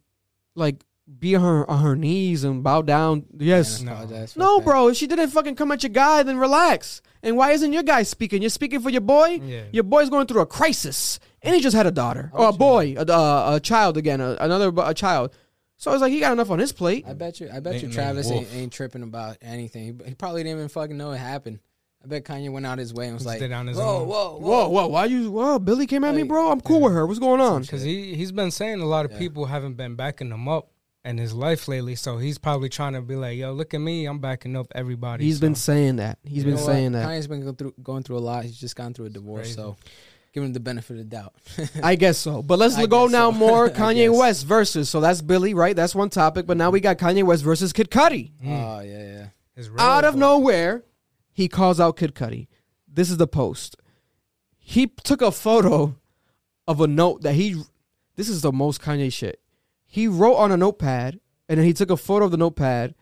[0.57, 0.83] like
[1.19, 3.27] be on her on her knees and bow down.
[3.37, 3.93] Yes, No.
[4.37, 4.89] no, bro.
[4.89, 7.03] If she didn't fucking come at your guy, then relax.
[7.23, 8.41] And why isn't your guy speaking?
[8.41, 9.41] You're speaking for your boy.
[9.45, 9.65] Yeah.
[9.73, 12.95] Your boy's going through a crisis, and he just had a daughter or a boy,
[12.97, 15.35] a, a, a child again, a, another a child.
[15.83, 17.05] So I was like he got enough on his plate.
[17.09, 17.51] I bet you.
[17.53, 19.83] I bet you Travis ain't, ain't tripping about anything.
[20.01, 21.59] He, he probably didn't even fucking know it happened.
[22.05, 24.03] I bet Kanye went out his way and was Just like, did on his "Whoa,
[24.03, 24.07] own.
[24.09, 24.87] whoa, Whoa, whoa!
[24.87, 25.33] Why you?
[25.33, 26.53] Whoa, Billie came at me, bro.
[26.53, 27.05] I'm cool with her.
[27.05, 27.63] What's going on?
[27.63, 29.19] Because he he's been saying a lot of Yeah.
[29.19, 30.71] people haven't been backing him up
[31.05, 31.97] in his life lately.
[31.97, 35.25] So he's probably trying to be like, "Yo, look at me, I'm backing up everybody."
[35.25, 36.21] He's So, been saying that.
[36.23, 36.67] He's You been know what?
[36.67, 37.09] saying that.
[37.09, 38.45] Kanye's been going through going through a lot.
[38.45, 39.77] He's just gone through a divorce, so
[40.33, 41.35] give him the benefit of the doubt.
[41.83, 42.43] I guess so.
[42.43, 43.39] But let's I go now so.
[43.39, 44.17] more Kanye.
[44.17, 44.89] West versus.
[44.89, 45.77] So that's Billie, right?
[45.77, 46.47] That's one topic.
[46.47, 48.33] But now we got Kanye West versus Kid Cudi.
[48.43, 48.47] Mm.
[48.47, 49.27] Oh yeah, yeah.
[49.55, 50.21] his out of voice.
[50.21, 50.85] nowhere,
[51.33, 52.49] he calls out Kid Cudi.
[52.89, 53.77] This is the post.
[54.59, 55.97] He took a photo
[56.67, 57.63] of a note that he.
[58.17, 59.41] This is the most Kanye shit.
[59.87, 62.95] He wrote on a notepad, and then he took a photo of the notepad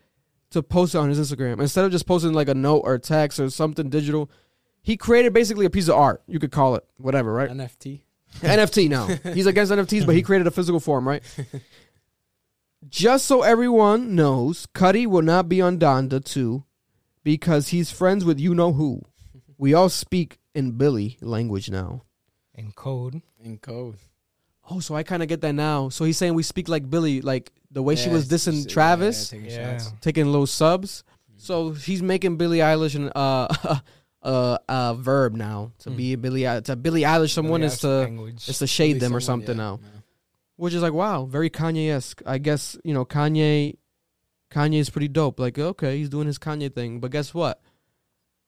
[0.51, 1.61] to post it on his Instagram.
[1.61, 4.29] Instead of just posting like a note or text or something digital,
[4.81, 6.21] he created basically a piece of art.
[6.27, 7.49] You could call it whatever, right?
[7.49, 8.01] NFT.
[8.41, 9.07] NFT now.
[9.33, 11.21] He's against NFTs, but he created a physical form, right?
[12.89, 16.63] Just so everyone knows, Cudi will not be on Donda 2
[17.23, 19.01] because he's friends with you know who.
[19.57, 22.01] We all speak in Billie language now.
[22.55, 23.21] in code.
[23.39, 23.97] in code.
[24.69, 25.89] Oh, so I kind of get that now.
[25.89, 28.73] So he's saying we speak like Billie, like the way she was it's- dissing yeah,
[28.73, 29.79] Travis, yeah, taking Yeah.
[30.01, 31.03] taking little subs.
[31.37, 33.79] So he's making Billie Eilish an uh,
[34.23, 35.95] uh, uh, verb now to Hmm.
[35.97, 37.31] be a Billie to Billie Eilish.
[37.33, 38.47] Someone is to language.
[38.47, 39.79] is to shade Really them or something yeah, now.
[39.81, 39.89] yeah.
[40.57, 42.21] which is like wow, very Kanye esque.
[42.25, 43.77] I guess you know Kanye.
[44.51, 45.39] Kanye is pretty dope.
[45.39, 47.61] Like okay, he's doing his Kanye thing, but guess what?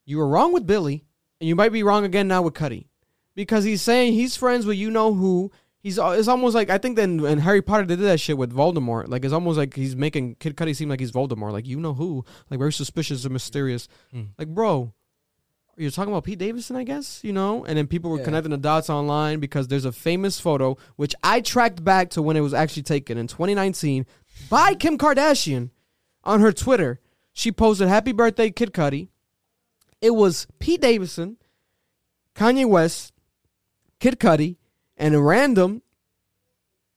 [0.05, 1.05] You were wrong with Billie,
[1.39, 2.87] and you might be wrong again now with Cudi,
[3.35, 5.51] because he's saying he's friends with you know who.
[5.79, 8.53] He's it's almost like I think then in Harry Potter they did that shit with
[8.53, 9.07] Voldemort.
[9.09, 11.51] Like it's almost like he's making Kid Cudi seem like he's Voldemort.
[11.51, 13.87] Like you know who, like very suspicious and mysterious.
[14.11, 14.23] Hmm.
[14.37, 14.93] Like bro,
[15.77, 17.65] you're talking about Pete Davidson, I guess, you know?
[17.65, 18.25] And then people were Yeah.
[18.25, 22.37] connecting the dots online because there's a famous photo, which I tracked back to when
[22.37, 24.05] it was actually taken in 2019
[24.49, 25.71] by Kim Kardashian
[26.23, 26.99] on her Twitter.
[27.33, 29.09] She posted, Happy birthday, Kid Cudi.
[30.01, 31.37] It was Pete Davidson,
[32.35, 33.13] Kanye West,
[33.99, 34.57] Kid Cudi,
[34.97, 35.81] and a random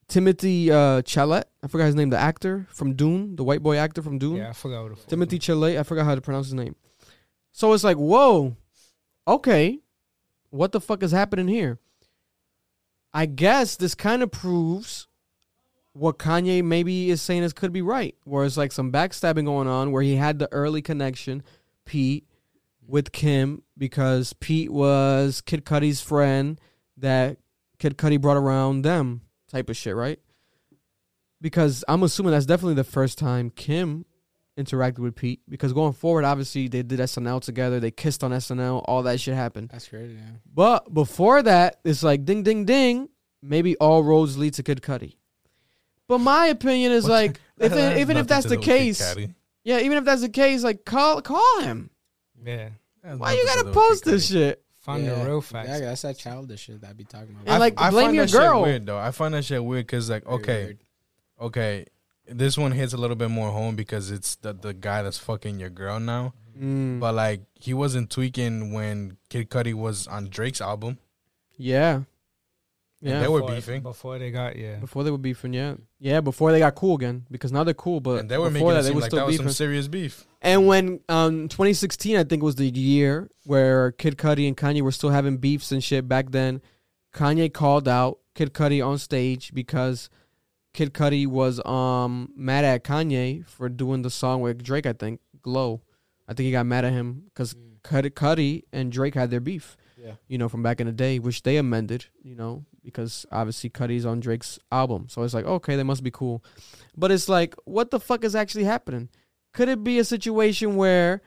[0.08, 1.44] Timothy uh, Chalamet.
[1.62, 4.36] I forgot his name, the actor from Dune, the white boy actor from Dune.
[4.36, 5.06] yeah, I forgot what the fuck.
[5.08, 5.78] Timothy Chalamet.
[5.78, 6.76] I forgot how to pronounce his name.
[7.52, 8.56] So it's like, whoa,
[9.26, 9.80] okay,
[10.50, 11.78] what the fuck is happening here?
[13.12, 15.08] I guess this kind of proves
[15.92, 19.68] what Kanye maybe is saying is could be right, where it's like some backstabbing going
[19.68, 21.42] on, where he had the early connection,
[21.86, 22.26] Pete,
[22.86, 26.60] with Kim because Pete was Kid Cudi's friend
[26.98, 27.38] that
[27.78, 30.20] Kid Cudi brought around them, type of shit, right?
[31.40, 34.04] Because I'm assuming that's definitely the first time Kim
[34.56, 35.40] interacted with Pete.
[35.48, 39.34] Because going forward, obviously they did SNL together, they kissed on SNL, all that shit
[39.34, 39.70] happened.
[39.70, 40.14] That's crazy.
[40.14, 40.20] Yeah.
[40.52, 43.08] But before that, it's like ding, ding, ding.
[43.42, 45.16] Maybe all roads lead to Kid Cudi.
[46.08, 47.12] But my opinion is What?
[47.12, 49.16] like, if it, even if that's the do with Kid case,
[49.64, 51.90] yeah, even if that's the case, like call call him.
[52.44, 52.70] Yeah,
[53.02, 54.32] Why you nothing to gotta post this Cudi.
[54.32, 54.62] shit?
[54.86, 55.14] find yeah.
[55.18, 55.68] the real facts.
[55.68, 57.48] Yeah, that's that childish shit that I be talking about.
[57.48, 58.62] And, like, blame find your that shit girl.
[58.62, 58.98] weird though.
[58.98, 60.78] I find that shit weird because like, okay, weird.
[61.40, 61.84] okay,
[62.28, 65.58] this one hits a little bit more home because it's the the guy that's fucking
[65.60, 66.34] your girl now.
[66.60, 70.98] Mm, But like, he wasn't tweaking when Kid Cudi was on Drake's album.
[71.58, 72.02] yeah,
[73.02, 73.20] yeah.
[73.20, 73.82] they were Before- beefing.
[73.82, 74.76] before they got yeah.
[74.76, 76.20] before they were beefing, yeah, yeah.
[76.20, 78.74] Before they got cool again, because now they're cool, but and they were before making
[78.74, 79.46] that it they seem were like still that was beefing.
[79.48, 80.26] some serious beef.
[80.42, 84.92] And when um 2016, I think was the year where Kid Cudi and Kanye were
[84.92, 86.08] still having beefs and shit.
[86.08, 86.62] Back then,
[87.14, 90.08] Kanye called out Kid Cudi on stage because
[90.76, 94.84] Kid Cudi was um mad at Kanye for doing the song with Drake.
[94.86, 95.80] I think "Glow."
[96.28, 98.12] I think he got mad at him because Mm.
[98.14, 99.76] Cudi and Drake had their beef.
[99.96, 100.14] Yeah.
[100.28, 102.06] You know, from back in the day, which they amended.
[102.22, 106.10] You know, because obviously Cudi's on Drake's album, so it's like okay, they must be
[106.10, 106.44] cool.
[106.96, 109.08] But it's like, what the fuck is actually happening?
[109.54, 111.22] Could it be a situation where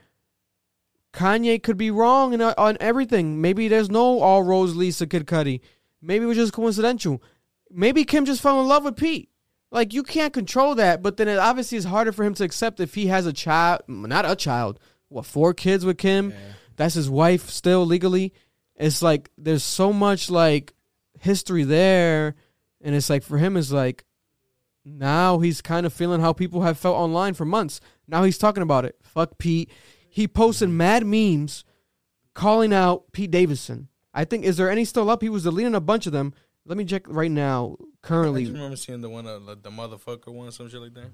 [1.14, 3.42] Kanye could be wrong in, on everything?
[3.42, 5.62] Maybe there's no all roads leads to Kid Cudi.
[6.02, 7.24] Maybe it was just coincidental.
[7.72, 9.30] Maybe Kim just fell in love with Pete.
[9.72, 12.80] Like you can't control that, but then it obviously is harder for him to accept
[12.80, 14.80] if he has a child, not a child,
[15.10, 16.32] what four kids with Kim.
[16.32, 16.38] Yeah.
[16.76, 18.34] That's his wife still legally.
[18.76, 20.74] It's like there's so much like
[21.20, 22.36] history there
[22.82, 24.06] and it's like for him it's like
[24.86, 27.82] now he's kind of feeling how people have felt online for months.
[28.08, 28.96] Now he's talking about it.
[29.04, 29.70] Fuck Pete.
[30.10, 30.78] He posted mm-hmm.
[30.78, 31.64] mad memes
[32.34, 33.90] calling out Pete Davidson.
[34.14, 35.22] I think is there any still up?
[35.22, 36.34] He was deleting a bunch of them.
[36.70, 37.76] Let me check right now.
[37.82, 40.94] I Currently, just remember seeing the one, uh, like, the motherfucker one, some shit like
[40.94, 41.12] that.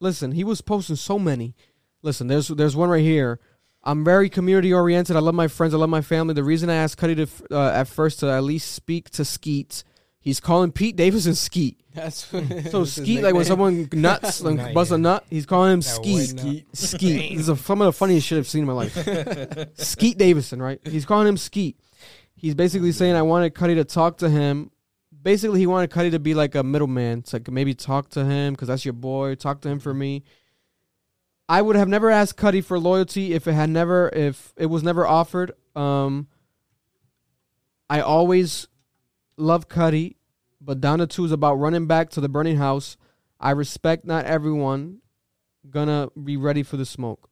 [0.00, 1.56] listen, he was posting so many.
[2.02, 3.40] Listen, there's there's one right here.
[3.82, 5.16] I'm very community oriented.
[5.16, 5.72] I love my friends.
[5.72, 6.34] I love my family.
[6.34, 7.16] The reason I asked Cudi
[7.48, 9.82] to uh, at first to at least speak to Skeet,
[10.20, 11.80] he's calling Pete Davidson Skeet.
[11.94, 12.26] That's
[12.70, 15.88] So Skeet, like when someone nuts, like Nah, bust a nut, he's calling him That
[15.88, 16.34] Skeet.
[16.34, 16.64] white nut.
[16.74, 17.36] Skeet.
[17.38, 18.94] This is some of the funniest shit I've seen in my life.
[19.78, 20.80] Skeet Davison, right?
[20.86, 21.78] He's calling him Skeet.
[22.36, 24.70] He's basically saying, I wanted Cudi to talk to him.
[25.20, 27.20] Basically, he wanted Cudi to be like a middleman.
[27.20, 29.34] It's like maybe talk to him because that's your boy.
[29.34, 30.24] Talk to him for me.
[31.48, 34.82] I would have never asked Cudi for loyalty if it had never, if it was
[34.82, 35.52] never offered.
[35.74, 36.28] Um,
[37.88, 38.68] I always
[39.36, 40.16] love Cudi,
[40.60, 42.96] but Donda 2 is about running back to the burning house.
[43.40, 44.98] I respect not everyone
[45.70, 47.30] gonna be ready for the smoke.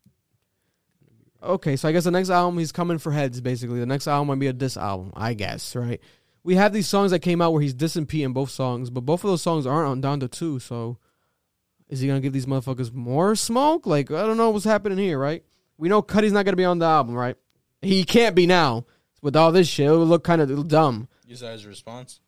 [1.43, 3.41] Okay, so I guess the next album he's coming for heads.
[3.41, 5.13] Basically, the next album might be a diss album.
[5.15, 6.01] I guess right.
[6.47, 9.01] We have these songs that came out where he's dissing Pete in both songs, but
[9.01, 10.61] both of those songs aren't on Donda 2.
[10.61, 10.97] So,
[11.89, 13.85] is he gonna give these motherfuckers more smoke?
[13.85, 15.43] Like I don't know what's happening here, right?
[15.77, 17.35] We know Cudi's not gonna be on the album, right?
[17.83, 18.87] He can't be now
[19.23, 19.89] with all this shit.
[19.89, 21.09] It would look kind of dumb.
[21.27, 22.21] Use that as a response.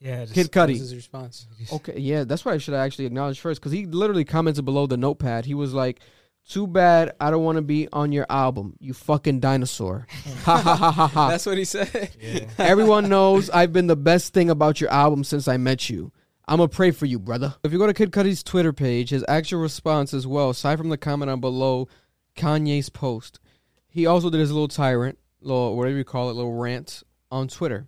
[0.00, 0.78] Yeah, just, Kid What's Cudi.
[0.78, 1.46] his response?
[1.72, 4.96] Okay, yeah, that's what I should actually acknowledge first because he literally commented below the
[4.96, 5.46] notepad.
[5.46, 6.00] He was like,
[6.48, 10.06] "Too bad I don't want to be on your album, you fucking dinosaur."
[10.44, 11.28] ha ha ha ha ha.
[11.28, 12.10] That's what he said.
[12.20, 12.46] Yeah.
[12.58, 16.12] Everyone knows I've been the best thing about your album since I met you.
[16.46, 17.54] I'm gonna pray for you, brother.
[17.64, 20.90] If you go to Kid Cudi's Twitter page, his actual response as well, aside from
[20.90, 21.88] the comment on below
[22.36, 23.40] Kanye's post,
[23.88, 27.86] he also did his little tyrant, little whatever you call it, little rant on Twitter.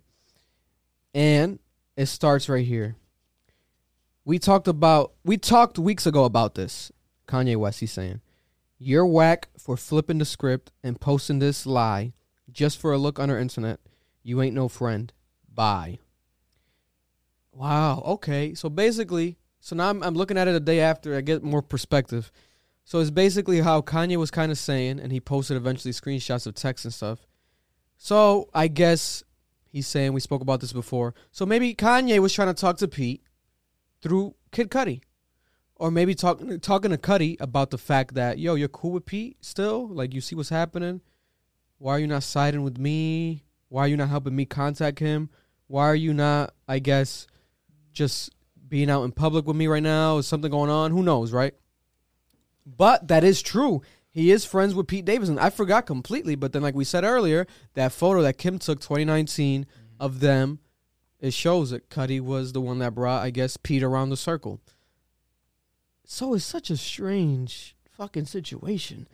[1.13, 1.59] And
[1.95, 2.95] it starts right here.
[4.25, 6.91] We talked about we talked weeks ago about this.
[7.27, 8.21] Kanye West, he's saying,
[8.79, 12.13] You're whack for flipping the script and posting this lie
[12.51, 13.79] just for a look on our internet.
[14.23, 15.11] You ain't no friend.
[15.53, 15.99] Bye.
[17.51, 18.01] Wow.
[18.05, 18.53] Okay.
[18.53, 21.61] So basically, so now I'm, I'm looking at it a day after I get more
[21.61, 22.31] perspective.
[22.85, 26.55] So it's basically how Kanye was kind of saying, and he posted eventually screenshots of
[26.55, 27.25] text and stuff.
[27.97, 29.23] So I guess
[29.65, 31.13] he's saying we spoke about this before.
[31.31, 33.23] So maybe Kanye was trying to talk to Pete
[34.01, 35.01] through Kid Cudi,
[35.79, 39.37] or maybe talking talking to Cudi about the fact that yo, you're cool with Pete
[39.41, 39.87] still.
[39.87, 41.01] Like you see what's happening.
[41.77, 43.43] Why are you not siding with me?
[43.69, 45.29] Why are you not helping me contact him?
[45.67, 47.27] Why are you not, I guess,
[47.91, 48.33] just
[48.67, 50.17] being out in public with me right now?
[50.17, 50.91] Is something going on?
[50.91, 51.53] Who knows, right?
[52.65, 53.81] But that is true.
[54.09, 55.37] He is friends with Pete Davidson.
[55.37, 57.45] I forgot completely, but then, like we said earlier,
[57.75, 59.69] that photo that Kim took 2019 mm-hmm.
[59.99, 60.59] of them,
[61.19, 64.59] it shows that Cudi was the one that brought, I guess, Pete around the circle.
[66.09, 69.09] So it's such a strange fucking situation.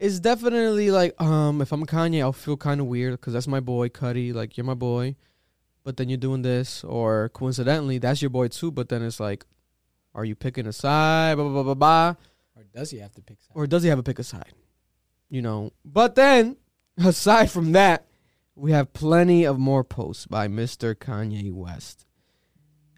[0.00, 3.60] It's definitely like, um, if I'm Kanye, I'll feel kind of weird because that's my
[3.60, 4.32] boy, Cudi.
[4.32, 5.16] Like, you're my boy,
[5.84, 8.70] but then you're doing this, or coincidentally, that's your boy too.
[8.70, 9.44] But then it's like,
[10.14, 11.34] are you picking a side?
[11.34, 12.14] Blah blah blah blah blah.
[12.56, 13.42] Or does he have to pick?
[13.42, 13.52] Sides?
[13.54, 14.54] Or does he have a pick a side?
[15.28, 15.72] You know.
[15.84, 16.56] But then,
[16.96, 18.06] aside from that,
[18.56, 20.94] we have plenty of more posts by Mr.
[20.94, 22.06] Kanye West.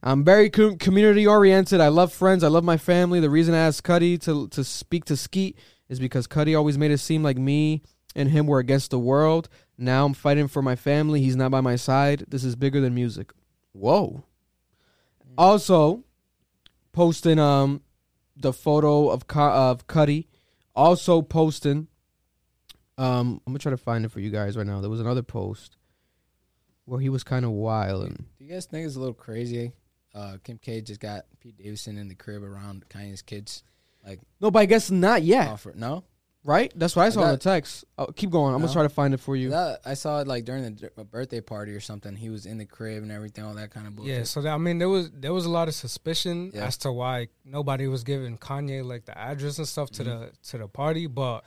[0.06, 1.80] I'm very com- community oriented.
[1.80, 2.44] I love friends.
[2.44, 3.18] I love my family.
[3.18, 5.58] The reason I asked Cudi to to speak to Skeet
[5.88, 7.82] is because Cudi always made it seem like me
[8.14, 9.48] and him were against the world.
[9.76, 11.22] Now I'm fighting for my family.
[11.22, 12.24] He's not by my side.
[12.28, 13.32] This is bigger than music.
[13.72, 14.22] Whoa.
[15.36, 16.04] Also,
[16.92, 17.82] posting um
[18.36, 20.28] the photo of Cu- of Cudi.
[20.76, 21.88] Also posting.
[22.96, 24.80] Um, I'm gonna try to find it for you guys right now.
[24.80, 25.76] There was another post
[26.84, 29.72] where he was kind of wild and Do you guys think it's a little crazy?
[30.16, 33.62] Uh, Kim K just got Pete Davidson in the crib around Kanye's kids.
[34.06, 36.04] Like no, but I guess not yet, Offer no.
[36.42, 36.72] right?
[36.74, 37.84] That's what I saw in the got- text.
[37.98, 38.54] Oh, keep going.
[38.54, 38.66] I'm No.
[38.66, 39.50] gonna try to find it for you.
[39.50, 42.16] That, I saw it like during the d- a birthday party or something.
[42.16, 44.14] He was in the crib and everything, all that kind of bullshit.
[44.16, 46.66] Yeah, so that, I mean, there was there was a lot of suspicion Yeah.
[46.66, 50.58] as to why nobody was giving Kanye like the address and stuff to the to
[50.58, 51.44] the party, but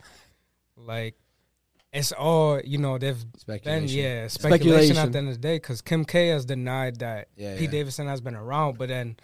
[0.76, 1.16] like
[1.92, 2.98] it's all you know.
[2.98, 4.98] They've been yeah speculation, Speculation.
[4.98, 7.72] at the end of the day because Kim K has denied that Yeah, Pete yeah.
[7.72, 9.18] Davidson has been around, but then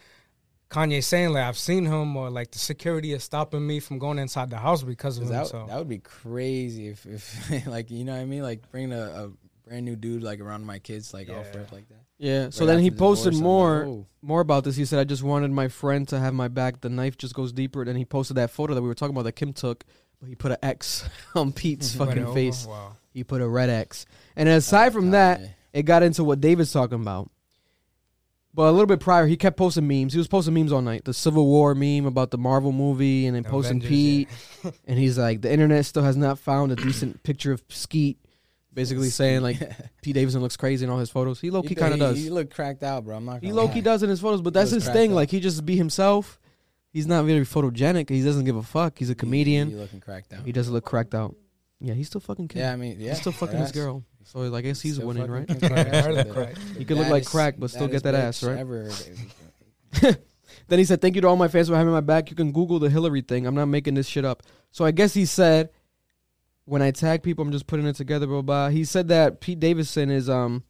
[0.69, 4.17] Kanye saying like I've seen him or like the security is stopping me from going
[4.19, 5.37] inside the house because of 'Cause him.
[5.37, 8.69] That, so that would be crazy if, if like you know what I mean, like
[8.71, 9.31] bringing a, a
[9.67, 11.59] brand new dude like around my kids like off Yeah.
[11.59, 11.99] rip like that.
[12.17, 12.49] yeah.
[12.49, 14.75] So then he posted divorce, more like, more about this.
[14.75, 16.81] He said, "I just wanted my friend to have my back.
[16.81, 19.23] The knife just goes deeper." Then he posted that photo that we were talking about
[19.25, 19.85] that Kim took,
[20.19, 21.97] but he put an X on Pete's mhm.
[21.97, 22.31] fucking over.
[22.31, 22.65] Oh, face.
[22.65, 22.95] Wow.
[23.13, 24.05] He put a red X.
[24.35, 25.41] And then aside from that,
[25.73, 27.29] it got into what David's talking about.
[28.53, 30.13] But a little bit prior, he kept posting memes.
[30.13, 31.03] He was posting memes all night.
[31.03, 34.29] The Civil War meme about the Marvel movie, and then posting Avengers, Pete.
[34.87, 38.17] And he's like, the internet still has not found a decent picture of Skeet.
[38.73, 39.57] Basically saying like
[40.01, 41.39] Pete Davidson looks crazy in all his photos.
[41.39, 42.17] He low key kind of does.
[42.17, 43.15] He look cracked out, bro.
[43.15, 43.41] I'm not.
[43.41, 43.81] He gonna low key lie.
[43.81, 45.11] does in his photos, but that's was his cracked thing.
[45.11, 45.15] up.
[45.15, 46.39] Like he just be himself.
[46.95, 48.09] He's not very photogenic.
[48.09, 48.97] He doesn't give a fuck.
[48.97, 49.69] He's a comedian.
[49.69, 50.45] He, looking cracked out.
[50.45, 51.35] He doesn't look cracked out.
[51.81, 52.59] Yeah, he's still fucking kid.
[52.59, 54.05] Yeah, I mean, yeah, he's still fucking his girl.
[54.23, 55.45] So I guess he's still winning, right?
[55.45, 55.87] crack.
[55.87, 56.55] Her the crack.
[56.77, 58.59] He could look like crack, but still get that ass, right?
[58.59, 58.89] Ever.
[60.67, 62.29] Then he said, "Thank you to all my fans for having my back.
[62.29, 63.45] You can Google the Hillary thing.
[63.45, 64.41] I'm not making this shit up."
[64.71, 65.69] So I guess he said,
[66.63, 68.25] when I tag people, I'm just putting it together.
[68.25, 68.69] Blah blah.
[68.69, 70.63] He said that Pete Davidson is um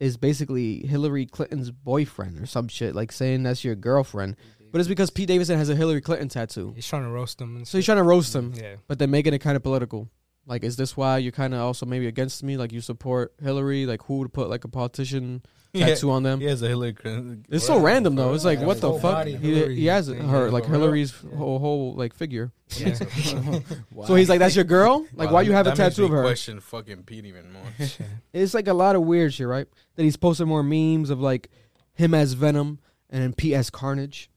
[0.00, 4.36] is basically Hillary Clinton's boyfriend or some shit, like saying that's your girlfriend.
[4.70, 7.56] But it's because Pete Davidson has a Hillary Clinton tattoo, He's trying to roast them.
[7.56, 8.52] And so he's trying to roast him.
[8.52, 8.74] Mm, yeah.
[8.86, 10.08] But they're making it kind of political.
[10.46, 12.56] Like, is this why you're kind of also maybe against me?
[12.56, 13.84] Like, you support Hillary?
[13.84, 15.42] Like, who would put like a politician
[15.74, 15.88] Yeah.
[15.88, 16.40] tattoo on them?
[16.40, 17.44] He has a Hillary Clinton.
[17.50, 18.32] It's so random though.
[18.32, 19.26] It's like, Yeah, what the full fuck?
[19.26, 19.36] He,
[19.74, 20.64] he has her like.
[20.64, 21.36] Hillary's Yeah.
[21.36, 22.50] whole whole like figure.
[22.78, 22.94] Yeah.
[24.06, 25.04] So he's like, that's your girl?
[25.12, 26.20] Like, Wow, why you ma- have a that makes tattoo me of her?
[26.20, 27.88] I question fucking Pete even more.
[28.32, 29.66] It's like a lot of weird shit, right?
[29.96, 31.50] That he's posting more memes of like
[31.94, 32.78] him as Venom
[33.10, 34.30] and then Pete as Carnage.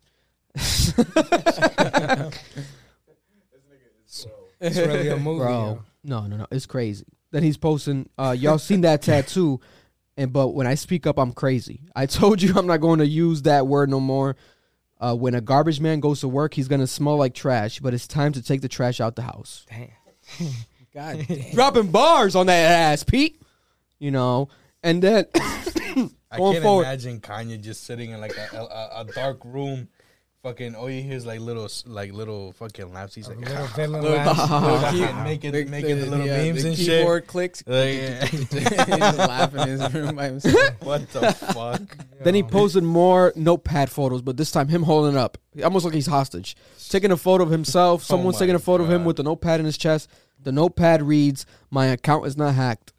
[4.59, 5.39] It's really a movie.
[5.39, 5.83] Bro, yo.
[6.03, 7.05] no, no, no, it's crazy.
[7.31, 8.09] Then he's posting.
[8.17, 9.59] Uh, y'all seen that tattoo?
[10.17, 11.81] And but when I speak up, I'm crazy.
[11.95, 14.35] I told you I'm not going to use that word no more.
[14.99, 17.79] Uh, when a garbage man goes to work, he's gonna smell like trash.
[17.79, 19.65] But it's time to take the trash out the house.
[19.69, 19.87] Damn.
[20.93, 21.51] God damn.
[21.55, 23.41] Dropping bars on that ass, Pete.
[23.97, 24.49] You know,
[24.83, 26.83] and then I Going can't forward.
[26.83, 29.87] imagine Kanye just sitting in like a, a, a dark room,
[30.43, 30.75] fucking.
[30.75, 33.15] All you hear is like little, like little fucking laughs.
[33.15, 34.49] He's like, Little villain Little- laughs.
[34.49, 37.59] fucking making making the little yeah, memes the and keyboard clicks.
[37.59, 37.67] shit.
[38.21, 40.81] Like, He's laughing in his room by himself.
[40.83, 41.97] what the fuck?
[42.23, 46.07] Then he posted more notepad photos, but this time him holding up, almost like he's
[46.07, 46.55] hostage,
[46.89, 48.01] taking a photo of himself.
[48.03, 50.09] Oh Someone's my taking a photo of him with the notepad in his chest.
[50.43, 52.93] The notepad reads, "My account is not hacked."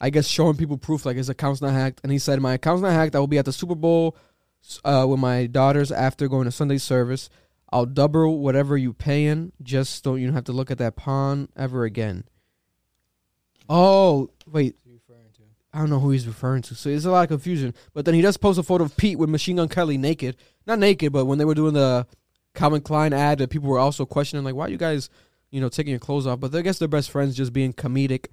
[0.00, 2.00] I guess showing people proof like his account's not hacked.
[2.02, 3.14] And he said, "My account's not hacked.
[3.14, 4.16] I will be at the Super Bowl
[4.84, 7.28] uh, with my daughters after going to Sunday service.
[7.72, 9.52] I'll double whatever you paying.
[9.62, 12.24] Just don't you don't have to look at that pawn ever again."
[13.68, 14.76] Oh wait,
[15.76, 16.74] I don't know who he's referring to.
[16.74, 17.74] So there's a lot of confusion.
[17.92, 20.38] But then he does post a photo of Pete with Machine Gun Kelly naked.
[20.66, 22.06] Not naked, but when they were doing the
[22.54, 25.10] Calvin Klein ad, that people were also questioning, like, why you guys,
[25.50, 26.40] you know, taking your clothes off?
[26.40, 28.28] But I guess they're best friends just being comedic,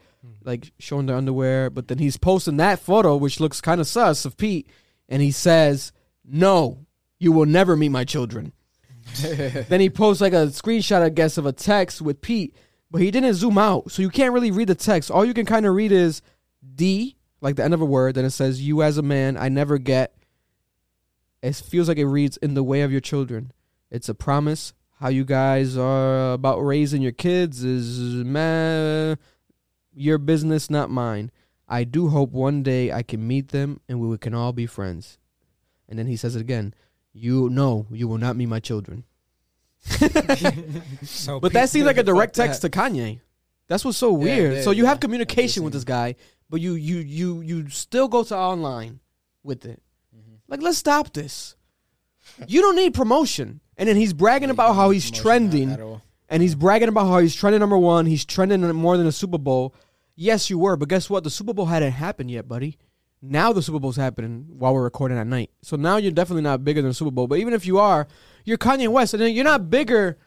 [0.45, 1.69] like showing their underwear.
[1.69, 4.69] But then he's posting that photo, which looks kind of sus of Pete.
[5.09, 5.91] And he says,
[6.33, 6.87] no,
[7.19, 8.53] you will never meet my children.
[9.21, 12.55] then he posts like a screenshot, I guess, of a text with Pete,
[12.89, 15.11] but he didn't zoom out, so you can't really read the text.
[15.11, 16.23] All you can kind of read is
[16.73, 18.15] D, like the end of a word.
[18.15, 20.15] Then it says, "You as a man, I never get."
[21.43, 23.51] It feels like it reads, "In the way of your children."
[23.91, 24.73] It's a promise.
[24.99, 29.17] How you guys are about raising your kids is meh,
[29.93, 31.29] your business, not mine.
[31.67, 35.19] I do hope one day I can meet them and we can all be friends.
[35.89, 36.73] And then he says it again.
[37.13, 39.03] You know you will not meet my children.
[41.03, 42.45] So But that seems like a Fuck direct that.
[42.47, 43.19] text to Kanye.
[43.67, 44.53] That's what's so Yeah, weird.
[44.55, 44.89] yeah, so you yeah.
[44.89, 46.15] have communication with this guy,
[46.49, 48.99] but you you you you still go to online
[49.43, 49.81] with it.
[50.15, 50.35] Mm-hmm.
[50.47, 51.55] Like, let's stop this.
[52.47, 53.59] You don't need promotion.
[53.77, 55.75] And then he's bragging about how he's trending,
[56.29, 58.05] and he's bragging about how he's trending number one.
[58.05, 59.73] He's trending more than the Super Bowl.
[60.15, 61.23] Yes, you were, but guess what?
[61.23, 62.77] The Super Bowl hadn't happened yet, buddy.
[63.25, 65.49] Now the Super Bowl's happening while we're recording at night.
[65.61, 67.27] So now you're definitely not bigger than the Super Bowl.
[67.27, 68.05] But even if you are,
[68.43, 70.17] you're Kanye West, and you're not bigger.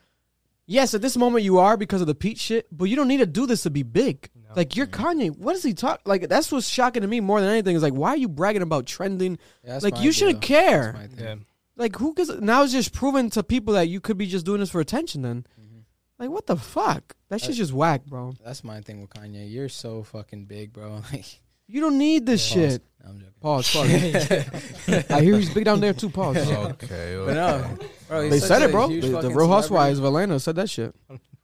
[0.64, 3.18] Yes, at this moment you are because of the Pete shit, but you don't need
[3.18, 4.30] to do this to be big.
[4.56, 5.04] Like you're mm-hmm.
[5.04, 5.36] Kanye.
[5.36, 6.00] What does he talk?
[6.06, 8.62] Like that's what's shocking to me more than anything is like why are you bragging
[8.62, 9.38] about trending?
[9.62, 11.08] like you shouldn't care.
[11.18, 11.34] Yeah.
[11.76, 12.30] Like who gives?
[12.40, 15.20] Now it's just proven to people that you could be just doing this for attention.
[15.20, 15.80] Then, mm-hmm.
[16.18, 17.14] like what the fuck?
[17.28, 18.32] That shit's just whack, bro.
[18.42, 19.52] That's my thing with Kanye.
[19.52, 21.02] You're so fucking big, bro.
[21.12, 21.26] Like,
[21.68, 22.82] You don't need this shit.
[23.04, 23.32] no, I'm joking.
[23.40, 23.72] Pause.
[23.72, 25.10] Pause.
[25.10, 26.10] I hear he's big down there too.
[26.10, 26.36] Pause.
[26.50, 27.78] Okay, But no,
[28.08, 28.88] bro, he's They such said a it, bro.
[28.88, 29.98] huge The, the fucking Real Housewives celebrity.
[29.98, 30.94] of Atlanta said that shit.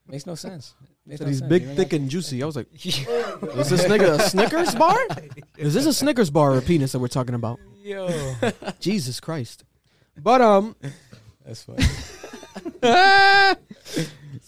[0.07, 0.75] makes no sense.
[1.05, 1.49] Makes Said no he's sense.
[1.49, 2.41] big, You're thick, and juicy.
[2.41, 2.83] I was like, is
[3.69, 4.97] this nigga a Snickers bar?
[5.57, 7.59] Is this a Snickers bar or a penis that we're talking about?
[7.83, 8.07] Yo.
[8.79, 9.65] Jesus Christ.
[10.17, 10.77] But um,
[11.45, 11.83] That's funny.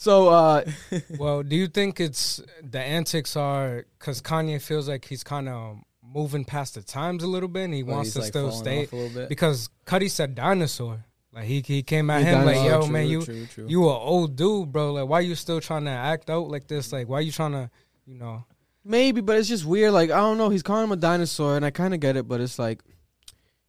[0.05, 0.63] So uh,
[1.17, 5.79] well, do you think it's the antics are because Kanye feels like he's kind of
[6.03, 8.85] moving past the times a little bit and he Well, wants to like, still stay
[8.91, 9.29] a little bit.
[9.29, 11.03] because Cudi said dinosaur.
[11.33, 13.65] Like he he came at He him like, yo True, man, you true, true.
[13.67, 14.93] you a old dude, bro.
[14.93, 16.93] Like why you still trying to act out like this?
[16.93, 17.69] Like why you trying to,
[18.05, 18.45] you know?
[18.83, 19.91] maybe, but it's just weird.
[19.91, 20.49] Like I don't know.
[20.49, 22.79] He's calling him a dinosaur, and I kind of get it, but it's like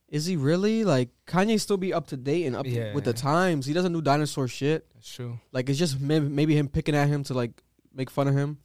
[0.09, 1.61] is he really like Kanye?
[1.61, 2.95] Still be up to date and up Yeah.
[2.95, 3.67] with the times.
[3.67, 4.87] He doesn't do dinosaur shit.
[4.95, 5.39] That's true.
[5.53, 7.51] Like it's just maybe, maybe him picking at him to like
[7.95, 8.59] make fun of him.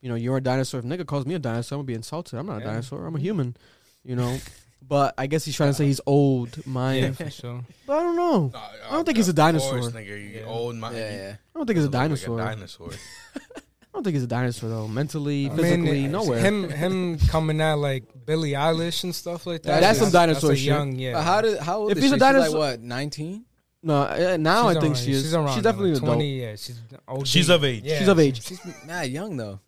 [0.00, 0.80] You know, you're a dinosaur.
[0.80, 2.38] If nigga calls me a dinosaur, I'm gonna be insulted.
[2.38, 3.06] I'm not a dinosaur.
[3.06, 3.24] I'm a mm-hmm.
[3.24, 3.56] human.
[4.04, 4.38] You know.
[4.80, 7.18] But I guess he's trying to say he's old, Yeah, mind.
[7.18, 7.64] for sure.
[7.86, 8.50] But I don't know.
[8.54, 9.80] No, I don't think he's a dinosaur.
[9.80, 10.46] course, nigga, you Yeah.
[10.46, 10.94] old man.
[10.94, 11.36] Yeah, yeah.
[11.54, 12.40] I don't think he's a Look like dinosaur.
[12.40, 12.90] I dinosaur.
[13.98, 14.88] don't think he's a dinosaur though.
[14.88, 16.38] Mentally, I physically, mean, nowhere.
[16.38, 19.80] Him, him coming out like Billie Eilish and stuff like that.
[19.80, 20.66] That's some dinosaur a shit.
[20.66, 21.14] Young, yeah.
[21.14, 22.14] But how did how old If is he's she?
[22.14, 23.44] a She's dinosaur- like what, nineteen?
[23.82, 25.22] no, uh, now She's I think around- she is.
[25.22, 26.16] She's, around She's definitely like an adult.
[26.18, 27.26] 20, Yeah, she's OD.
[27.26, 27.84] She's of age.
[27.84, 28.42] Yeah, She's of age.
[28.44, 29.60] She's mad young though.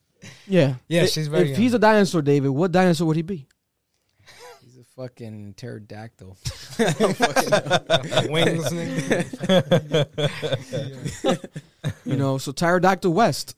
[0.47, 3.48] Yeah, Yeah, I- she's very If he's a dinosaur, David, what dinosaur would he be?
[5.01, 6.36] He's a fucking pterodactyl.
[8.31, 8.72] Wings.
[12.05, 13.56] You know, so Pterodactyl West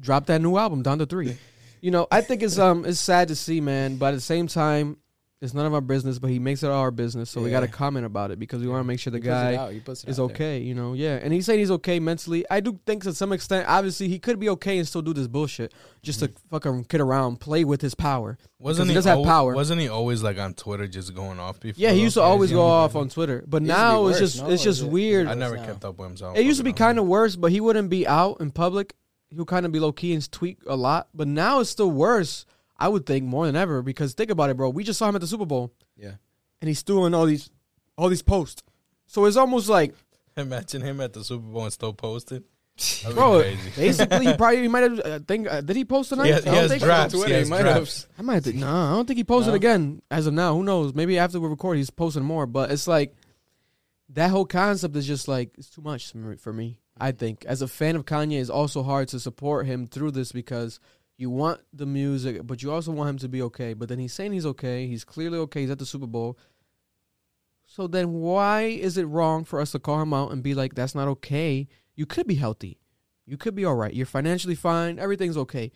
[0.00, 1.36] dropped that new album Donda 3.
[1.80, 4.46] You know, I think it's um it's sad to see, man, but at the same
[4.48, 4.96] time,
[5.40, 6.18] it's none of our business.
[6.18, 8.68] But he makes it our business, so we got to comment about it because we
[8.68, 10.34] want to make sure the He guy is he puts it is out there.
[10.34, 10.58] okay.
[10.58, 12.44] You know, yeah, and he's saying he's okay mentally.
[12.50, 15.28] I do think to some extent, obviously, he could be okay and still do this
[15.28, 16.36] bullshit just to mm.
[16.50, 18.38] fucking kid around, play with his power.
[18.58, 19.54] Wasn't he he, does have power.
[19.54, 21.80] Wasn't he always like on Twitter just going off before?
[21.80, 24.50] Yeah, he used to Yeah, always go off on Twitter, but now it's just no?
[24.50, 25.28] it's just it- weird.
[25.28, 25.66] I never now.
[25.66, 26.36] kept up with himself.
[26.36, 28.94] It used to be kind of worse, but he wouldn't be out in public.
[29.30, 31.08] He would kind of be low key and tweet a lot.
[31.14, 32.46] But now it's still worse,
[32.78, 33.82] I would think, more than ever.
[33.82, 34.70] Because think about it, bro.
[34.70, 36.12] We just saw him at the Super Bowl, Yeah.
[36.60, 37.50] and he's doing all these,
[37.96, 38.62] all these posts.
[39.06, 39.94] So it's almost like,
[40.36, 42.44] Imagine him at the Super Bowl and still posting.
[43.12, 43.42] Bro.
[43.74, 45.00] Basically, he probably he might have.
[45.00, 46.26] Uh, think uh, did he post tonight?
[46.26, 46.86] He has, I don't has think so.
[46.86, 47.12] drops.
[47.12, 47.74] Twitter, He he might have.
[47.78, 48.06] drops.
[48.16, 48.54] I might think.
[48.56, 49.56] No, I don't think he posted No?
[49.56, 50.54] again as of now.
[50.54, 50.94] Who knows?
[50.94, 52.46] Maybe after we record, he's posting more.
[52.46, 53.16] But it's like
[54.10, 56.78] that whole concept is just like it's too much for me.
[57.00, 60.30] I think as a fan of Kanye, it's also hard to support him through this
[60.30, 60.78] because
[61.18, 63.74] you want the music, but you also want him to be okay.
[63.74, 64.86] But then he's saying he's okay.
[64.86, 65.62] He's clearly okay.
[65.62, 66.38] He's at the Super Bowl.
[67.66, 70.74] So then, why is it wrong for us to call him out and be like,
[70.74, 71.68] "That's not okay"?
[71.96, 72.78] You could be healthy.
[73.26, 73.92] You could be all right.
[73.92, 74.98] You're financially fine.
[74.98, 75.70] Everything's okay.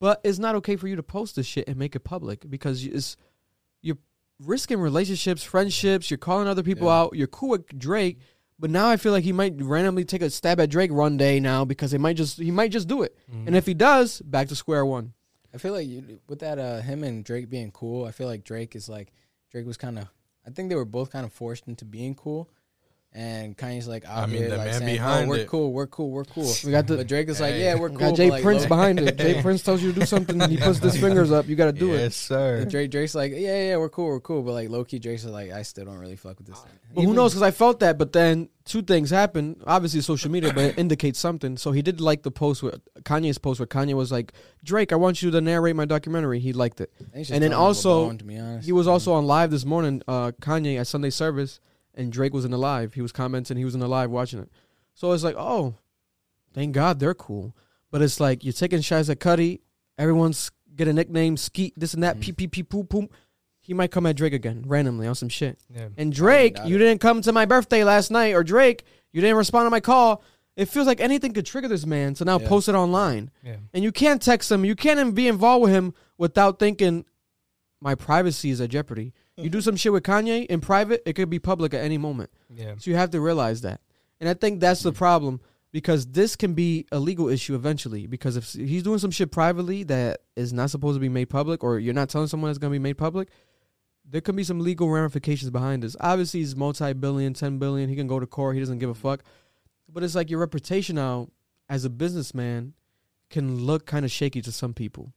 [0.00, 2.86] But it's not okay for you to post this shit and make it public because
[2.86, 3.16] it's
[3.82, 3.98] you're
[4.40, 6.10] risking relationships, friendships.
[6.10, 7.00] You're calling other people Yeah.
[7.00, 7.16] out.
[7.16, 8.18] You're cool with Drake,
[8.58, 11.40] but now I feel like he might randomly take a stab at Drake one day
[11.40, 13.16] now because he might just he might just do it.
[13.32, 13.48] Mm.
[13.48, 15.12] And if he does, back to square one.
[15.54, 18.44] I feel like you, with that, uh, him and Drake being cool, I feel like
[18.44, 19.12] Drake is like
[19.50, 20.08] Drake was kind of.
[20.46, 22.48] I think they were both kind of forced into being cool,
[23.16, 25.48] and Kanye's like out I mean, here the like man saying, behind "Oh, we're it.
[25.48, 27.64] cool, we're cool, we're cool." We got the But Drake is like, Hey.
[27.64, 28.28] "Yeah, we're we cool." got J.
[28.28, 29.16] but, like, Prince low- behind it.
[29.16, 29.40] J.
[29.46, 30.38] Prince tells you to do something.
[30.50, 31.48] He puts his fingers up.
[31.48, 31.98] You got to do it.
[32.00, 32.56] Yes, sir.
[32.56, 35.24] And Drake, Drake's like, "Yeah, yeah, we're cool, we're cool," but like low key, Drake's
[35.24, 37.32] like, "I still don't really fuck with this." thing." But who knows?
[37.32, 39.62] Because I felt that, but then two things happened.
[39.66, 41.56] Obviously, social media, but it indicates something.
[41.56, 44.32] So he did like the post with Kanye's post where Kanye was like,
[44.62, 46.90] "Drake, I want you to narrate my documentary." He liked it.
[47.14, 48.66] He's just And then throwing also, LeBron, to be honest.
[48.66, 50.02] He was also on live this morning.
[50.06, 51.60] Uh, Kanye at Sunday service,
[51.96, 52.94] and Drake was in the live.
[52.94, 53.56] He was commenting.
[53.56, 54.50] He was in the live watching it.
[54.94, 55.74] So it's like, oh,
[56.54, 57.54] thank God they're cool.
[57.90, 59.60] But it's like you're taking shots at Cudi.
[59.98, 62.20] Everyone's get a nickname, Skeet, this and that, Mhm.
[62.20, 63.12] pee pee pee poop poop.
[63.60, 65.58] He might come at Drake again randomly on some shit.
[65.74, 65.88] Yeah.
[65.96, 66.78] And Drake, you it.
[66.78, 70.22] didn't come to my birthday last night, or Drake, you didn't respond to my call.
[70.54, 72.48] It feels like anything could trigger this man to now Yeah.
[72.48, 73.30] post it online.
[73.42, 73.56] Yeah.
[73.74, 74.64] And you can't text him.
[74.64, 77.04] You can't even be involved with him without thinking
[77.80, 79.12] my privacy is at jeopardy.
[79.36, 82.30] You do some shit with Kanye in private, it could be public at any moment.
[82.54, 82.74] Yeah.
[82.78, 83.80] So you have to realize that.
[84.18, 84.96] And I think that's the mm.
[84.96, 85.40] problem
[85.72, 88.06] because this can be a legal issue eventually.
[88.06, 91.62] Because if he's doing some shit privately that is not supposed to be made public,
[91.62, 93.28] or you're not telling someone it's going to be made public,
[94.08, 95.96] there could be some legal ramifications behind this.
[96.00, 97.90] Obviously, he's multi billion, 10 billion.
[97.90, 98.54] He can go to court.
[98.54, 98.96] He doesn't give a mm.
[98.96, 99.22] fuck.
[99.88, 101.28] But it's like your reputation now
[101.68, 102.72] as a businessman
[103.28, 105.12] can look kind of shaky to some people.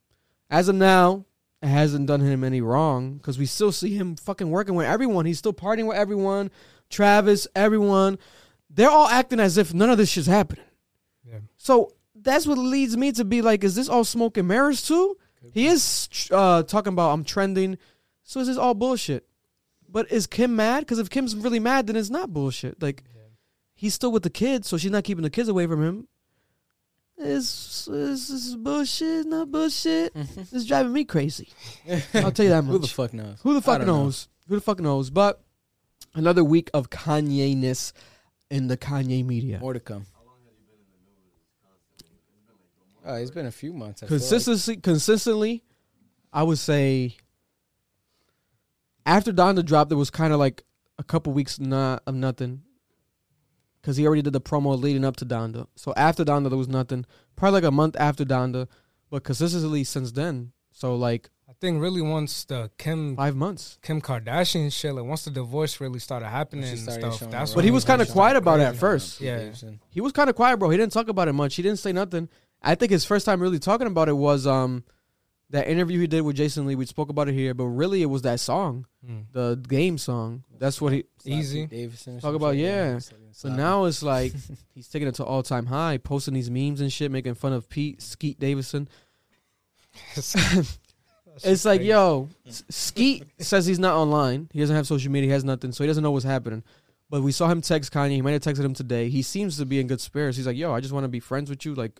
[0.49, 1.25] As of now,
[1.61, 5.25] hasn't done him any wrong because we still see him fucking working with everyone.
[5.25, 6.51] He's still partying with everyone.
[6.89, 8.17] Travis, everyone.
[8.69, 10.65] They're all acting as if none of this shit's happening.
[11.27, 11.39] Yeah.
[11.57, 15.17] So that's what leads me to be like, is this all smoke and mirrors too?
[15.53, 17.77] He is uh, talking about I'm trending.
[18.23, 19.25] So is this all bullshit?
[19.87, 20.81] But is Kim mad?
[20.81, 22.81] Because if Kim's really mad, then it's not bullshit.
[22.81, 23.03] Like
[23.73, 26.07] he's still with the kids, so she's not keeping the kids away from him.
[27.19, 29.25] Is is bullshit?
[29.27, 30.13] Not bullshit.
[30.13, 30.55] Mm-hmm.
[30.55, 31.49] It's driving me crazy.
[32.13, 32.71] I'll tell you that much.
[32.71, 33.41] Who the fuck knows?
[33.41, 34.03] Who the fuck don't know.
[34.03, 34.29] knows?
[34.47, 35.09] Who the fuck knows?
[35.09, 35.41] But
[36.15, 37.91] another week of Kanye ness
[38.49, 39.59] in the Kanye media.
[39.59, 40.05] More to come.
[43.05, 44.01] Oh, it's been a few months.
[44.01, 44.21] I feel like.
[44.21, 45.63] Consistency, consistently,
[46.31, 47.17] I would say.
[49.05, 50.63] After Donda dropped, there was kind of like
[50.97, 52.61] a couple weeks not of nothing,
[53.89, 55.65] because he already did the promo leading up to Donda.
[55.75, 57.07] So after Donda, there was nothing.
[57.35, 58.67] Probably like a month after Donda,
[59.09, 60.51] but consistently since then.
[60.71, 63.79] So like I think really once the Kim Five months.
[63.81, 67.63] Kim Kardashian shit, like once the divorce really started happening She and stuff, that's But
[67.63, 69.21] he was kinda quiet about it at first.
[69.21, 69.49] Yeah.
[69.89, 70.69] He was kind of quiet, bro.
[70.69, 71.55] He didn't talk about it much.
[71.55, 72.29] He didn't say nothing.
[72.61, 74.83] I think his first time really talking about it was um
[75.51, 76.75] that interview he did with Jason Lee.
[76.75, 79.25] We spoke about it here, but really it was that song, Mm.
[79.31, 80.43] the game song.
[80.59, 81.05] That's what he.
[81.25, 81.61] Eazy.
[81.61, 82.99] Sloppy Davidson Talk about- shit, yeah.
[83.31, 84.33] So now it's like
[84.75, 87.67] he's taking it to all time high, posting these memes and shit, making fun of
[87.69, 88.87] Pete Skeet Davidson.
[91.41, 94.49] It's like, yo, Skeet says he's not online.
[94.51, 95.27] He doesn't have social media.
[95.29, 96.63] He has nothing, so he doesn't know what's happening.
[97.09, 98.11] But we saw him text Kanye.
[98.11, 99.07] He might have texted him today.
[99.09, 100.35] He seems to be in good spirits.
[100.35, 101.75] He's like, yo, I just want to be friends with you.
[101.75, 101.99] Like,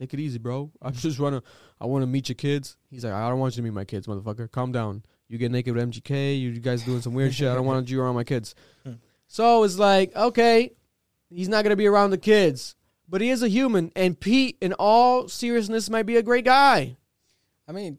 [0.00, 0.70] take it easy, bro.
[0.82, 1.42] I'm just wanna,
[1.80, 2.76] I want to meet your kids.
[2.90, 4.50] He's like, I don't want you to meet my kids, motherfucker.
[4.50, 5.04] Calm down.
[5.28, 6.40] You get naked with MGK.
[6.40, 7.48] You guys doing some weird shit.
[7.48, 8.54] I don't want you around my kids.
[8.84, 8.94] Hmm.
[9.28, 10.72] So it's like, okay,
[11.28, 12.74] he's not gonna be around the kids,
[13.08, 13.92] but he is a human.
[13.94, 16.96] And Pete, in all seriousness, might be a great guy.
[17.68, 17.98] I mean,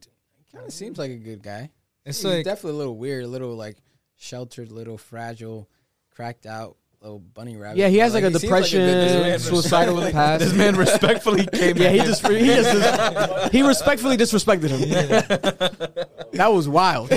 [0.52, 1.70] kind of seems like a good guy.
[2.06, 3.78] It's He's like definitely a little weird, a little like
[4.18, 5.70] sheltered, little fragile,
[6.10, 7.78] cracked out little bunny rabbit.
[7.78, 10.44] Yeah, he has But, like, a he seems like depression, good suicidal in the past.
[10.44, 11.78] This man respectfully came.
[11.78, 12.06] Yeah, at he him.
[12.06, 14.90] just he just he respectfully disrespected him.
[16.34, 17.12] that was wild.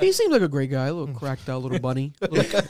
[0.00, 2.12] he seems like a great guy, a little cracked out little bunny.
[2.20, 2.60] Little-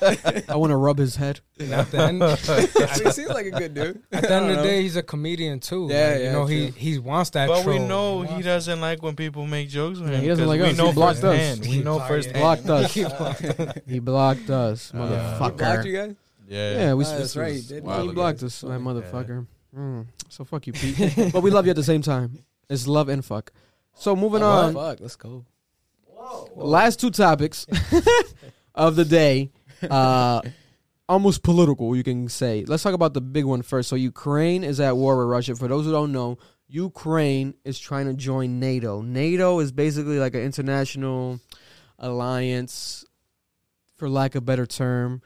[0.49, 1.41] I want to rub his head.
[1.59, 2.23] at the end,
[3.05, 4.03] he seems like a good dude.
[4.13, 5.89] at the end of the day, he's a comedian too.
[5.91, 7.49] Yeah, Like, you know, he he wants that.
[7.49, 10.23] But we know wants he doesn't like when people make jokes with Yeah, him.
[10.23, 10.77] he doesn't like we us.
[10.77, 11.59] know He blocked us.
[11.61, 12.39] We know He firsthand.
[12.39, 12.93] Blocked us.
[13.87, 15.62] He blocked us, uh, motherfucker.
[15.63, 16.15] Blocked you guys.
[16.49, 16.73] Yeah.
[16.77, 17.05] Yeah, we.
[17.05, 17.85] Oh, that's right, was- he did.
[17.85, 18.47] Blocked ago.
[18.47, 19.47] us, that motherfucker.
[19.77, 21.33] Mm, so fuck you, Pete.
[21.33, 22.45] but we love you at the same time.
[22.69, 23.53] It's love and fuck.
[23.95, 24.75] So moving Oh, on.
[24.75, 25.45] Fuck, let's go.
[26.07, 26.49] Whoa.
[26.55, 27.67] last two topics
[28.75, 29.51] of the day
[29.91, 30.41] uh
[31.09, 34.79] almost political you can say let's talk about the big one first so ukraine is
[34.79, 39.03] at war with russia for those who don't know ukraine is trying to join nato
[39.03, 41.41] nato is basically like an international
[41.99, 43.05] alliance
[43.97, 45.23] for lack of a better term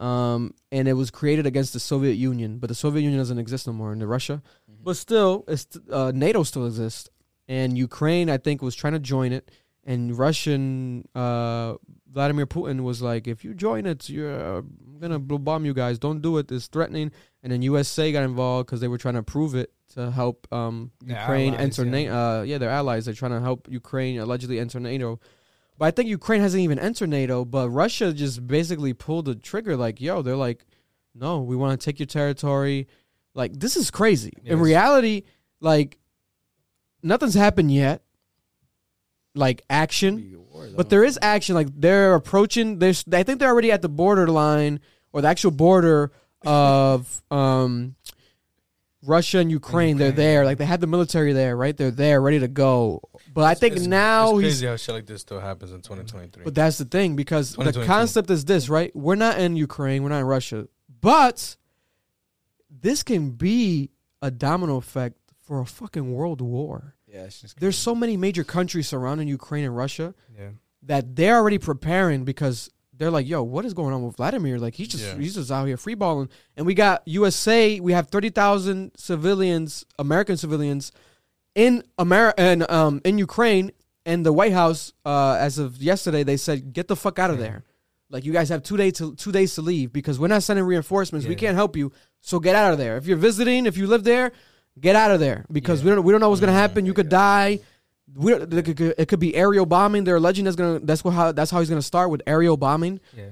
[0.00, 3.66] um, and it was created against the soviet union but the soviet union doesn't exist
[3.66, 4.42] no more in russia
[4.82, 7.08] but still it's uh, nato still exists
[7.48, 9.50] and ukraine i think was trying to join it
[9.84, 11.74] and Russian uh,
[12.10, 15.74] Vladimir Putin was like, "If you join it, you're uh, I'm gonna bl- bomb you
[15.74, 15.98] guys.
[15.98, 16.50] Don't do it.
[16.52, 17.12] It's threatening."
[17.42, 20.90] And then USA got involved because they were trying to prove it to help um,
[21.04, 21.90] Ukraine allies, enter yeah.
[21.90, 22.14] NATO.
[22.14, 23.06] Uh, yeah, their allies.
[23.06, 25.18] They're trying to help Ukraine allegedly enter NATO.
[25.80, 27.46] But I think Ukraine hasn't even entered NATO.
[27.46, 29.78] But Russia just basically pulled the trigger.
[29.78, 30.66] Like, yo, they're like,
[31.14, 32.86] "No, we want to take your territory."
[33.32, 34.34] Like, this is crazy.
[34.44, 35.22] In reality,
[35.58, 35.96] like,
[37.02, 38.02] nothing's happened yet.
[39.34, 40.44] Like action.
[40.76, 41.54] But there is action.
[41.54, 42.78] Like they're approaching.
[42.78, 43.02] There's.
[43.10, 44.80] I think they're already at the borderline
[45.14, 46.12] or the actual border
[46.44, 47.94] of um,
[49.02, 49.96] Russia and Ukraine.
[49.96, 50.44] They're there.
[50.44, 51.74] Like they had the military there, right?
[51.74, 53.00] They're there, ready to go.
[53.32, 54.42] But I think It's- now it's he's.
[54.54, 56.42] crazy how shit like this still happens in 2023.
[56.44, 58.94] But that's the thing because the concept is this, right?
[58.94, 60.02] We're not in Ukraine.
[60.02, 60.66] We're not in Russia,
[61.00, 61.56] but
[62.70, 63.90] this can be
[64.22, 66.94] a domino effect for a fucking world war.
[67.06, 70.50] yeah, it's just There's so many major countries surrounding Ukraine and Russia Yeah.
[70.84, 74.58] that they're already preparing because they're like, yo, what is going on with Vladimir?
[74.60, 75.16] Like he's just Yeah.
[75.18, 76.28] he's just out here freeballing.
[76.56, 80.92] And we got USA, we have thirty thousand civilians, American civilians,
[81.54, 83.72] in America and um in Ukraine.
[84.06, 87.36] And the White House, uh, as of yesterday, they said, get the fuck out of
[87.36, 87.42] Yeah.
[87.42, 87.64] there.
[88.08, 90.64] Like you guys have two days to two days to leave because we're not sending
[90.64, 91.26] reinforcements.
[91.26, 91.92] We can't help you.
[92.20, 92.96] So get out of there.
[92.96, 94.32] If you're visiting, if you live there,
[94.80, 96.86] get out of there because we don't we don't know what's gonna happen.
[96.86, 97.60] You could die.
[98.12, 100.02] We don't, it, could, be aerial bombing.
[100.02, 102.98] They're alleging that's gonna that's what how that's how he's gonna start with aerial bombing,
[103.16, 103.26] Yeah.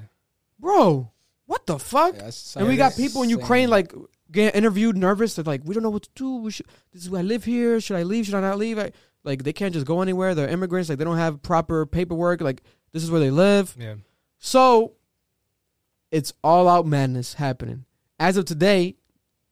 [0.61, 1.11] bro.
[1.47, 2.15] What the fuck?
[2.15, 3.93] Yeah, and we got people in Ukraine like
[4.31, 5.35] getting interviewed, nervous.
[5.35, 6.37] They're like, we don't know what to do.
[6.37, 7.81] We should, this is where I live here.
[7.81, 8.27] Should I leave?
[8.27, 8.79] Should I not leave?
[8.79, 8.93] I,
[9.25, 10.35] like they can't just go anywhere.
[10.35, 10.89] They're immigrants.
[10.89, 12.41] Like they don't have proper paperwork.
[12.41, 13.75] Like this is where they live.
[13.79, 13.95] Yeah.
[14.39, 14.93] So
[16.11, 17.85] it's all out madness happening.
[18.19, 18.97] As of today,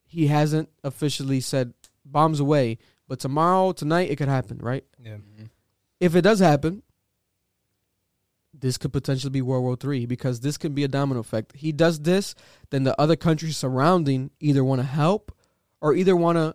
[0.04, 1.74] he hasn't officially said
[2.04, 2.78] bombs away,
[3.08, 4.84] but tomorrow, tonight, it could happen, right?
[5.02, 5.16] Yeah.
[5.16, 5.50] Mhm.
[6.00, 6.82] If it does happen,
[8.58, 11.54] this could potentially be World War Three because this can be a domino effect.
[11.56, 12.34] He does this,
[12.70, 15.32] then the other countries surrounding either want to help
[15.80, 16.54] or either want to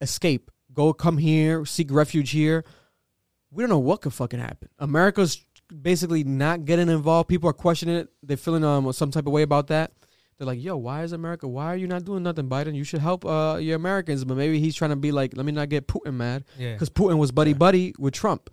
[0.00, 2.64] escape, go come here, seek refuge here.
[3.50, 4.68] We don't know what could fucking happen.
[4.78, 5.44] America's
[5.82, 7.28] basically not getting involved.
[7.28, 8.08] People are questioning it.
[8.22, 9.92] They're feeling um some type of way about that.
[10.36, 11.46] They're like, "Yo, why is America?
[11.46, 12.74] Why are you not doing nothing, Biden?
[12.74, 15.52] You should help uh your Americans." But maybe he's trying to be like, "Let me
[15.52, 16.72] not get Putin mad," Yeah.
[16.72, 18.50] because Putin was buddy buddy with Trump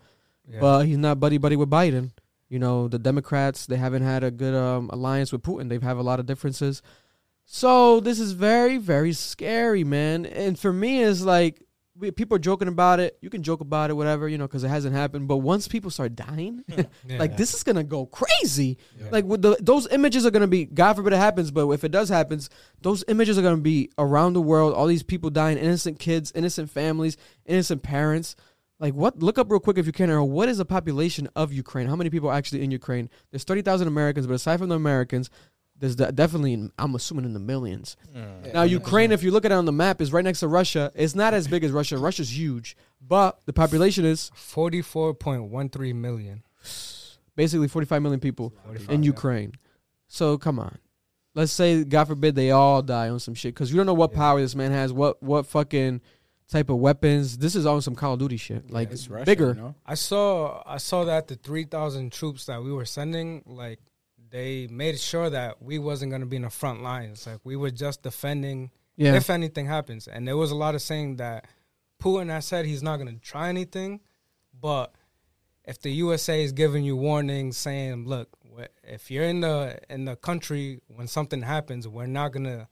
[0.47, 0.59] yeah.
[0.59, 2.11] but he's not buddy buddy with Biden.
[2.51, 5.69] You know, the Democrats they haven't had a good um, alliance with Putin.
[5.69, 6.81] They've have a lot of differences.
[7.45, 10.25] So this is very very scary, man.
[10.25, 11.63] And for me, it's like
[11.97, 13.17] we, people are joking about it.
[13.21, 15.29] You can joke about it, whatever, you know, because it hasn't happened.
[15.29, 16.83] But once people start dying, Yeah.
[17.19, 18.77] like this is gonna go crazy.
[18.99, 19.07] Yeah.
[19.11, 20.65] Like with the, those images are gonna be.
[20.65, 22.49] God forbid it happens, but if it does happens,
[22.81, 24.73] those images are gonna be around the world.
[24.73, 27.15] All these people dying, innocent kids, innocent families,
[27.45, 28.35] innocent parents.
[28.81, 29.19] Like what?
[29.21, 30.09] Look up real quick if you can.
[30.09, 31.87] Or what is the population of Ukraine?
[31.87, 33.09] How many people are actually in Ukraine?
[33.29, 35.29] There's thirty thousand Americans, but aside from the Americans,
[35.77, 36.53] there's de- definitely.
[36.53, 37.95] in- I'm assuming in the millions.
[38.15, 38.53] Mm.
[38.53, 40.91] Now Ukraine, if you look at it on the map, is right next to Russia.
[40.95, 41.97] It's not as big as Russia.
[41.99, 46.41] Russia's huge, but the population is Forty-four point one three million.
[47.35, 49.07] basically 45 million people 45, in yeah.
[49.07, 49.53] Ukraine.
[50.07, 50.77] So come on,
[51.35, 54.11] let's say God forbid they all die on some shit because you don't know what
[54.11, 54.17] Yeah.
[54.17, 56.01] power this man has, what what fucking
[56.51, 57.37] type of weapons.
[57.39, 59.47] This is on some Call of Duty shit, like It's Russia, bigger.
[59.55, 59.75] you know?
[59.85, 63.79] I saw I saw that the three thousand troops that we were sending, like
[64.29, 67.25] they made sure that we wasn't gonna be in the front lines.
[67.25, 70.07] Like we were just defending Yeah, if anything happens.
[70.07, 71.45] And there was a lot of saying that
[72.01, 74.01] Putin has said he's not gonna try anything,
[74.59, 74.93] but
[75.65, 78.29] if the USA is giving you warnings saying, look,
[78.83, 82.67] if you're in the in the country when something happens, we're not gonna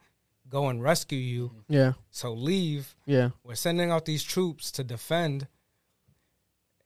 [0.49, 1.49] go and rescue you.
[1.49, 1.73] Mm-hmm.
[1.73, 2.95] yeah, So leave.
[3.05, 3.29] yeah.
[3.43, 5.47] We're sending out these troops to defend.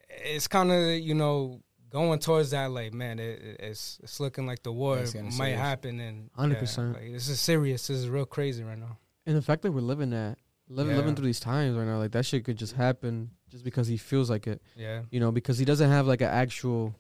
[0.10, 2.72] It's kind of you know going towards that.
[2.72, 5.38] Like man, it, it- it's it's looking like the war might serious.
[5.60, 6.94] happen, and 100%.
[6.94, 7.88] like, this is serious.
[7.88, 8.98] This is real crazy right now.
[9.26, 10.38] And the fact that we're living that,
[10.68, 10.98] living Yeah.
[11.00, 13.98] living through these times right now, like that shit could just happen just because he
[13.98, 14.62] feels like it.
[14.76, 16.94] Yeah, you know, because he doesn't have like an actual,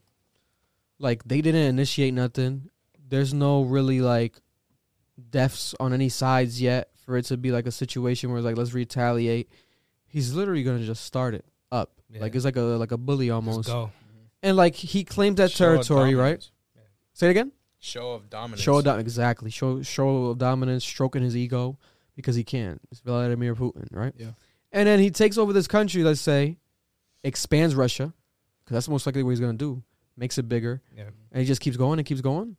[0.99, 2.69] like they didn't initiate nothing.
[3.09, 4.39] There's no really like
[5.29, 8.73] deaths on any sides yet for it to be like a situation where like let's
[8.73, 9.49] retaliate.
[10.07, 12.21] He's literally gonna just start it up, Yeah.
[12.21, 13.85] like it's like a like a bully just almost, go.
[13.85, 14.25] Mm-hmm.
[14.43, 16.39] and like he claimed that Show territory, right?
[16.39, 16.51] dominance.
[17.13, 17.51] Say it again.
[17.79, 18.61] Show of dominance.
[18.61, 19.49] Show of dom- exactly.
[19.51, 21.77] Show show of dominance, stroking his ego
[22.15, 22.79] because he can.
[22.91, 24.13] It's Vladimir Putin, right?
[24.17, 24.31] Yeah.
[24.71, 26.03] And then he takes over this country.
[26.03, 26.57] Let's say,
[27.23, 28.13] expands Russia,
[28.63, 29.83] because that's most likely what he's gonna do.
[30.15, 32.55] Makes it bigger, Yeah, and he just keeps going and keeps going.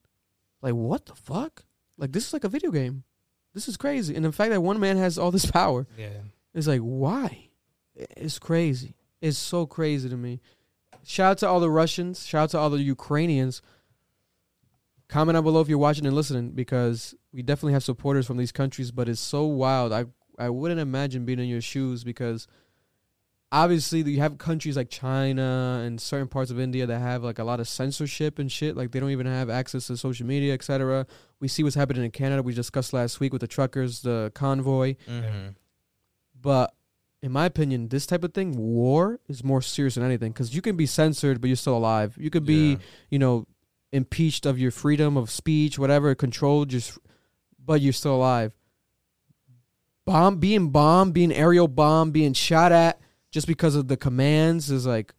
[0.61, 1.65] Like what the fuck?
[1.99, 3.05] Like this is like a video game.
[3.53, 4.15] This is crazy.
[4.15, 6.09] And the fact that one man has all this power yeah.
[6.55, 7.49] It's like why?
[7.95, 8.95] It's crazy.
[9.21, 10.41] It's so crazy to me.
[11.05, 12.27] Shout out to all the Russians.
[12.27, 13.63] Shout out to all the Ukrainians.
[15.09, 18.53] Comment down below if you're watching and listening because we definitely have supporters from these
[18.53, 19.93] countries, but it's so wild.
[19.93, 20.07] I
[20.39, 22.49] I wouldn't imagine being in your shoes because
[23.55, 27.45] obviously you have countries like China and certain parts of India that have like a
[27.45, 28.77] lot of censorship and shit.
[28.77, 31.07] Like they don't even have access to social media, etc.
[31.39, 32.43] We see what's happening in Canada.
[32.43, 34.97] We discussed last week with the truckers, the convoy.
[35.09, 35.51] Mm-hmm.
[36.41, 36.75] But
[37.23, 40.61] in my opinion, this type of thing, war is more serious than anything because you
[40.61, 42.17] can be censored, but you're still alive.
[42.19, 42.79] You could be, Yeah.
[43.11, 43.47] you know,
[43.93, 46.99] impeached of your freedom of speech, whatever, controlled, just,
[47.65, 48.53] but you're still alive.
[50.05, 52.99] Bomb, being bombed, being aerial bombed, being shot at
[53.35, 55.13] just because of the commands is like,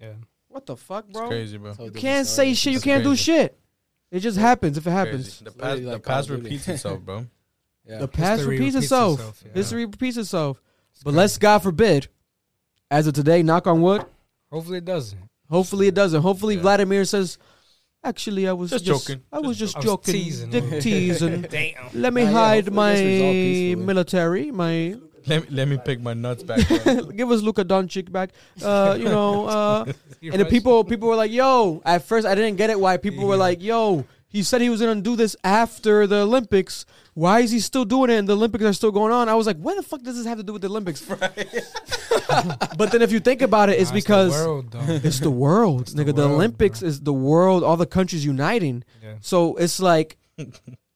[0.00, 0.14] Yeah.
[0.48, 1.28] what the fuck, It's bro?
[1.28, 1.74] crazy, bro.
[1.74, 2.72] So You can't say shit.
[2.72, 3.58] You can't do shit.
[4.10, 5.24] It just happens if it happens.
[5.26, 5.44] Crazy.
[5.44, 7.26] The past, literally the like past repeats itself, bro.
[7.86, 7.98] Yeah.
[7.98, 9.18] The past History repeats repeats itself.
[9.18, 9.52] itself, yeah.
[9.54, 10.62] History repeats itself.
[10.92, 11.18] It's But crazy.
[11.18, 12.08] let's, God forbid,
[12.90, 14.04] as of today, knock on wood,
[14.52, 15.18] Hopefully it doesn't.
[15.48, 16.22] Hopefully it doesn't.
[16.22, 16.62] Hopefully Yeah.
[16.62, 17.38] Vladimir says,
[18.04, 19.22] "Actually, I was Just just, joking.
[19.32, 20.50] I was just I was joking, teasing.
[20.50, 21.42] dick teasing.
[21.50, 21.88] Damn.
[21.94, 23.86] Let me Nah, hide hopefully my this resolved peacefully.
[23.86, 24.96] military, my
[25.26, 26.58] Let me, let me pick my nuts back
[27.16, 28.30] give us Luka Doncic back.
[28.62, 29.84] Uh, you know, uh,
[30.22, 32.78] and the people people were like, "Yo!" At first, I didn't get it.
[32.80, 36.86] Why people were like, "Yo!" He said he was gonna do this after the Olympics.
[37.14, 38.14] Why is he still doing it?
[38.18, 39.28] And the Olympics are still going on.
[39.28, 41.00] I was like, "What the fuck does this have to do with the Olympics?"
[42.78, 44.80] but then, if you think about it, it's Nah, the because world, though.
[44.88, 46.14] it's the world, the nigga.
[46.14, 47.64] The world, Olympics is the world.
[47.64, 48.84] All the countries uniting.
[49.02, 49.14] yeah.
[49.20, 50.16] So it's like,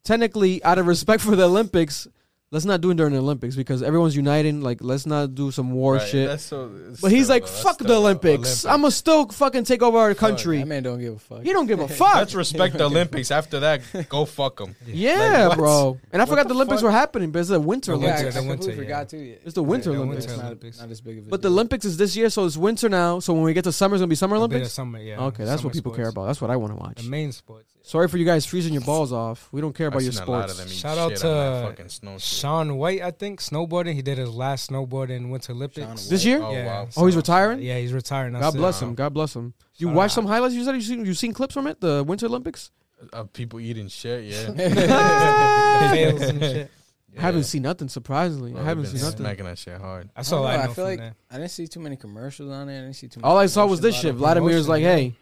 [0.05, 2.07] technically, out of respect for the Olympics,
[2.55, 4.63] let's not do it during the Olympics because everyone's uniting.
[4.63, 6.29] Like, let's not do some war Right, shit.
[6.29, 6.71] That's so,
[7.03, 8.65] But he's like, though, fuck still the Olympics.
[8.65, 10.59] I'm gonna still fucking take over our Fuck, country.
[10.59, 11.43] That man don't give a fuck.
[11.43, 12.15] He don't give a fuck.
[12.15, 13.31] Let's respect the Olympics.
[13.31, 14.75] After that, go fuck them.
[14.87, 15.99] yeah, Like, bro.
[16.13, 16.85] And I What forgot the the Olympics fuck?
[16.87, 18.37] were happening, but it's the Winter The yeah, Olympics.
[18.37, 19.17] I, the completely winter, forgot too.
[19.19, 19.35] Yeah.
[19.45, 20.25] It's the Winter Yeah, Olympics.
[20.25, 20.79] It's not, Olympics.
[20.81, 21.49] not as big of a But the.
[21.51, 23.19] Olympics is this year, so it's winter now.
[23.19, 24.75] So when we get to summer, it's gonna be Summer It'll be the Olympics.
[24.75, 25.21] Summer, yeah.
[25.21, 26.27] Okay, that's Summer what people care about.
[26.27, 27.03] That's what I want to watch.
[27.03, 27.71] The main sports.
[27.87, 29.49] Sorry for you guys freezing your balls off.
[29.53, 30.73] We don't care about your seen a lot of sports.
[30.73, 32.23] Shout out to uh, fucking snow shit.
[32.45, 33.95] Shaun White, I think, snowboarding.
[33.95, 36.09] He did his last snowboard in Winter Olympics.
[36.09, 36.43] This year?
[36.43, 36.67] Oh, yeah.
[36.67, 36.89] wow.
[36.97, 37.61] Oh, he's retiring.
[37.63, 38.35] Yeah, he's retiring.
[38.35, 38.59] God That's it.
[38.59, 38.89] bless Wow.
[38.89, 38.95] him.
[38.97, 39.55] God bless him.
[39.77, 40.15] You Shout watched out.
[40.15, 40.55] some highlights?
[40.55, 42.71] You said you seen you seen clips from it, the Winter Olympics.
[43.03, 45.91] Uh, of people eating shit, yeah.
[45.93, 46.71] Fails and shit.
[47.17, 47.89] I haven't seen nothing.
[47.89, 49.19] Surprisingly, Bro, I haven't they've seen nothing.
[49.25, 50.11] Smacking that shit hard.
[50.15, 50.71] That's all I, I, know, know.
[50.71, 51.15] I feel like there.
[51.31, 52.77] I didn't see too many commercials on it.
[52.77, 53.21] I didn't see too.
[53.21, 54.11] Much All I saw was this shit.
[54.17, 54.41] about it.
[54.41, 55.15] Vladimir's like, "Hey,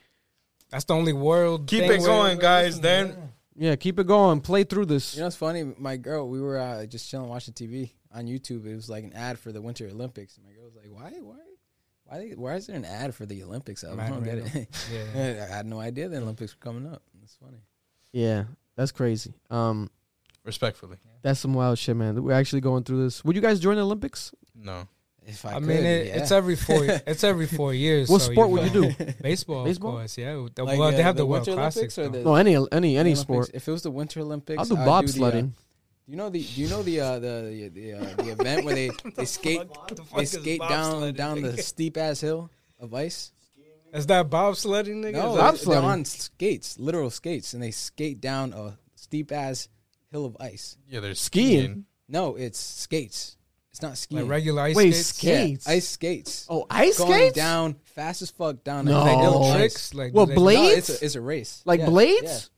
[0.70, 1.66] That's the only world.
[1.68, 2.80] Keep thing it going, guys.
[2.80, 3.31] Then
[3.62, 4.40] yeah, keep it going.
[4.40, 5.62] Play through this." You know, it's funny.
[5.78, 8.66] My girl, we were uh, just chilling, watching TV on YouTube.
[8.66, 10.36] It was like an ad for the Winter Olympics.
[10.36, 11.18] And my girl was like, "Why?
[11.20, 11.36] Why?
[12.04, 12.32] Why?
[12.36, 13.84] Why is there an ad for the Olympics?
[13.84, 14.68] I don't get it.
[14.92, 15.46] Yeah.
[15.48, 17.02] I had no idea the Olympics were coming up.
[17.22, 17.58] It's funny.
[18.12, 18.44] Yeah,
[18.76, 19.32] that's crazy.
[19.50, 19.90] Um,
[20.44, 22.20] Respectfully, that's some wild shit, man.
[22.22, 23.24] We're actually going through this.
[23.24, 24.34] Would you guys join the Olympics?
[24.54, 24.88] no.
[25.24, 26.16] If I, I could, mean, it, yeah.
[26.18, 26.84] it's every four.
[27.06, 28.08] It's every four years.
[28.08, 29.04] What so sport would you do?
[29.22, 29.90] Baseball, Baseball?
[29.92, 30.18] of course.
[30.18, 30.46] Yeah.
[30.54, 31.96] The- Like, well, they uh, have the, the World Winter Classics.
[31.98, 33.20] Olympics or the- No, any any any Olympics.
[33.20, 33.50] sport.
[33.54, 35.52] If it was the Winter Olympics, I'll do I'd bobsledding.
[35.52, 36.42] Do you know the?
[36.42, 39.62] Do you know the uh, the the uh, the event where they they skate
[40.16, 42.50] they skate down down the steep ass hill
[42.80, 43.32] of ice?
[43.94, 45.12] Is that bobsledding, nigga?
[45.12, 49.68] No, Is that- they're on skates, literal skates, and they skate down a steep ass
[50.10, 50.76] hill of ice.
[50.88, 51.60] Yeah, they're Skiing?
[51.60, 51.84] skiing.
[52.08, 53.36] No, it's skates.
[53.72, 54.22] It's not skiing.
[54.22, 55.06] like regular ice Wait, skates?
[55.08, 55.66] skate- skates?
[55.66, 56.46] Yeah, ice skates.
[56.50, 57.36] Oh, ice going skates?
[57.36, 58.84] down fast as fuck down.
[58.84, 59.00] No.
[59.00, 59.56] a They hill do of ice.
[59.56, 59.94] tricks.
[59.94, 60.88] Like, do Well, they- blade- No, Blades?
[60.90, 61.62] it's a, it's a race.
[61.64, 62.50] Like Yeah, blades?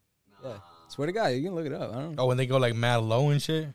[0.43, 0.57] Yeah, yeah.
[0.89, 1.91] Swear to God, you can look it up.
[1.91, 2.23] I don't know.
[2.25, 3.69] Oh, when they go like mad low and shit.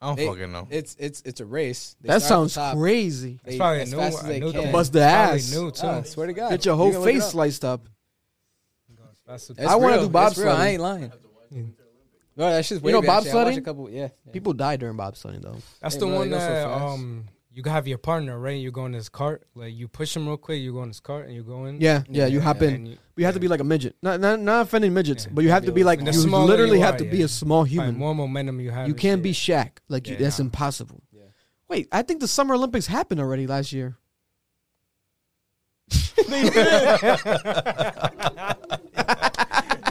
[0.00, 0.66] I don't They- fucking know.
[0.70, 1.96] It's it's it's a race.
[2.00, 2.76] They That start at the sounds top.
[2.78, 3.32] crazy.
[3.34, 3.98] It's They- probably as new.
[3.98, 4.72] fast as I they knew can.
[4.72, 5.52] Bust the ass.
[5.52, 5.86] New too.
[5.86, 7.86] Ah, swear to God, Get your whole can look it face sliced up.
[9.26, 10.48] That's what- It's I wanna do It's real.
[10.52, 11.12] I ain't lying.
[12.38, 13.30] No, that's just You know wavy, actually.
[13.32, 13.64] Bobsledding?
[13.64, 14.32] Couple, yeah, yeah.
[14.32, 15.56] People die during bobsledding though.
[15.82, 16.82] That's Hey, the bro, they one go so that fast.
[16.84, 18.56] um you have your partner right.
[18.56, 20.60] You go in his cart, like you push him real quick.
[20.62, 21.80] You go in his cart and you go in.
[21.80, 22.26] Yeah, yeah.
[22.26, 22.72] You Yeah, hop and in.
[22.74, 23.96] then you, But you have to be like a midget.
[24.00, 25.32] Not not, not offending midgets, Yeah.
[25.34, 27.18] but you have to be like the you smaller literally you have are, to be
[27.18, 27.24] yeah.
[27.24, 27.98] a small Probably human.
[27.98, 28.86] more momentum you have.
[28.86, 29.22] You and can't shit.
[29.24, 29.70] be Shaq.
[29.88, 30.44] Like you, Yeah, that's nah.
[30.44, 31.02] impossible.
[31.12, 31.22] Yeah.
[31.68, 33.96] Wait, I think the Summer Olympics happened already last year.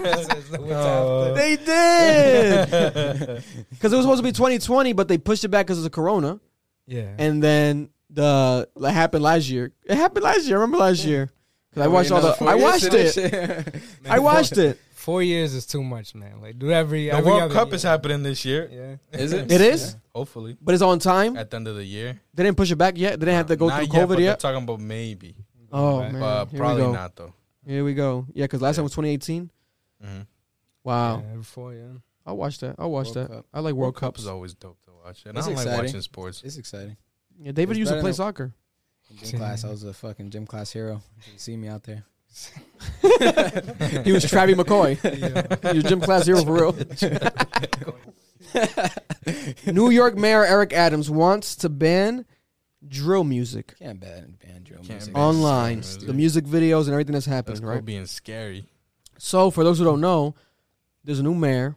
[0.08, 5.66] Uh, They did because it was supposed to be 2020, but they pushed it back
[5.68, 6.40] because of the Corona.
[6.86, 7.14] yeah.
[7.18, 9.72] And then the it happened last year.
[9.86, 10.58] It happened last year.
[10.58, 11.30] I remember last year
[11.70, 12.36] because I watched all the.
[12.46, 13.76] I watched it.
[14.10, 14.80] I watched it.
[14.94, 16.42] Four years is too much, man.
[16.42, 17.76] Like do every The every World Cup year.
[17.76, 18.70] is happening this year.
[19.12, 19.20] Yeah.
[19.20, 19.50] Is it?
[19.52, 21.38] It is, Hopefully, but it's on time.
[21.38, 22.20] at the end of the year.
[22.34, 23.12] They didn't push it back yet.
[23.20, 24.40] They didn't have to go Not through yet, COVID but yet.
[24.42, 25.36] Talking about maybe,
[25.72, 26.12] Oh Right.
[26.12, 27.34] man, but probably not though.
[27.66, 28.26] Here we go.
[28.34, 28.78] Yeah, because last Yeah.
[28.80, 29.50] time was 2018.
[30.04, 30.22] Hmm
[30.84, 31.84] Wow, Yeah, every four, yeah.
[32.26, 32.76] I'll watch that.
[32.78, 33.28] I'll watch World that.
[33.30, 33.46] Cup.
[33.54, 34.22] I like World, World Cup Cups.
[34.22, 36.44] is always dope to watch, and It's I don't like watching sports.
[36.44, 36.98] It's exciting.
[37.40, 38.54] Yeah, David It's used to play soccer.
[39.24, 41.02] Gym class, I was a fucking gym class hero.
[41.18, 42.04] You can see me out there.
[44.04, 44.98] he was Travis McCoy.
[45.72, 46.76] he was gym class hero for real.
[49.74, 52.26] New York Mayor Eric Adams wants to ban
[52.88, 55.14] drill music Can't ban ban drill Can't music.
[55.14, 57.84] ban online, drill the music videos and everything that's That's happening, cool right?
[57.86, 58.66] being scary.
[59.18, 60.36] So, for those who don't know,
[61.04, 61.76] there's a new mayor,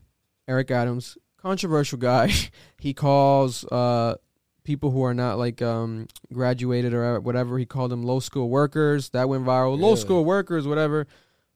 [0.49, 2.33] Eric Adams, controversial guy.
[2.79, 4.17] he calls uh,
[4.65, 7.59] people who are not like um, graduated or whatever.
[7.59, 9.11] He called them low school workers.
[9.11, 9.79] That went viral.
[9.79, 10.01] Low Really?
[10.01, 11.07] school workers, whatever.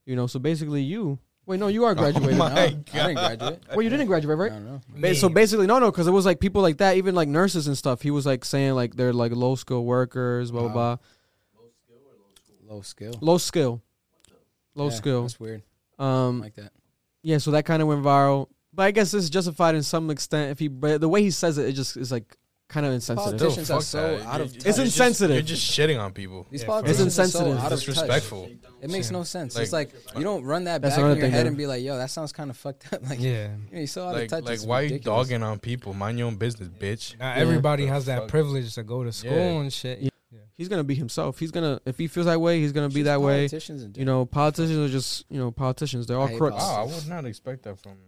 [0.05, 0.27] You know.
[0.27, 1.19] So basically, you.
[1.47, 2.37] Wait, no, you are Oh graduated.
[2.37, 3.59] my No, I didn't graduate.
[3.69, 4.51] well, you didn't graduate, I right?
[4.51, 4.81] don't know.
[4.97, 7.67] Ba- So basically, no, no, because it was like people like that, even like nurses
[7.67, 8.01] and stuff.
[8.01, 10.73] He was like saying like they're like low skill workers, blah blah Wow.
[10.73, 10.97] blah.
[12.67, 13.13] Low skill.
[13.21, 13.81] Low skill,
[14.73, 15.21] low Yeah, skill.
[15.21, 15.61] That's weird.
[15.99, 16.71] Um, like that.
[17.23, 18.47] yeah, so that kind of went viral.
[18.73, 20.51] But I guess this is justified in some extent.
[20.51, 22.35] If he, but the way he says it, it just is like
[22.67, 23.39] kind of insensitive.
[23.39, 24.25] Politicians Still, are so that.
[24.27, 24.55] out of touch.
[24.57, 25.35] It's you're just- insensitive.
[25.35, 26.45] You're just shitting on people.
[26.51, 27.57] These Yeah, politicians It's are so insensitive.
[27.63, 27.85] out of touch.
[27.85, 28.49] Disrespectful.
[28.81, 29.55] It makes no sense.
[29.55, 31.47] Like- it's like you don't run that back in your thing head there.
[31.47, 33.49] and be like, "Yo, that sounds kind of fucked up." Like, Yeah.
[33.71, 34.43] you're so out Like, of touch.
[34.45, 35.93] like it's why you dogging on people?
[35.93, 37.17] Mind your own business, bitch.
[37.17, 39.61] Not everybody has that privilege to go to school Yeah.
[39.61, 40.11] and shit.
[40.57, 40.61] Yeah.
[40.63, 41.39] He's gonna be himself.
[41.39, 43.47] He's gonna if he feels that way, he's gonna be that way.
[43.97, 46.07] You know, politicians are just you know politicians.
[46.07, 46.57] They're all I crooks.
[46.57, 47.93] Wow, I would not expect that from.
[47.93, 47.99] Him.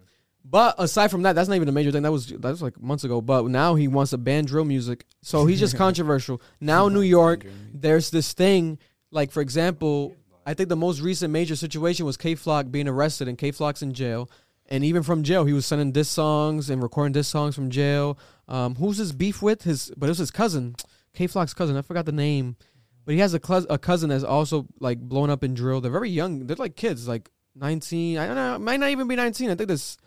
[0.49, 2.03] But aside from that, that's not even a major thing.
[2.03, 3.19] That was that was like months ago.
[3.19, 6.41] But now he wants to ban drill music, so he's just controversial.
[6.61, 8.79] Now New York, there's this thing.
[9.11, 10.15] Like for example,
[10.45, 13.81] I think the most recent major situation was Kay Flock being arrested and Kay Flock's
[13.81, 14.29] in jail.
[14.69, 18.17] And even from jail, he was sending diss songs and recording diss songs from jail.
[18.47, 19.63] Um, who's his beef with?
[19.63, 20.75] His, but it was his cousin,
[21.17, 21.75] Kay Flock's cousin.
[21.75, 22.55] I forgot the name,
[23.05, 25.81] but he has a, cous- a cousin that's also like blown up in drill.
[25.81, 26.45] They're very young.
[26.45, 28.19] They're like kids, like nineteen.
[28.19, 28.59] I don't know.
[28.59, 29.49] Might not even be nineteen.
[29.49, 29.97] I think this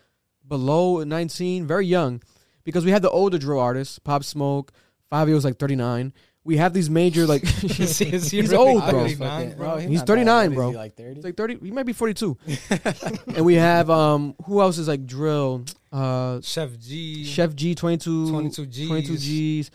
[0.46, 2.22] below nineteen, very young.
[2.62, 4.70] Because we had the older drill artists, Pop Smoke.
[5.10, 6.12] Fivio was like thirty nine.
[6.44, 9.00] We have these major like Is he- is he he's really old, bro.
[9.08, 9.76] 39, fucking- bro?
[9.78, 10.52] He's not that 39, old.
[10.52, 10.70] Is bro.
[10.70, 11.14] he like 30?
[11.16, 12.38] He's like 30 he might be 42
[13.36, 17.24] and we have um who else is like drill uh Sheff G.
[17.26, 18.88] Sheff G 22 22 G's.
[18.88, 19.70] 22 g's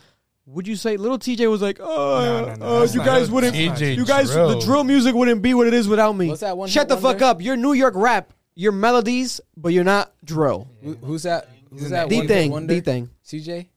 [0.48, 3.06] would you say Lil Tjay was like oh No, no, no, uh, that's you not-
[3.08, 4.62] guys wouldn't TJ you guys the Drill.
[4.62, 6.96] drill music wouldn't be what it is without me What's that one shut hit the
[6.98, 7.26] fuck wonder?
[7.26, 11.50] up you're new york rap you're melodies but you're not drill Who- Who's that?
[11.72, 12.10] Who's that?
[12.10, 12.74] d one hit thing wonder?
[12.74, 13.68] Dthang CJ.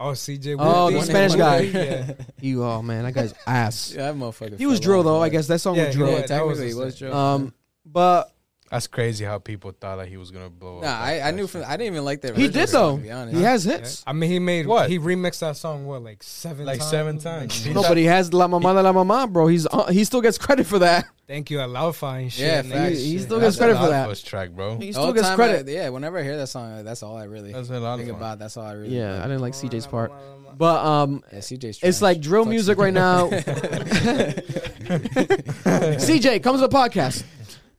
[0.00, 0.56] Oh, CJ.
[0.58, 1.58] Oh, the One Spanish hit guy.
[1.60, 2.12] yeah.
[2.40, 4.58] you oh man that guy's ass Yeah, that motherfucker.
[4.58, 5.32] he was fell drill off though i hard.
[5.32, 6.08] guess that song Yeah, was drill.
[6.10, 7.08] Yeah, That was technically, his he was thing.
[7.08, 7.16] drill.
[7.18, 7.54] um
[7.84, 8.32] but
[8.72, 10.84] That's crazy how people thought that he was gonna blow up.
[10.84, 12.36] Nah, I, I knew from I didn't even like that.
[12.36, 12.96] He did though.
[12.96, 13.36] To be honest.
[13.36, 13.72] He has Yeah.
[13.76, 14.02] hits.
[14.06, 14.88] I mean, he made What?
[14.88, 16.90] He remixed that song what like seven Like times?
[16.90, 17.66] seven times.
[17.66, 19.46] No, but he has La Mama La Mama, bro.
[19.46, 21.06] He's uh, he still gets credit for that.
[21.28, 22.46] Thank you, Alpha and shit.
[22.46, 22.90] Yeah, nigga.
[22.90, 23.26] He, he Shit.
[23.26, 24.08] still That's gets credit for that.
[24.08, 24.76] first track, bro.
[24.78, 25.68] He The still whole gets credit.
[25.68, 28.08] I- yeah, whenever I hear that song, that's all I really That's a lot think
[28.10, 28.16] fun.
[28.18, 28.38] about.
[28.38, 28.96] That's all I really.
[28.96, 30.12] Yeah, I didn't like CJ's part,
[30.58, 31.78] but um, Yeah, CJ's.
[31.82, 32.80] it's like drill Fuck music CJ.
[32.82, 33.28] right now.
[34.92, 37.24] CJ comes to the podcast.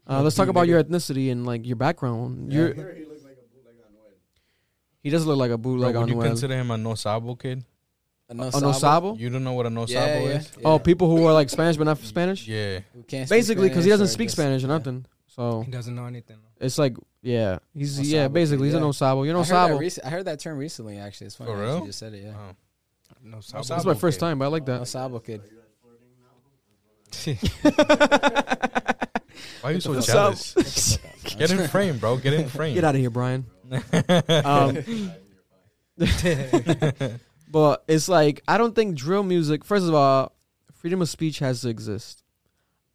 [0.10, 2.52] Uh, let's talk about your ethnicity and like your background.
[2.52, 2.74] You're,
[5.02, 6.28] he does look like a Bro, bootleg would you Noel.
[6.28, 7.64] consider him a no sabo kid?
[8.30, 8.72] A no Oh, no sabo?
[8.72, 9.16] sabo?
[9.16, 10.52] You don't know what a no Yeah, sabo yeah, is?
[10.64, 12.48] Oh, people who are like Spanish but not Spanish.
[12.48, 12.80] Yeah.
[12.94, 14.74] Who can't speak Basically, because he Spanish doesn't or speak just- Spanish or yeah.
[14.78, 15.06] nothing.
[15.28, 16.38] So He doesn't know anything.
[16.62, 18.84] it's like, yeah, he's No yeah, sabo basically kid, he's a yeah.
[18.84, 19.24] no sabo.
[19.24, 19.80] You're I no heard, that sabo.
[19.80, 20.98] rec- I heard that term recently.
[21.00, 21.52] Actually, it's funny.
[21.52, 21.80] For that real?
[21.80, 22.24] You just said it.
[22.24, 22.34] Yeah.
[22.38, 22.56] Oh.
[23.24, 23.60] No sabo.
[23.64, 24.26] That's my Sabo first kid.
[24.26, 24.86] time, but I like No that.
[24.88, 25.42] sabo kid.
[29.62, 31.00] Why are you so What's jealous?
[31.38, 32.18] Get in frame, bro.
[32.18, 32.76] Get in frame.
[32.76, 33.46] Get out of here, Brian.
[34.30, 34.78] um,
[37.50, 39.64] but it's like I don't think drill music.
[39.64, 40.34] First of all,
[40.74, 42.24] freedom of speech has to exist.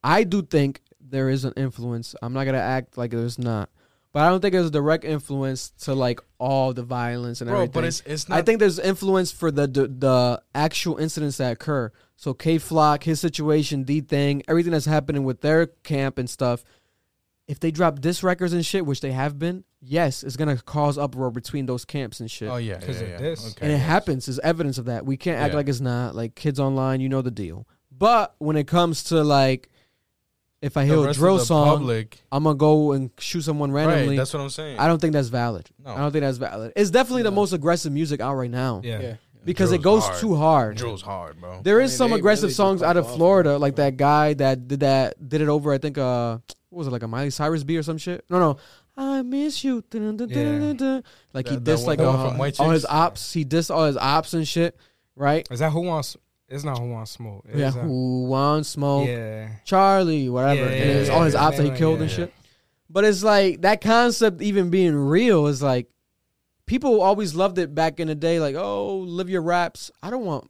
[0.02, 2.14] I do think there is an influence.
[2.22, 3.70] I'm not gonna act like there's not,
[4.12, 7.58] but I don't think there's a direct influence to like all the violence and bro,
[7.58, 7.72] everything.
[7.72, 8.38] but it's it's not.
[8.38, 11.92] I think there's influence for the, the the actual incidents that occur.
[12.20, 16.64] So Kay Flock, his situation, Dthang, everything that's happening with their camp and stuff.
[17.46, 20.98] If they drop diss records and shit, which they have been, yes, it's gonna cause
[20.98, 22.48] uproar between those camps and shit.
[22.48, 23.16] Oh yeah, 'Cause yeah, of yeah.
[23.18, 23.52] this.
[23.52, 23.86] Okay, and it yes.
[23.86, 24.26] happens.
[24.26, 25.06] There's evidence of that.
[25.06, 25.58] We can't act Yeah.
[25.58, 26.16] like it's not.
[26.16, 27.68] Like kids online, you know the deal.
[27.96, 29.70] But when it comes to like,
[30.60, 34.08] if I hear a drill song, public, I'm gonna go and shoot someone randomly.
[34.08, 34.16] right?
[34.16, 34.80] That's what I'm saying.
[34.80, 35.70] I don't think that's valid.
[35.84, 35.92] No.
[35.92, 36.72] I don't think that's valid.
[36.74, 39.00] It's definitely the most aggressive music out right now yeah.
[39.00, 39.14] Yeah.
[39.48, 40.20] Because it goes hard.
[40.20, 40.76] too hard.
[40.76, 41.60] Drill's hard, bro.
[41.62, 43.60] There I mean, some aggressive really songs out of Florida, man.
[43.60, 45.72] like that guy that did that did it over.
[45.72, 46.38] I think uh,
[46.70, 48.24] what was it like a Miley Cyrus beat or some shit?
[48.30, 48.56] No, no.
[48.96, 49.84] I miss you.
[49.90, 51.04] Dun, dun, dun, dun, dun, dun.
[51.32, 52.92] Like he The- the dissed like the one from White all his Chicks?
[52.92, 53.32] ops.
[53.32, 54.76] He dissed all his ops and shit.
[55.14, 55.46] Right?
[55.50, 56.16] Is that who wants?
[56.48, 57.44] It's not who wants smoke.
[57.48, 57.68] It's, yeah.
[57.68, 59.06] uh, Who wants smoke?
[59.06, 59.50] yeah.
[59.64, 60.62] Charlie, whatever.
[60.62, 62.16] Yeah, and it's yeah, all his yeah, ops that he killed yeah, and yeah.
[62.16, 62.34] shit.
[62.90, 65.88] But it's like that concept even being real is like
[66.68, 68.38] people always loved it back in the day.
[68.38, 69.90] Like, oh, live your raps.
[70.02, 70.48] I don't want,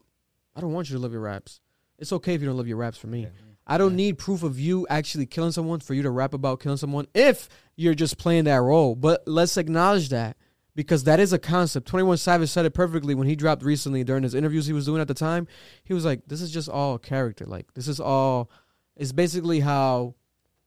[0.55, 1.61] I don't want you to live your raps.
[1.99, 3.23] It's okay if you don't live your raps for me.
[3.23, 3.29] Yeah.
[3.67, 6.79] I don't need proof of you actually killing someone for you to rap about killing
[6.79, 8.95] someone if you're just playing that role.
[8.95, 10.37] But let's acknowledge that
[10.75, 11.87] because that is a concept.
[11.87, 15.03] 21 Savage said it perfectly when he dropped recently during his interviews he was doing
[15.03, 15.47] at the time.
[15.85, 17.45] He was like, this is just all character.
[17.45, 18.51] Like, this is all,
[18.97, 20.15] it's basically how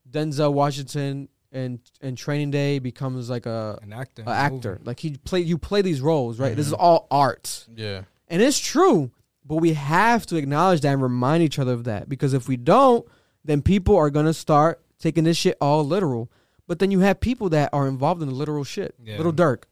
[0.08, 4.24] Denzel Washington and, and Training Day becomes like a, An actor.
[4.26, 4.80] a actor.
[4.84, 6.56] Like he play, you play these roles, right?
[6.56, 6.82] This is mm-hmm.
[6.82, 7.68] all art.
[7.76, 8.04] Yeah.
[8.28, 9.12] And it's true,
[9.46, 12.58] but we have to acknowledge that and remind each other of that because if we
[12.58, 13.06] don't,
[13.44, 16.32] then people are to start taking this shit all literal.
[16.68, 18.96] But then you have people that are involved in the literal shit.
[19.04, 19.18] Yeah.
[19.18, 19.64] Lil Durk,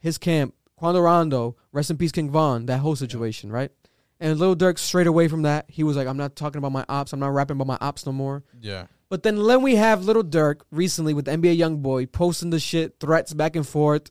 [0.00, 3.70] his camp, Quando Rondo, rest in peace, King Von, that whole situation, right?
[4.18, 6.84] And Lil Durk straight away from that, he was like, I'm not talking about my
[6.88, 7.12] ops.
[7.12, 8.42] I'm not rapping about my ops no more.
[8.60, 8.86] Yeah.
[9.10, 13.32] But then then we have Lil Durk recently with NBA YoungBoy posting the shit, threats
[13.32, 14.10] back and forth.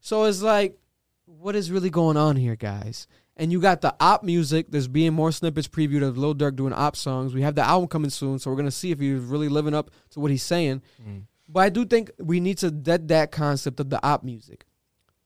[0.00, 0.78] So it's like,
[1.24, 3.08] what is really going on here, guys?
[3.36, 4.66] And you got the op music.
[4.70, 7.34] There's being more snippets previewed of Lil Durk doing op songs.
[7.34, 9.90] We have the album coming soon, so we're gonna see if he's really living up
[10.10, 10.82] to what he's saying.
[11.06, 11.24] Mm.
[11.48, 14.64] But I do think we need to dead that concept of the op music.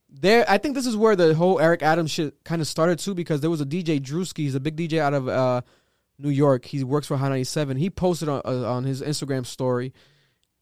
[0.09, 3.15] There, I think this is where the whole Eric Adams shit kind of started too,
[3.15, 5.61] because there was a DJ Drewski, he's a big DJ out of uh,
[6.21, 6.65] New York.
[6.65, 7.77] He works for Hot 97.
[7.77, 9.93] He posted on, uh, on his Instagram story,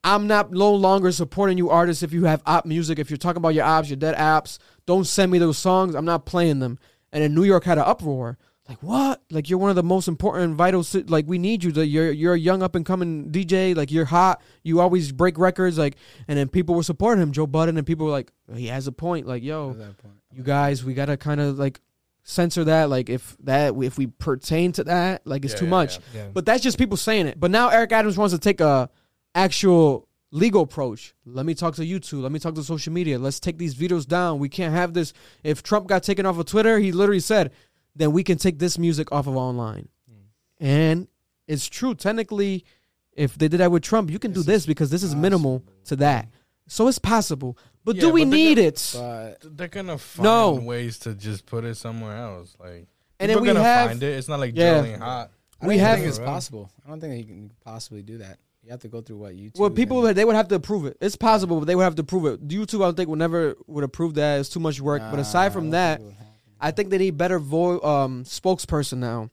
[0.04, 2.98] I'm not no longer supporting you artists if you have op music.
[2.98, 5.94] If you're talking about your ops, your dead apps, don't send me those songs.
[5.94, 6.78] I'm not playing them.
[7.12, 8.38] And then New York had an uproar.
[8.68, 9.22] Like what?
[9.30, 10.84] Like you're one of the most important and vital.
[11.06, 11.72] Like we need you.
[11.72, 13.74] To, you're you're a young up and coming DJ.
[13.74, 14.42] Like you're hot.
[14.62, 15.78] You always break records.
[15.78, 15.96] Like
[16.28, 18.92] and then people were supporting him, Joe Budden, and people were like, he has a
[18.92, 19.26] point.
[19.26, 20.14] Like yo, point.
[20.32, 21.80] you guys, we gotta kind of like
[22.28, 22.90] censor that.
[22.90, 25.98] Like if that if we pertain to that, like it's Yeah, too yeah, much.
[26.14, 26.26] yeah.
[26.32, 27.40] But that's just people saying it.
[27.40, 28.90] But now Eric Adams wants to take a
[29.34, 31.14] actual legal approach.
[31.24, 32.22] Let me talk to YouTube.
[32.22, 33.18] Let me talk to social media.
[33.18, 34.38] Let's take these videos down.
[34.38, 35.12] We can't have this.
[35.42, 37.50] If Trump got taken off of Twitter, he literally said,
[37.96, 39.88] then we can take this music off of online.
[40.08, 40.64] Hmm.
[40.64, 41.08] And
[41.46, 41.94] it's true.
[41.94, 42.64] Technically,
[43.12, 45.96] if they did that with Trump, you can do this because this is minimal to
[45.96, 46.28] that.
[46.66, 47.56] So it's possible.
[47.88, 48.92] But Yeah, do we but need gonna- it?
[48.94, 50.52] But They're gonna find No.
[50.52, 52.54] ways to just put it somewhere else.
[52.60, 52.86] Like
[53.18, 54.18] And people then we gonna have find it.
[54.18, 54.80] It's not like Yeah.
[54.82, 55.30] drilling hot.
[55.62, 56.26] I We have- think it's Right.
[56.26, 56.70] possible.
[56.84, 58.38] I don't think he can possibly do that.
[58.62, 59.58] You have to go through what YouTube.
[59.58, 60.98] Well, people and- they would have to approve it.
[61.00, 62.46] It's possible, but they would have to prove it.
[62.46, 64.38] YouTube, I don't think would never would approve that.
[64.40, 65.00] It's too much work.
[65.10, 66.32] but aside from don't that, think it would happen.
[66.60, 69.30] I think they need better vo- um, spokesperson now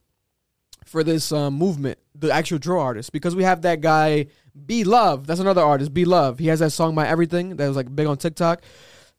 [0.96, 4.28] for this um, movement, the actual drill artist, because we have that guy
[4.64, 5.26] Be Love.
[5.26, 6.38] That's another artist, Be Love.
[6.38, 8.62] He has that song "My Everything" that was like big on TikTok.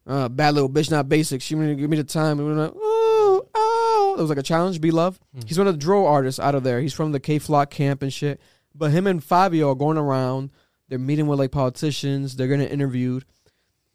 [0.07, 1.39] Uh, bad little bitch, not basic.
[1.39, 2.39] She wanted to give me the time.
[2.39, 4.15] And we were like, ooh, oh.
[4.17, 4.81] It was like a challenge.
[4.81, 5.19] Be Love.
[5.45, 6.81] He's one of the drill artists out of there.
[6.81, 8.41] He's from the Kay Flock camp and shit.
[8.73, 10.49] But him and Fivio are going around.
[10.89, 12.35] They're meeting with like politicians.
[12.35, 13.23] They're getting interviewed.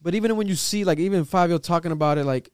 [0.00, 2.50] But even when you see like even Fivio talking about it, like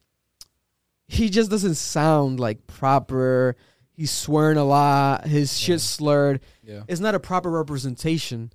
[1.07, 3.57] he just doesn't sound like proper.
[3.99, 5.27] He's swearing a lot.
[5.27, 6.39] His shit slurred.
[6.63, 6.85] Yeah.
[6.87, 8.53] It's not a proper representation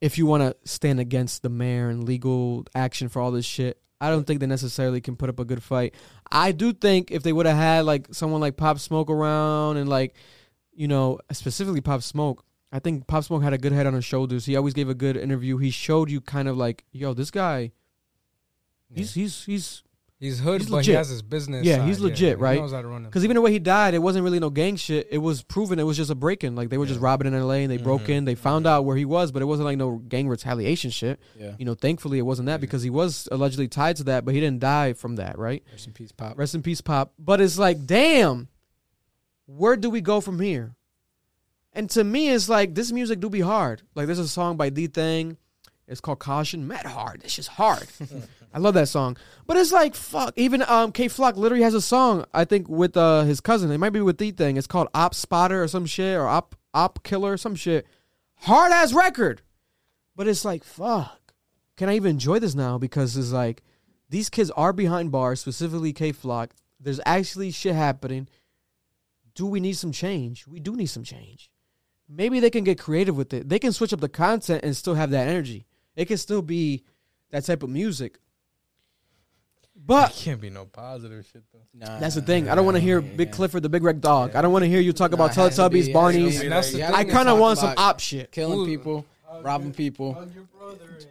[0.00, 3.80] if you want to stand against the mayor and legal action for all this shit.
[4.00, 5.96] I don't think they necessarily can put up a good fight.
[6.30, 9.88] I do think if they would have had like someone like Pop Smoke around and
[9.88, 10.14] like,
[10.72, 14.04] you know, specifically Pop Smoke, I think Pop Smoke had a good head on his
[14.04, 14.46] shoulders.
[14.46, 15.56] He always gave a good interview.
[15.56, 17.72] He showed you kind of like, yo, this guy,
[18.88, 19.82] he's he's he's
[20.18, 20.92] He's hood, He's but legit.
[20.92, 21.66] he has his business.
[21.66, 21.88] Yeah, side.
[21.88, 22.58] he's legit, he right?
[22.58, 23.04] knows how to run.
[23.04, 25.08] Because even the way he died, it wasn't really no gang shit.
[25.10, 26.56] It was proven it was just a break in.
[26.56, 27.64] Like they were just robbing in L.A.
[27.64, 28.08] and they broke Mhm.
[28.08, 28.24] in.
[28.24, 31.20] They found out where he was, but it wasn't like no gang retaliation shit.
[31.38, 31.54] Yeah.
[31.58, 34.40] You know, thankfully it wasn't that because he was allegedly tied to that, but he
[34.40, 35.62] didn't die from that, right?
[35.70, 36.38] Rest in peace, Pop.
[36.38, 37.12] Rest in peace, Pop.
[37.18, 38.48] But it's like, damn,
[39.44, 40.76] where do we go from here?
[41.74, 43.82] And to me, it's like this music do be hard.
[43.94, 45.36] Like there's a song by Dthang.
[45.88, 46.66] It's called Caution.
[46.66, 47.20] Mad hard.
[47.22, 47.86] It's just hard.
[48.56, 49.18] I love that song.
[49.46, 50.32] But it's like fuck.
[50.36, 53.70] Even um Kay Flock literally has a song, I think, with uh his cousin.
[53.70, 54.56] It might be with the Thing.
[54.56, 57.86] It's called Op Spotter or some shit or Op Op Killer or some shit.
[58.36, 59.42] Hard ass record.
[60.16, 61.34] But it's like, fuck.
[61.76, 62.78] Can I even enjoy this now?
[62.78, 63.62] Because it's like
[64.08, 66.54] these kids are behind bars, specifically Kay Flock.
[66.80, 68.26] There's actually shit happening.
[69.34, 70.46] Do we need some change?
[70.46, 71.50] We do need some change.
[72.08, 73.50] Maybe they can get creative with it.
[73.50, 75.66] They can switch up the content and still have that energy.
[75.94, 76.84] It can still be
[77.30, 78.18] that type of music.
[79.86, 81.60] It But can't be no positive shit though.
[81.72, 82.48] Nah, that's the thing.
[82.48, 83.34] I don't want to hear yeah, Big yeah.
[83.34, 84.34] Clifford, the Big Red Dog.
[84.34, 85.92] I don't want to hear you talk Nah, about it be- Teletubbies, it has to
[85.92, 86.30] Barneys.
[86.40, 88.32] be And that's like- the you I kind of want some about op shit.
[88.32, 88.66] killing Ooh.
[88.66, 89.06] people,
[89.42, 90.26] robbing people,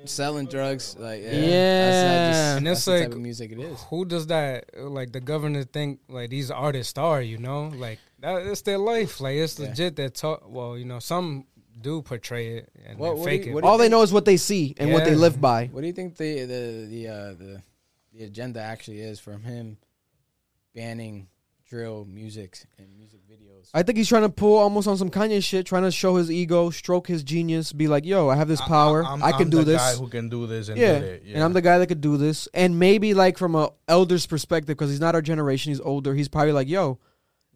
[0.06, 0.96] selling drugs.
[1.00, 1.40] Like yeah, Yeah.
[1.40, 3.82] that's, not And just, it's that's the type like- of music it is.
[3.90, 4.66] Who does that?
[4.78, 8.46] Like the governor think like these artists are, you know, like that.
[8.48, 9.22] It's their life.
[9.22, 9.70] Like it's Yeah.
[9.70, 9.96] legit.
[9.96, 10.44] That talk.
[10.48, 11.46] Well, you know, some
[11.82, 13.54] do portray it and What- what fake you- it.
[13.54, 15.68] what do you All they know is what they see and what they live by.
[15.72, 17.62] What do you think the the the uh, the
[18.16, 19.78] the agenda actually is from him
[20.74, 21.28] banning
[21.68, 23.70] drill music and music videos?
[23.74, 26.30] I think he's trying to pull almost on some Kanye shit, trying to show his
[26.32, 29.04] ego, stroke his genius, be like, "Yo, I have this power.
[29.04, 31.00] I, I'm- can I'm do the this." Guy who can do this and yeah.
[31.00, 31.24] did it.
[31.26, 31.36] Yeah.
[31.36, 32.48] and I'm the guy that could do this.
[32.54, 36.14] And maybe like from a elder's perspective, because he's not our generation, he's older.
[36.14, 37.00] He's probably like, "Yo,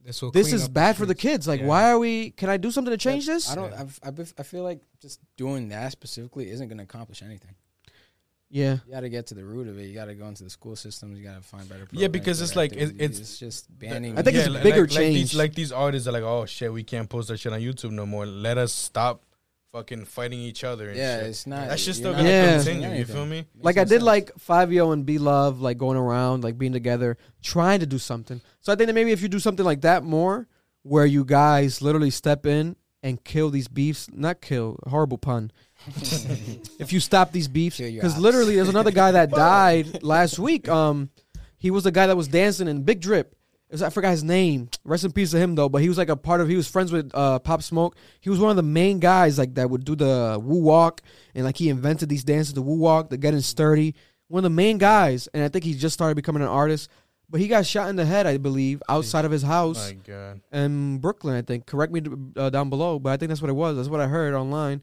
[0.04, 1.48] This, will this is up bad for the kids.
[1.48, 1.68] Like, Yeah.
[1.68, 2.32] why are we?
[2.32, 3.72] Can I do something to change this?" I don't.
[3.72, 3.82] Yeah.
[3.82, 7.56] I've, I bef- I feel like just doing that specifically isn't going to accomplish anything.
[8.52, 9.84] Yeah, You got to get to the root of it.
[9.84, 11.20] You got to go into the school systems.
[11.20, 11.88] You got to find better.
[11.92, 13.20] Yeah, because it's like, it- activities.
[13.20, 14.18] it's- just banning.
[14.18, 15.16] I think it's li- bigger like, Like change.
[15.16, 17.92] these, like these artists are like, oh shit, we can't post our shit on YouTube
[17.92, 18.26] no more.
[18.26, 19.22] Let us stop
[19.72, 20.90] fucking fighting each other.
[20.90, 21.28] And yeah, shit.
[21.28, 21.68] it's not.
[21.68, 22.56] that shit's you're still gonna Yeah.
[22.56, 22.90] continue.
[22.98, 23.46] You feel me?
[23.54, 24.04] Makes like I did sense.
[24.04, 28.42] like Fivio and B Love, like going around, like being together, trying to do something.
[28.62, 30.48] So I think that maybe if you do something like that more,
[30.82, 35.52] where you guys literally step in and kill these beefs, not kill, horrible pun.
[36.80, 40.68] if you stop these beefs, because literally there's another guy that died last week.
[40.68, 41.10] Um,
[41.58, 43.36] he was the guy that was dancing in Big Drip.
[43.70, 44.70] It was, I forgot his name.
[44.84, 45.70] Rest in peace to him though.
[45.70, 46.50] But he was like a part of.
[46.50, 47.96] He was friends with uh, Pop Smoke.
[48.20, 51.02] He was one of the main guys like that would do the woo walk
[51.36, 53.94] and like he invented these dances, the woo walk, the getting sturdy.
[54.28, 56.90] One of the main guys, and I think he just started becoming an artist.
[57.32, 60.42] But he got shot in the head, I believe, outside of his house My God.
[60.52, 61.36] in Brooklyn.
[61.36, 61.68] I think.
[61.68, 62.02] Correct me
[62.36, 63.76] uh, down below, but I think that's what it was.
[63.76, 64.82] That's what I heard online.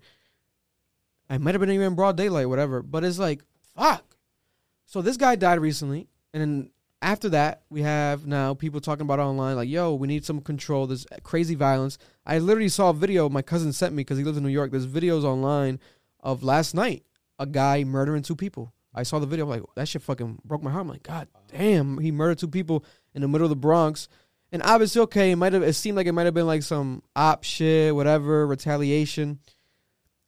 [1.28, 2.82] I might have been even in broad daylight, whatever.
[2.82, 3.42] But it's like,
[3.74, 4.04] fuck.
[4.86, 6.70] So this guy died recently, and then
[7.02, 10.86] after that, we have now people talking about online, like, yo, we need some control.
[10.86, 11.98] There's crazy violence.
[12.24, 14.70] I literally saw a video my cousin sent me because he lives in New York.
[14.70, 15.80] There's videos online
[16.20, 17.04] of last night
[17.38, 18.72] a guy murdering two people.
[18.94, 19.44] I saw the video.
[19.44, 20.82] I'm like, that shit fucking broke my heart.
[20.82, 22.84] I'm like, God damn, he murdered two people
[23.14, 24.08] in the middle of the Bronx.
[24.52, 25.62] And obviously, okay, it might have.
[25.62, 29.40] It seemed like it might have been like some op shit, whatever, retaliation.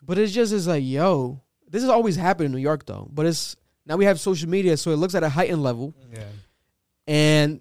[0.03, 3.09] But it's just is like, yo, this has always happened in New York though.
[3.12, 3.57] But it's
[3.87, 5.95] now we have social media, so it looks at a heightened level.
[6.12, 6.25] Yeah.
[7.07, 7.61] And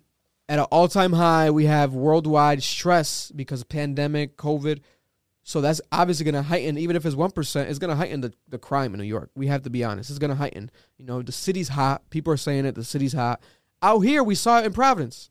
[0.50, 4.82] at an all time high, we have worldwide stress because of pandemic, COVID.
[5.44, 8.34] So that's obviously going to heighten, even if it's 1%, it's going to heighten the,
[8.50, 9.32] the crime in New York.
[9.34, 10.10] We have to be honest.
[10.10, 10.70] It's going to heighten.
[10.98, 12.10] You know, the city's hot.
[12.10, 12.76] People are saying it.
[12.76, 13.42] The city's hot.
[13.82, 15.30] Out here, we saw it in Providence.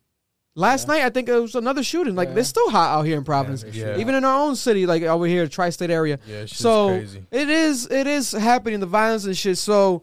[0.58, 2.14] Last night, I think it was another shooting.
[2.16, 2.36] Like, Yeah.
[2.40, 3.62] it's still hot out here in Providence.
[3.70, 3.98] Yeah.
[3.98, 6.18] Even in our own city, like over here, tri state area.
[6.26, 7.26] Yeah, So crazy.
[7.30, 9.58] it is it is happening, the violence and shit.
[9.58, 10.02] So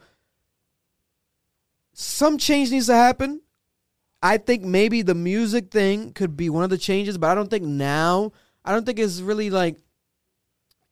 [1.93, 3.41] some change needs to happen.
[4.21, 7.49] I think maybe the music thing could be one of the changes, but I don't
[7.49, 8.31] think now
[8.63, 9.77] I don't think it's really like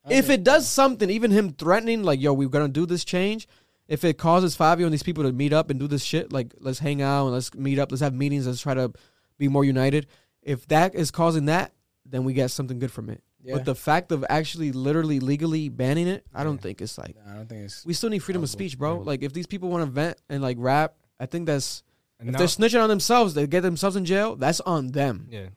[0.06, 3.48] I if it does something, even him threatening, like, yo, we're gonna do this change.
[3.88, 6.54] If it causes Fivio and these people to meet up and do this shit, like,
[6.60, 8.92] let's hang out and let's meet up, let's have meetings, let's try to
[9.41, 10.07] be more united.
[10.41, 11.73] If that is causing that,
[12.05, 13.22] then we get something good from it.
[13.43, 13.55] yeah.
[13.55, 16.61] But the fact of actually, literally, legally banning it, I don't Yeah.
[16.61, 17.85] think it's like Nah, I don't think it's.
[17.85, 18.97] we still need freedom of speech, bro.
[18.97, 19.03] Yeah.
[19.11, 21.84] Like, if these people want to vent and like rap, I think that's
[22.19, 24.35] And if they're snitching on themselves, they get themselves in jail.
[24.35, 25.27] That's on them.
[25.30, 25.47] yeah.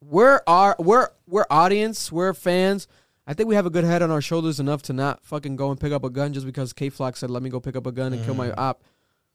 [0.00, 2.86] We're our we're we're audience, we're fans.
[3.26, 5.70] I think we have a good head on our shoulders enough to not fucking go
[5.70, 7.86] and pick up a gun just because Kay Flock said let me go pick up
[7.86, 8.54] a gun and kill my Mhm.
[8.58, 8.84] op.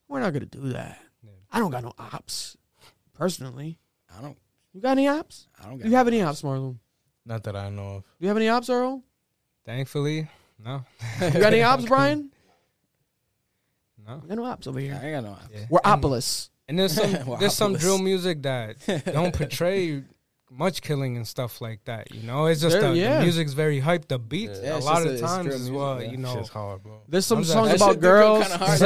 [0.07, 0.99] We're not gonna do that.
[1.51, 2.57] I don't got no ops,
[3.13, 3.79] personally.
[4.17, 4.37] I don't.
[4.73, 5.47] You got any ops?
[5.63, 5.77] I don't.
[5.81, 6.77] Do you have any ops, Marlon?
[7.25, 8.01] Not that I know of.
[8.03, 9.03] Do you have any ops, Earl?
[9.65, 10.27] Thankfully,
[10.63, 10.83] no.
[11.21, 12.31] You got any ops, Brian?
[14.05, 14.19] No.
[14.21, 14.99] We got no ops over I here.
[15.01, 15.37] ain't got no.
[15.53, 15.65] Yeah.
[15.69, 16.49] We're And- opless.
[16.67, 20.03] And there's some Well, there's some drill music that don't portray
[20.55, 22.13] much killing and stuff like that.
[22.13, 23.17] You know, it's just There- the, yeah.
[23.17, 24.07] the music's very hyped.
[24.07, 26.01] The beats Yeah, a lot of a- times drill as music, well.
[26.03, 26.11] yeah.
[26.11, 27.01] You know, Shit's hard, bro.
[27.07, 28.79] There's some songs that about shit do go girls, sex.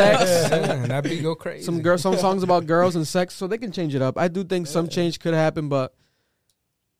[0.51, 1.63] yeah, that beat go crazy.
[1.63, 4.17] some girl, some songs about girls and sex, so they can change it up.
[4.17, 5.93] I do think some change could happen, but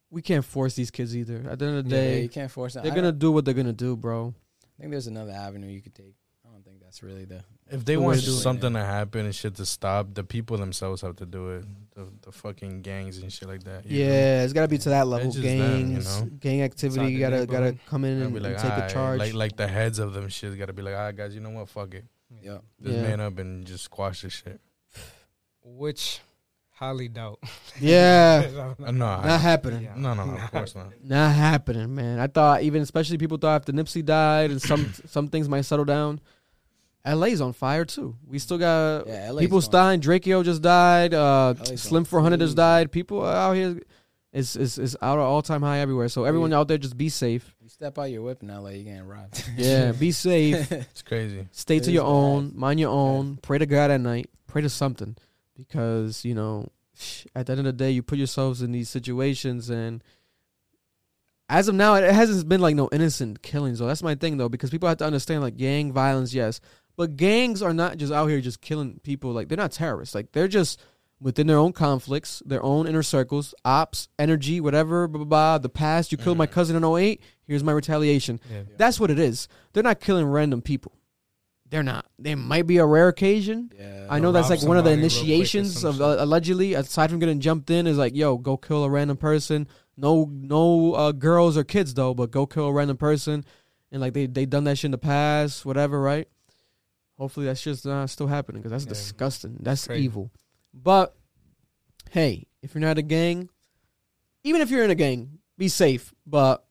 [0.10, 1.46] we can't force these kids either.
[1.50, 2.84] At the end of the Yeah, day, you can't force it.
[2.84, 4.34] they're I gonna do what they're gonna do, bro.
[4.78, 6.16] I think there's another avenue you could take.
[6.46, 7.44] I don't think that's really the.
[7.70, 8.36] If they The want to do it.
[8.36, 11.66] something to happen and shit to stop, the people themselves have to do it.
[11.96, 13.86] The, the fucking gangs and shit like that.
[13.86, 14.06] you know?
[14.12, 15.32] Yeah, it's gotta be to that level.
[15.32, 16.30] just them, you Gangs, know?
[16.40, 17.12] gang activity.
[17.12, 19.20] You gotta gotta come in and, like, and take a charge.
[19.20, 21.50] Like like the heads of them shit gotta be like, all right, guys, you know
[21.50, 21.68] what?
[21.70, 22.06] Fuck it.
[22.42, 22.60] Yeah.
[22.82, 23.02] Just Yeah.
[23.02, 24.62] man up and just squash this shit.
[25.64, 26.20] which
[26.72, 27.40] highly doubt.
[27.80, 28.44] yeah,
[28.86, 29.84] Uh, no, I- not happening.
[29.84, 29.94] Yeah.
[29.98, 30.92] no, no, no, of course not.
[31.04, 32.20] Not happening, man.
[32.20, 35.86] I thought even especially people thought after Nipsey died and some some things might settle
[35.86, 36.22] down.
[37.14, 38.16] LA's on fire too.
[38.28, 39.34] We still got Yeah.
[39.40, 40.02] People going- dying.
[40.02, 41.14] Drakeo just died.
[41.14, 42.92] Uh, Slim 400 just died.
[42.92, 43.80] People out here
[44.34, 46.10] is is is out at all time high everywhere.
[46.10, 47.56] So everyone out there, just be safe.
[47.62, 49.44] You step out your whip in LA, you getting robbed.
[49.58, 50.72] Yeah, be safe.
[50.72, 51.48] It's crazy.
[51.52, 52.10] Stay It to your bad.
[52.10, 52.52] own.
[52.56, 53.38] Mind your own.
[53.42, 54.30] Pray to God at night.
[54.48, 55.16] Pray to something,
[55.56, 56.68] because you know,
[57.36, 60.04] at the end of the day, you put yourselves in these situations, and
[61.50, 63.80] as of now, it hasn't been like no innocent killings.
[63.80, 66.60] Though that's my thing, though, because people have to understand like gang violence, yes,
[66.98, 69.32] but gangs are not just out here just killing people.
[69.32, 70.14] Like they're not terrorists.
[70.16, 70.82] Like they're just
[71.20, 75.08] within their own conflicts, their own inner circles, ops, energy, whatever.
[75.08, 75.26] Blah blah.
[75.26, 75.58] blah.
[75.60, 76.52] The past, you killed my Mhm.
[76.52, 77.22] cousin in 08.
[77.46, 78.40] Here's my retaliation.
[78.52, 78.64] Yeah.
[78.78, 79.48] That's what it is.
[79.74, 80.92] They're not killing random people.
[81.70, 82.06] They're not.
[82.18, 83.72] They might be a rare occasion.
[83.78, 84.08] yeah.
[84.10, 86.74] I know that's like one of the somebody real quick or initiations of uh, allegedly,
[86.76, 89.68] aside from getting jumped in, is like, yo, go kill a random person.
[89.98, 93.44] No, no uh, girls or kids though, but go kill a random person.
[93.92, 96.28] And like they they done that shit in the past, whatever, right?
[97.18, 98.90] Hopefully that shit's uh, still happening because that's Yeah.
[98.90, 99.58] disgusting.
[99.60, 100.04] That's Crazy.
[100.06, 100.32] evil.
[100.74, 101.16] But
[102.12, 103.50] hey, if you're not a gang,
[104.44, 106.14] even if you're in a gang, be safe.
[106.26, 106.64] But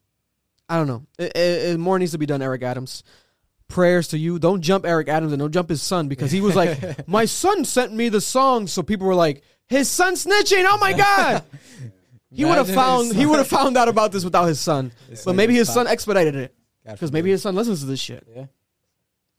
[0.68, 1.05] I don't know.
[1.18, 3.02] It, it, it- more needs to be done, Eric Adams.
[3.68, 4.39] Prayers to you.
[4.39, 7.64] Don't jump Eric Adams and don't jump his son because he was like, my son
[7.64, 8.68] sent me the song.
[8.68, 10.64] So people were like, his son snitching.
[10.68, 11.43] Oh my god.
[12.31, 14.93] He would have found he would have found out about this without his son.
[15.24, 16.55] But maybe his son expedited it
[16.85, 18.24] because maybe his son listens to this shit.
[18.32, 18.47] Yeah.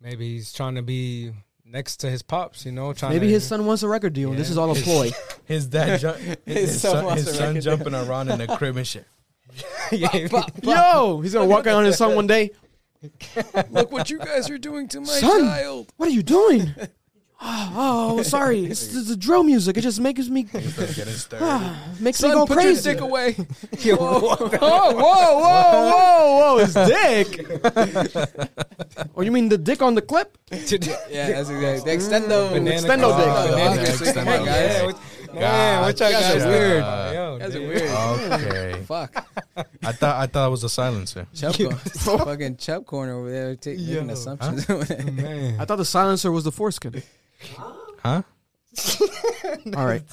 [0.01, 1.33] Maybe he's trying to be
[1.65, 2.65] next to his pops.
[2.65, 4.29] You know, trying Maybe to, his son wants a record deal.
[4.29, 5.11] and This is all a ploy.
[5.45, 6.07] His dad, ju-
[6.45, 9.05] his, His son son, his son record jumping around in the crib and shit.
[9.91, 12.51] Yo, he's gonna walk out on his son one day.
[13.71, 15.41] Look what you guys are doing to my Son!
[15.41, 15.93] child.
[15.97, 16.73] What are you doing?
[17.41, 18.65] oh, oh, sorry.
[18.65, 19.77] It's, it's the drill music.
[19.77, 22.89] It just makes me He starts getting makes me go put crazy.
[22.89, 23.35] your dick away.
[23.99, 26.65] oh, whoa, whoa, whoa, whoa!
[26.65, 27.45] His dick.
[29.15, 30.35] oh, you mean the dick on the clip?
[30.51, 31.59] yeah, that's exactly.
[31.59, 32.49] The extendo.
[32.51, 33.27] Banana Extendo dick.
[33.29, 34.81] Oh, Banana obviously, come on, extendo guys.
[34.87, 34.95] dick.
[35.27, 36.83] Yeah, what, man, what y'all you guys guys are weird.
[36.83, 37.81] Uh, Yo, guys are weird.
[38.41, 38.81] Okay.
[38.85, 39.27] Fuck.
[39.83, 41.27] I thought I thought it was a silencer.
[41.35, 44.09] Chubb, cor- fucking Chubb corner over there ta- making Yo.
[44.09, 44.67] assumptions.
[44.67, 45.59] Man.
[45.59, 47.03] I thought the silencer was the foreskin.
[48.03, 48.21] Huh?
[49.75, 50.03] All right,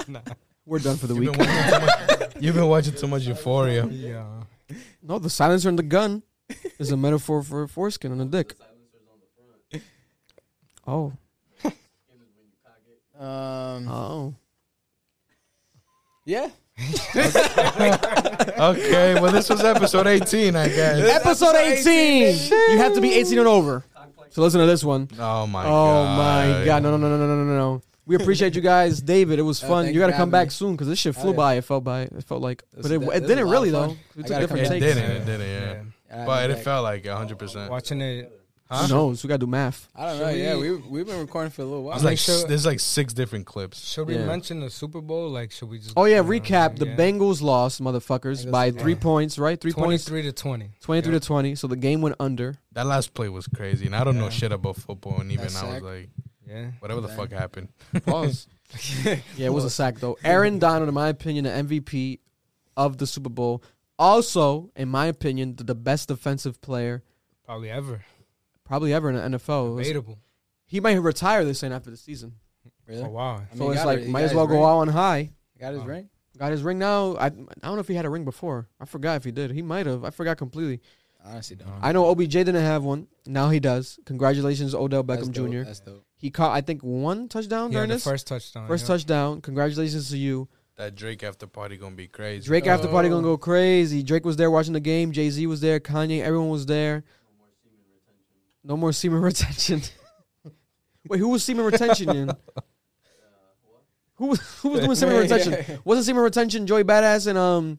[0.66, 1.38] we're done for the You've week.
[1.38, 3.86] been, watching too much, you've been watching too much Euphoria.
[3.86, 4.42] Yeah.
[5.02, 6.22] No, the silencer and the gun
[6.78, 8.54] is a metaphor for foreskin and a dick.
[10.86, 11.12] Oh,
[13.18, 14.34] um, oh.
[16.24, 16.48] yeah.
[18.58, 21.22] Okay, well this was episode 18, I guess.
[21.22, 22.50] Episode 18.
[22.72, 23.84] You have to be 18 and over.
[24.30, 25.08] So listen to this one.
[25.18, 25.70] Oh my oh god.
[25.70, 26.58] Oh god.
[26.60, 26.82] my god!
[26.82, 27.82] No, no, no, no, no, no, no, no.
[28.06, 29.38] We appreciate you guys, David.
[29.38, 29.84] It was Oh, fun.
[29.84, 30.50] thank you you got to for come having back me.
[30.50, 31.36] soon because this shit Oh, flew yeah.
[31.36, 31.54] by.
[31.54, 32.00] It felt by.
[32.02, 33.86] It felt like, This but it, is- it this is didn't lot really of though.
[33.88, 33.98] fun.
[34.16, 34.94] We I took gotta different come It takes.
[34.96, 35.82] didn't, it didn't, yeah.
[36.10, 36.20] Yeah.
[36.20, 37.68] I'll But it felt like 100%.
[37.70, 38.39] Watching it
[38.70, 38.82] Huh?
[38.86, 39.24] Who knows?
[39.24, 39.88] We gotta do math.
[39.96, 40.30] I don't Should know.
[40.30, 41.94] Yeah, we- we we've been recording for a little while.
[41.98, 43.90] There's like sure- there's like six different clips.
[43.92, 44.26] Should we Yeah.
[44.26, 45.28] mention the Super Bowl?
[45.28, 45.94] Like, should we just?
[45.96, 46.76] Oh yeah, recap.
[46.78, 46.94] The yeah.
[46.96, 48.78] Bengals lost, motherfuckers, Bengals by lost.
[48.78, 49.38] three points.
[49.38, 50.70] Right, three points, twenty-three to twenty.
[50.80, 51.22] twenty-three Yep.
[51.22, 51.54] to twenty.
[51.56, 52.58] So the game went under.
[52.72, 54.30] That last play was crazy, and I don't know Yeah.
[54.30, 55.82] shit about football, and even That I was sack.
[55.82, 56.08] like,
[56.48, 56.70] Yeah.
[56.78, 57.16] whatever the Okay.
[57.16, 57.68] fuck happened.
[58.06, 58.46] Pause.
[59.04, 59.16] yeah,
[59.46, 60.16] it was a sack though.
[60.22, 62.20] Aaron Donald, in my opinion, the MVP
[62.76, 63.64] of the Super Bowl.
[63.98, 67.02] Also, in my opinion, the, the best defensive player
[67.44, 68.04] Probably ever.
[68.70, 69.76] Probably ever in the NFL.
[69.76, 70.18] Debatable.
[70.64, 72.34] He might retire this end after the season.
[72.86, 73.02] really?
[73.02, 73.34] Oh wow.
[73.36, 74.08] I mean, So he like it.
[74.08, 74.62] Might as his well go ring.
[74.62, 75.32] out on high.
[75.58, 75.86] Got his Oh.
[75.86, 76.08] ring.
[76.38, 77.16] Got his ring now.
[77.16, 78.68] I I don't know if he had a ring before.
[78.80, 79.50] I forgot if he did.
[79.50, 80.04] He might have.
[80.04, 80.80] I forgot completely.
[81.24, 81.68] Honestly, don't.
[81.82, 83.08] I know OBJ didn't have one.
[83.26, 83.98] Now he does.
[84.06, 85.50] Congratulations, Odell Beckham dope.
[85.50, 85.64] Jr.
[85.64, 86.04] That's dope.
[86.16, 88.68] He caught I think one touchdown Yeah, during this first touchdown.
[88.68, 88.94] first yeah.
[88.94, 89.40] touchdown.
[89.40, 90.48] Congratulations to you.
[90.76, 92.46] That Drake after party gonna be crazy.
[92.46, 93.36] Drake after party gonna Oh.
[93.36, 94.02] go crazy.
[94.02, 95.10] Drake was there watching the game.
[95.12, 95.78] Jay Z was there.
[95.80, 97.02] Kanye, everyone was there.
[98.64, 99.82] No more semen retention.
[101.08, 102.30] Wait, who was semen retention in?
[104.16, 105.80] Who was who was doing semen retention?
[105.82, 107.78] Wasn't semen retention Joey Badass and um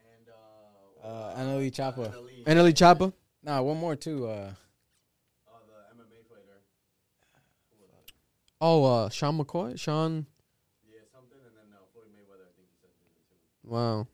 [0.00, 2.06] and Uh, NLE Choppa.
[2.46, 3.12] and NLE Choppa?
[3.42, 4.26] Nah, one more too.
[4.26, 4.52] Uh,
[8.60, 10.24] Oh, uh, Sean McCoy, Sean.
[10.88, 12.48] Yeah, something, and then uh, Floyd Mayweather.
[12.48, 13.70] I think he said too.
[13.70, 14.06] Wow,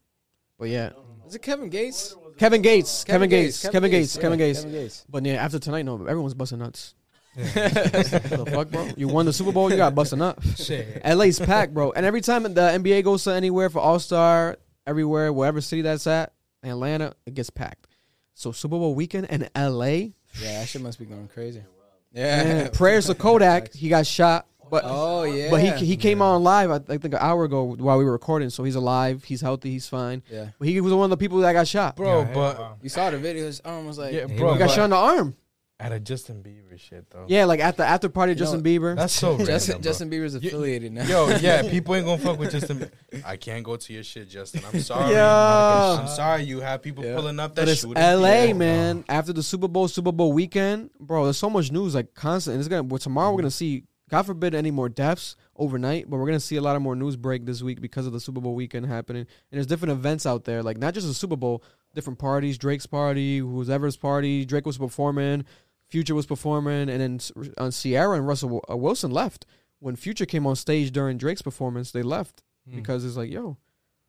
[0.59, 0.91] but yeah,
[1.29, 2.17] is it Kevin Gates?
[2.41, 4.61] Kevin Gates, Kevin, Gates, Kevin Gates, Kevin Gates.
[4.61, 5.05] Kevin Gates.
[5.11, 6.95] But yeah, after tonight, no, everyone's busting nuts.
[7.37, 7.45] Yeah.
[7.45, 8.89] The fuck, bro?
[8.97, 10.43] You won the Super Bowl, you got busting up.
[10.57, 11.05] Shit.
[11.05, 11.93] LA's packed, bro.
[11.93, 14.57] And every time the NBA goes to anywhere for All Star,
[14.87, 16.33] everywhere, wherever city that's at,
[16.65, 17.87] Atlanta, it gets packed.
[18.33, 21.63] So Super Bowl weekend in LA, Yeah, that shit must be going crazy.
[22.11, 22.43] Yeah.
[22.43, 23.75] man, prayers to Kodak.
[23.75, 25.51] He got shot, but Oh yeah.
[25.51, 26.71] but he he came on live.
[26.71, 28.51] I think an hour ago while we were recording.
[28.51, 29.25] So he's alive.
[29.25, 29.71] He's healthy.
[29.71, 30.23] He's fine.
[30.31, 30.49] Yeah.
[30.59, 31.97] But he was one of the people that got shot.
[31.97, 32.21] bro.
[32.21, 32.77] Yeah, but wow.
[32.83, 33.45] You saw the video.
[33.47, 34.13] His arm was like.
[34.15, 34.53] yeah, bro.
[34.53, 35.35] He got shot in the arm.
[35.81, 37.25] at a Justin Bieber shit though.
[37.27, 38.97] Yeah, like at the after party, of You know, Justin Bieber.
[38.97, 39.83] that's so random, Justin bro.
[39.83, 41.05] Justin Bieber's affiliated now.
[41.05, 42.91] Yo, yeah, people ain't gonna fuck with Justin.
[43.25, 44.63] I can't go to your shit, Justin.
[44.71, 45.15] I'm sorry.
[45.15, 45.97] Yeah.
[46.01, 46.43] I'm sorry.
[46.45, 47.17] You have people Yeah.
[47.17, 47.97] pulling up that But it's shooting.
[48.03, 48.53] LA, Yeah.
[48.53, 49.05] man.
[49.09, 51.25] After the Super Bowl, Super Bowl weekend, bro.
[51.25, 52.55] There's so much news, like constant.
[52.55, 52.83] And it's gonna.
[52.83, 53.85] Well, tomorrow we're gonna see.
[54.11, 57.17] God forbid any more deaths overnight, but we're gonna see a lot of more news
[57.17, 59.21] break this week because of the Super Bowl weekend happening.
[59.23, 59.29] And
[59.59, 61.63] there's different events out there, like not just the Super Bowl,
[61.95, 62.59] different parties.
[62.59, 64.45] Drake's party, whoever's party.
[64.45, 65.45] Drake was performing,
[65.89, 69.47] Future was performing, and then on Ciara and Russell uh, Wilson left
[69.79, 71.91] when Future came on stage during Drake's performance.
[71.93, 72.77] They left Mm.
[72.77, 73.57] because it's like, yo,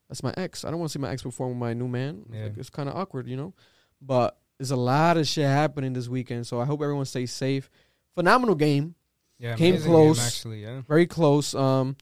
[0.09, 0.65] that's my ex.
[0.65, 2.23] I don't want to see my ex perform with my new man.
[2.27, 2.43] It's, Yeah.
[2.43, 3.53] like, it's kind of awkward, you know.
[4.01, 7.69] But there's a lot of shit happening this weekend, so I hope everyone stays safe.
[8.13, 8.95] Phenomenal game,
[9.41, 10.17] Yeah, Came close.
[10.19, 10.81] Game, actually, yeah.
[10.87, 11.53] very close.
[11.55, 11.95] Um,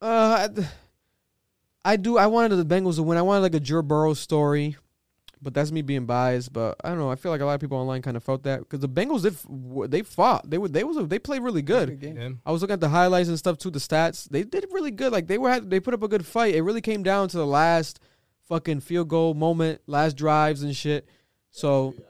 [0.00, 0.68] uh, I-
[1.86, 2.16] I do.
[2.16, 3.18] I wanted the Bengals to win.
[3.18, 4.76] I wanted like a Joe Burrow story,
[5.42, 6.50] but that's me being biased.
[6.50, 7.10] But I don't know.
[7.10, 9.22] I feel like a lot of people online kind of felt that because the Bengals
[9.22, 9.34] did.
[9.34, 10.48] f- They fought.
[10.48, 10.68] They were.
[10.68, 11.06] They was.
[11.08, 12.00] They played really good.
[12.00, 12.16] game.
[12.16, 12.30] yeah.
[12.46, 13.70] I was looking at the highlights and stuff too.
[13.70, 15.12] The stats they did really good.
[15.12, 16.54] Like they were they put up a good fight.
[16.54, 18.00] It really came down to the last
[18.48, 21.06] fucking field goal moment, last drives and shit.
[21.50, 22.04] So yeah,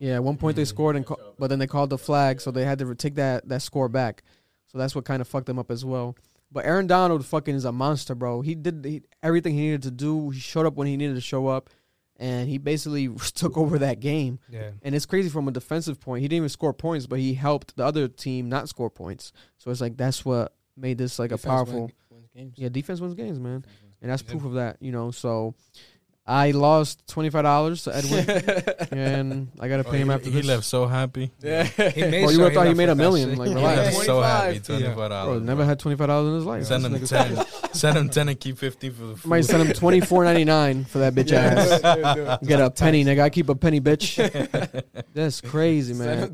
[0.00, 0.68] at one point they mm-hmm.
[0.68, 3.48] scored and ca- but then they called the flag, so they had to take that
[3.48, 4.22] that score back.
[4.66, 6.16] So that's what kind of fucked them up as well.
[6.52, 8.40] But Aaron Donald fucking is a monster, bro.
[8.40, 10.30] He did he, everything he needed to do.
[10.30, 11.70] He showed up when he needed to show up,
[12.16, 14.38] and he basically took over that game.
[14.50, 14.70] Yeah.
[14.82, 16.22] And it's crazy from a defensive point.
[16.22, 19.32] He didn't even score points, but he helped the other team not score points.
[19.58, 21.80] So it's like that's what made this like Defense a powerful.
[21.80, 22.54] win- wins games.
[22.56, 24.30] Yeah, defense wins games, man, Defense wins and that's Yeah.
[24.30, 24.76] proof of that.
[24.80, 25.54] You know, so
[26.28, 28.28] I lost twenty five dollars to Edwin,
[28.98, 30.46] and I gotta Oh, pay him he, after he this.
[30.46, 31.30] left so happy.
[31.40, 31.62] Yeah.
[31.62, 33.38] He made Bro, you sure would've thought he left made a million, shit.
[33.38, 33.94] like, He relax.
[33.94, 34.58] left so happy.
[34.58, 34.64] 25.
[34.66, 35.42] Twenty five Bro, dollars.
[35.42, 36.64] never had twenty five dollars in his life.
[36.64, 37.46] Send him ten.
[37.72, 39.28] Send him ten and keep fifteen for the food.
[39.28, 42.40] Might send him twenty four ninety nine for that bitch ass.
[42.44, 43.20] Get a penny, nigga.
[43.22, 44.16] I keep a penny, bitch.
[45.14, 46.32] That's crazy, man.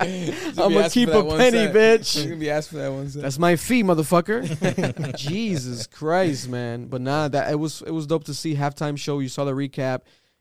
[0.00, 2.24] I'm gonna keep a penny, bitch.
[2.24, 3.08] gonna be asked for that one.
[3.08, 3.22] Cent.
[3.22, 5.16] That's my fee, motherfucker.
[5.16, 6.86] Jesus Christ, man.
[6.86, 9.18] But nah, that it was it was dope to see halftime show.
[9.18, 10.00] You saw the recap.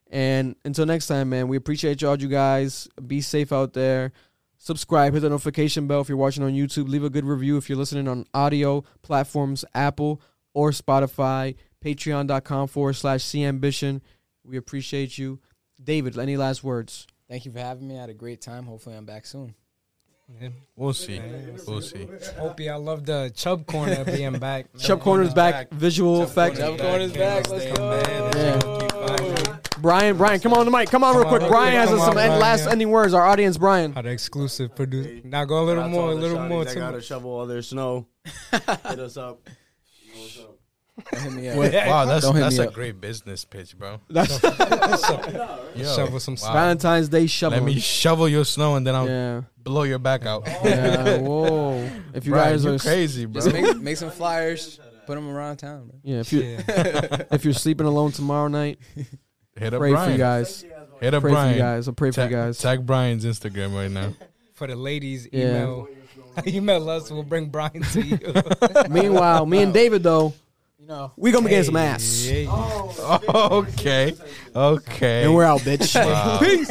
[0.09, 2.87] And until next time, man, we appreciate y'all, you guys.
[3.05, 4.11] Be safe out there.
[4.57, 6.87] Subscribe, hit the notification bell if you're watching on YouTube.
[6.87, 10.21] Leave a good review if you're listening on audio platforms, Apple
[10.53, 11.55] or Spotify.
[11.83, 14.01] Patreon.com forward slash CAmbition.
[14.43, 15.39] We appreciate you.
[15.83, 17.07] David, any last words?
[17.33, 17.97] Thank you for having me.
[17.97, 18.67] I had a great time.
[18.67, 19.55] Hopefully, I'm back soon.
[20.39, 20.49] Yeah.
[20.75, 21.19] We'll see.
[21.65, 22.07] We'll see.
[22.37, 24.71] Hope y'all love the Chubb corner being back.
[24.75, 24.79] man.
[24.79, 25.71] Chubb Corner's back.
[25.71, 26.57] Visual effect.
[26.57, 27.49] Chubb Corner's back.
[27.49, 29.57] Let's go.
[29.79, 30.91] Brian, Brian, come on the mic.
[30.91, 31.41] Come on real quick.
[31.41, 32.71] on, Brian has come some Brian, last yeah.
[32.71, 33.15] ending words.
[33.15, 33.93] Our audience, Brian.
[33.93, 35.27] How the exclusive producer.
[35.27, 36.65] Now go a little Shout out to more, a little shawties more.
[36.65, 38.05] that To gotta shovel all their snow.
[38.51, 39.41] Hit us up.
[40.95, 41.11] You know what's up.
[41.11, 41.87] Don't hit me up.
[41.87, 42.73] Wow, that's Don't hit that's me a up.
[42.73, 43.99] great business pitch, bro.
[44.09, 44.41] That's
[45.75, 46.53] Yo, Shovel some snow.
[46.53, 47.57] Valentine's Day shovel.
[47.59, 49.41] Let me shovel your snow and then I'll yeah.
[49.57, 50.43] blow your back out.
[50.63, 51.17] Yeah.
[51.19, 51.89] Whoa.
[52.13, 53.41] If you Brian, guys you are crazy, bro.
[53.41, 55.99] Just make, make some flyers, put them around town, bro.
[56.03, 56.61] yeah, if you Yeah.
[57.31, 58.77] if you're sleeping alone tomorrow night,
[59.55, 60.63] Hit up pray for you guys.
[61.01, 61.53] Hit up Pray for Brian.
[61.55, 61.87] you guys.
[61.87, 62.57] I'll pray for Ta- you guys.
[62.59, 64.13] Tag Brian's Instagram right now.
[64.53, 65.47] For the ladies, Yeah.
[65.63, 65.87] email
[66.47, 67.09] email us.
[67.11, 68.19] We'll bring Brian to you.
[68.89, 70.33] Meanwhile, me and David though,
[70.83, 72.25] You know, we gonna be getting some ass.
[72.25, 73.19] Yeah.
[73.33, 74.13] okay.
[74.53, 75.23] Okay.
[75.23, 75.95] And we're out, bitch.
[75.95, 76.39] Wow.
[76.41, 76.67] Peace.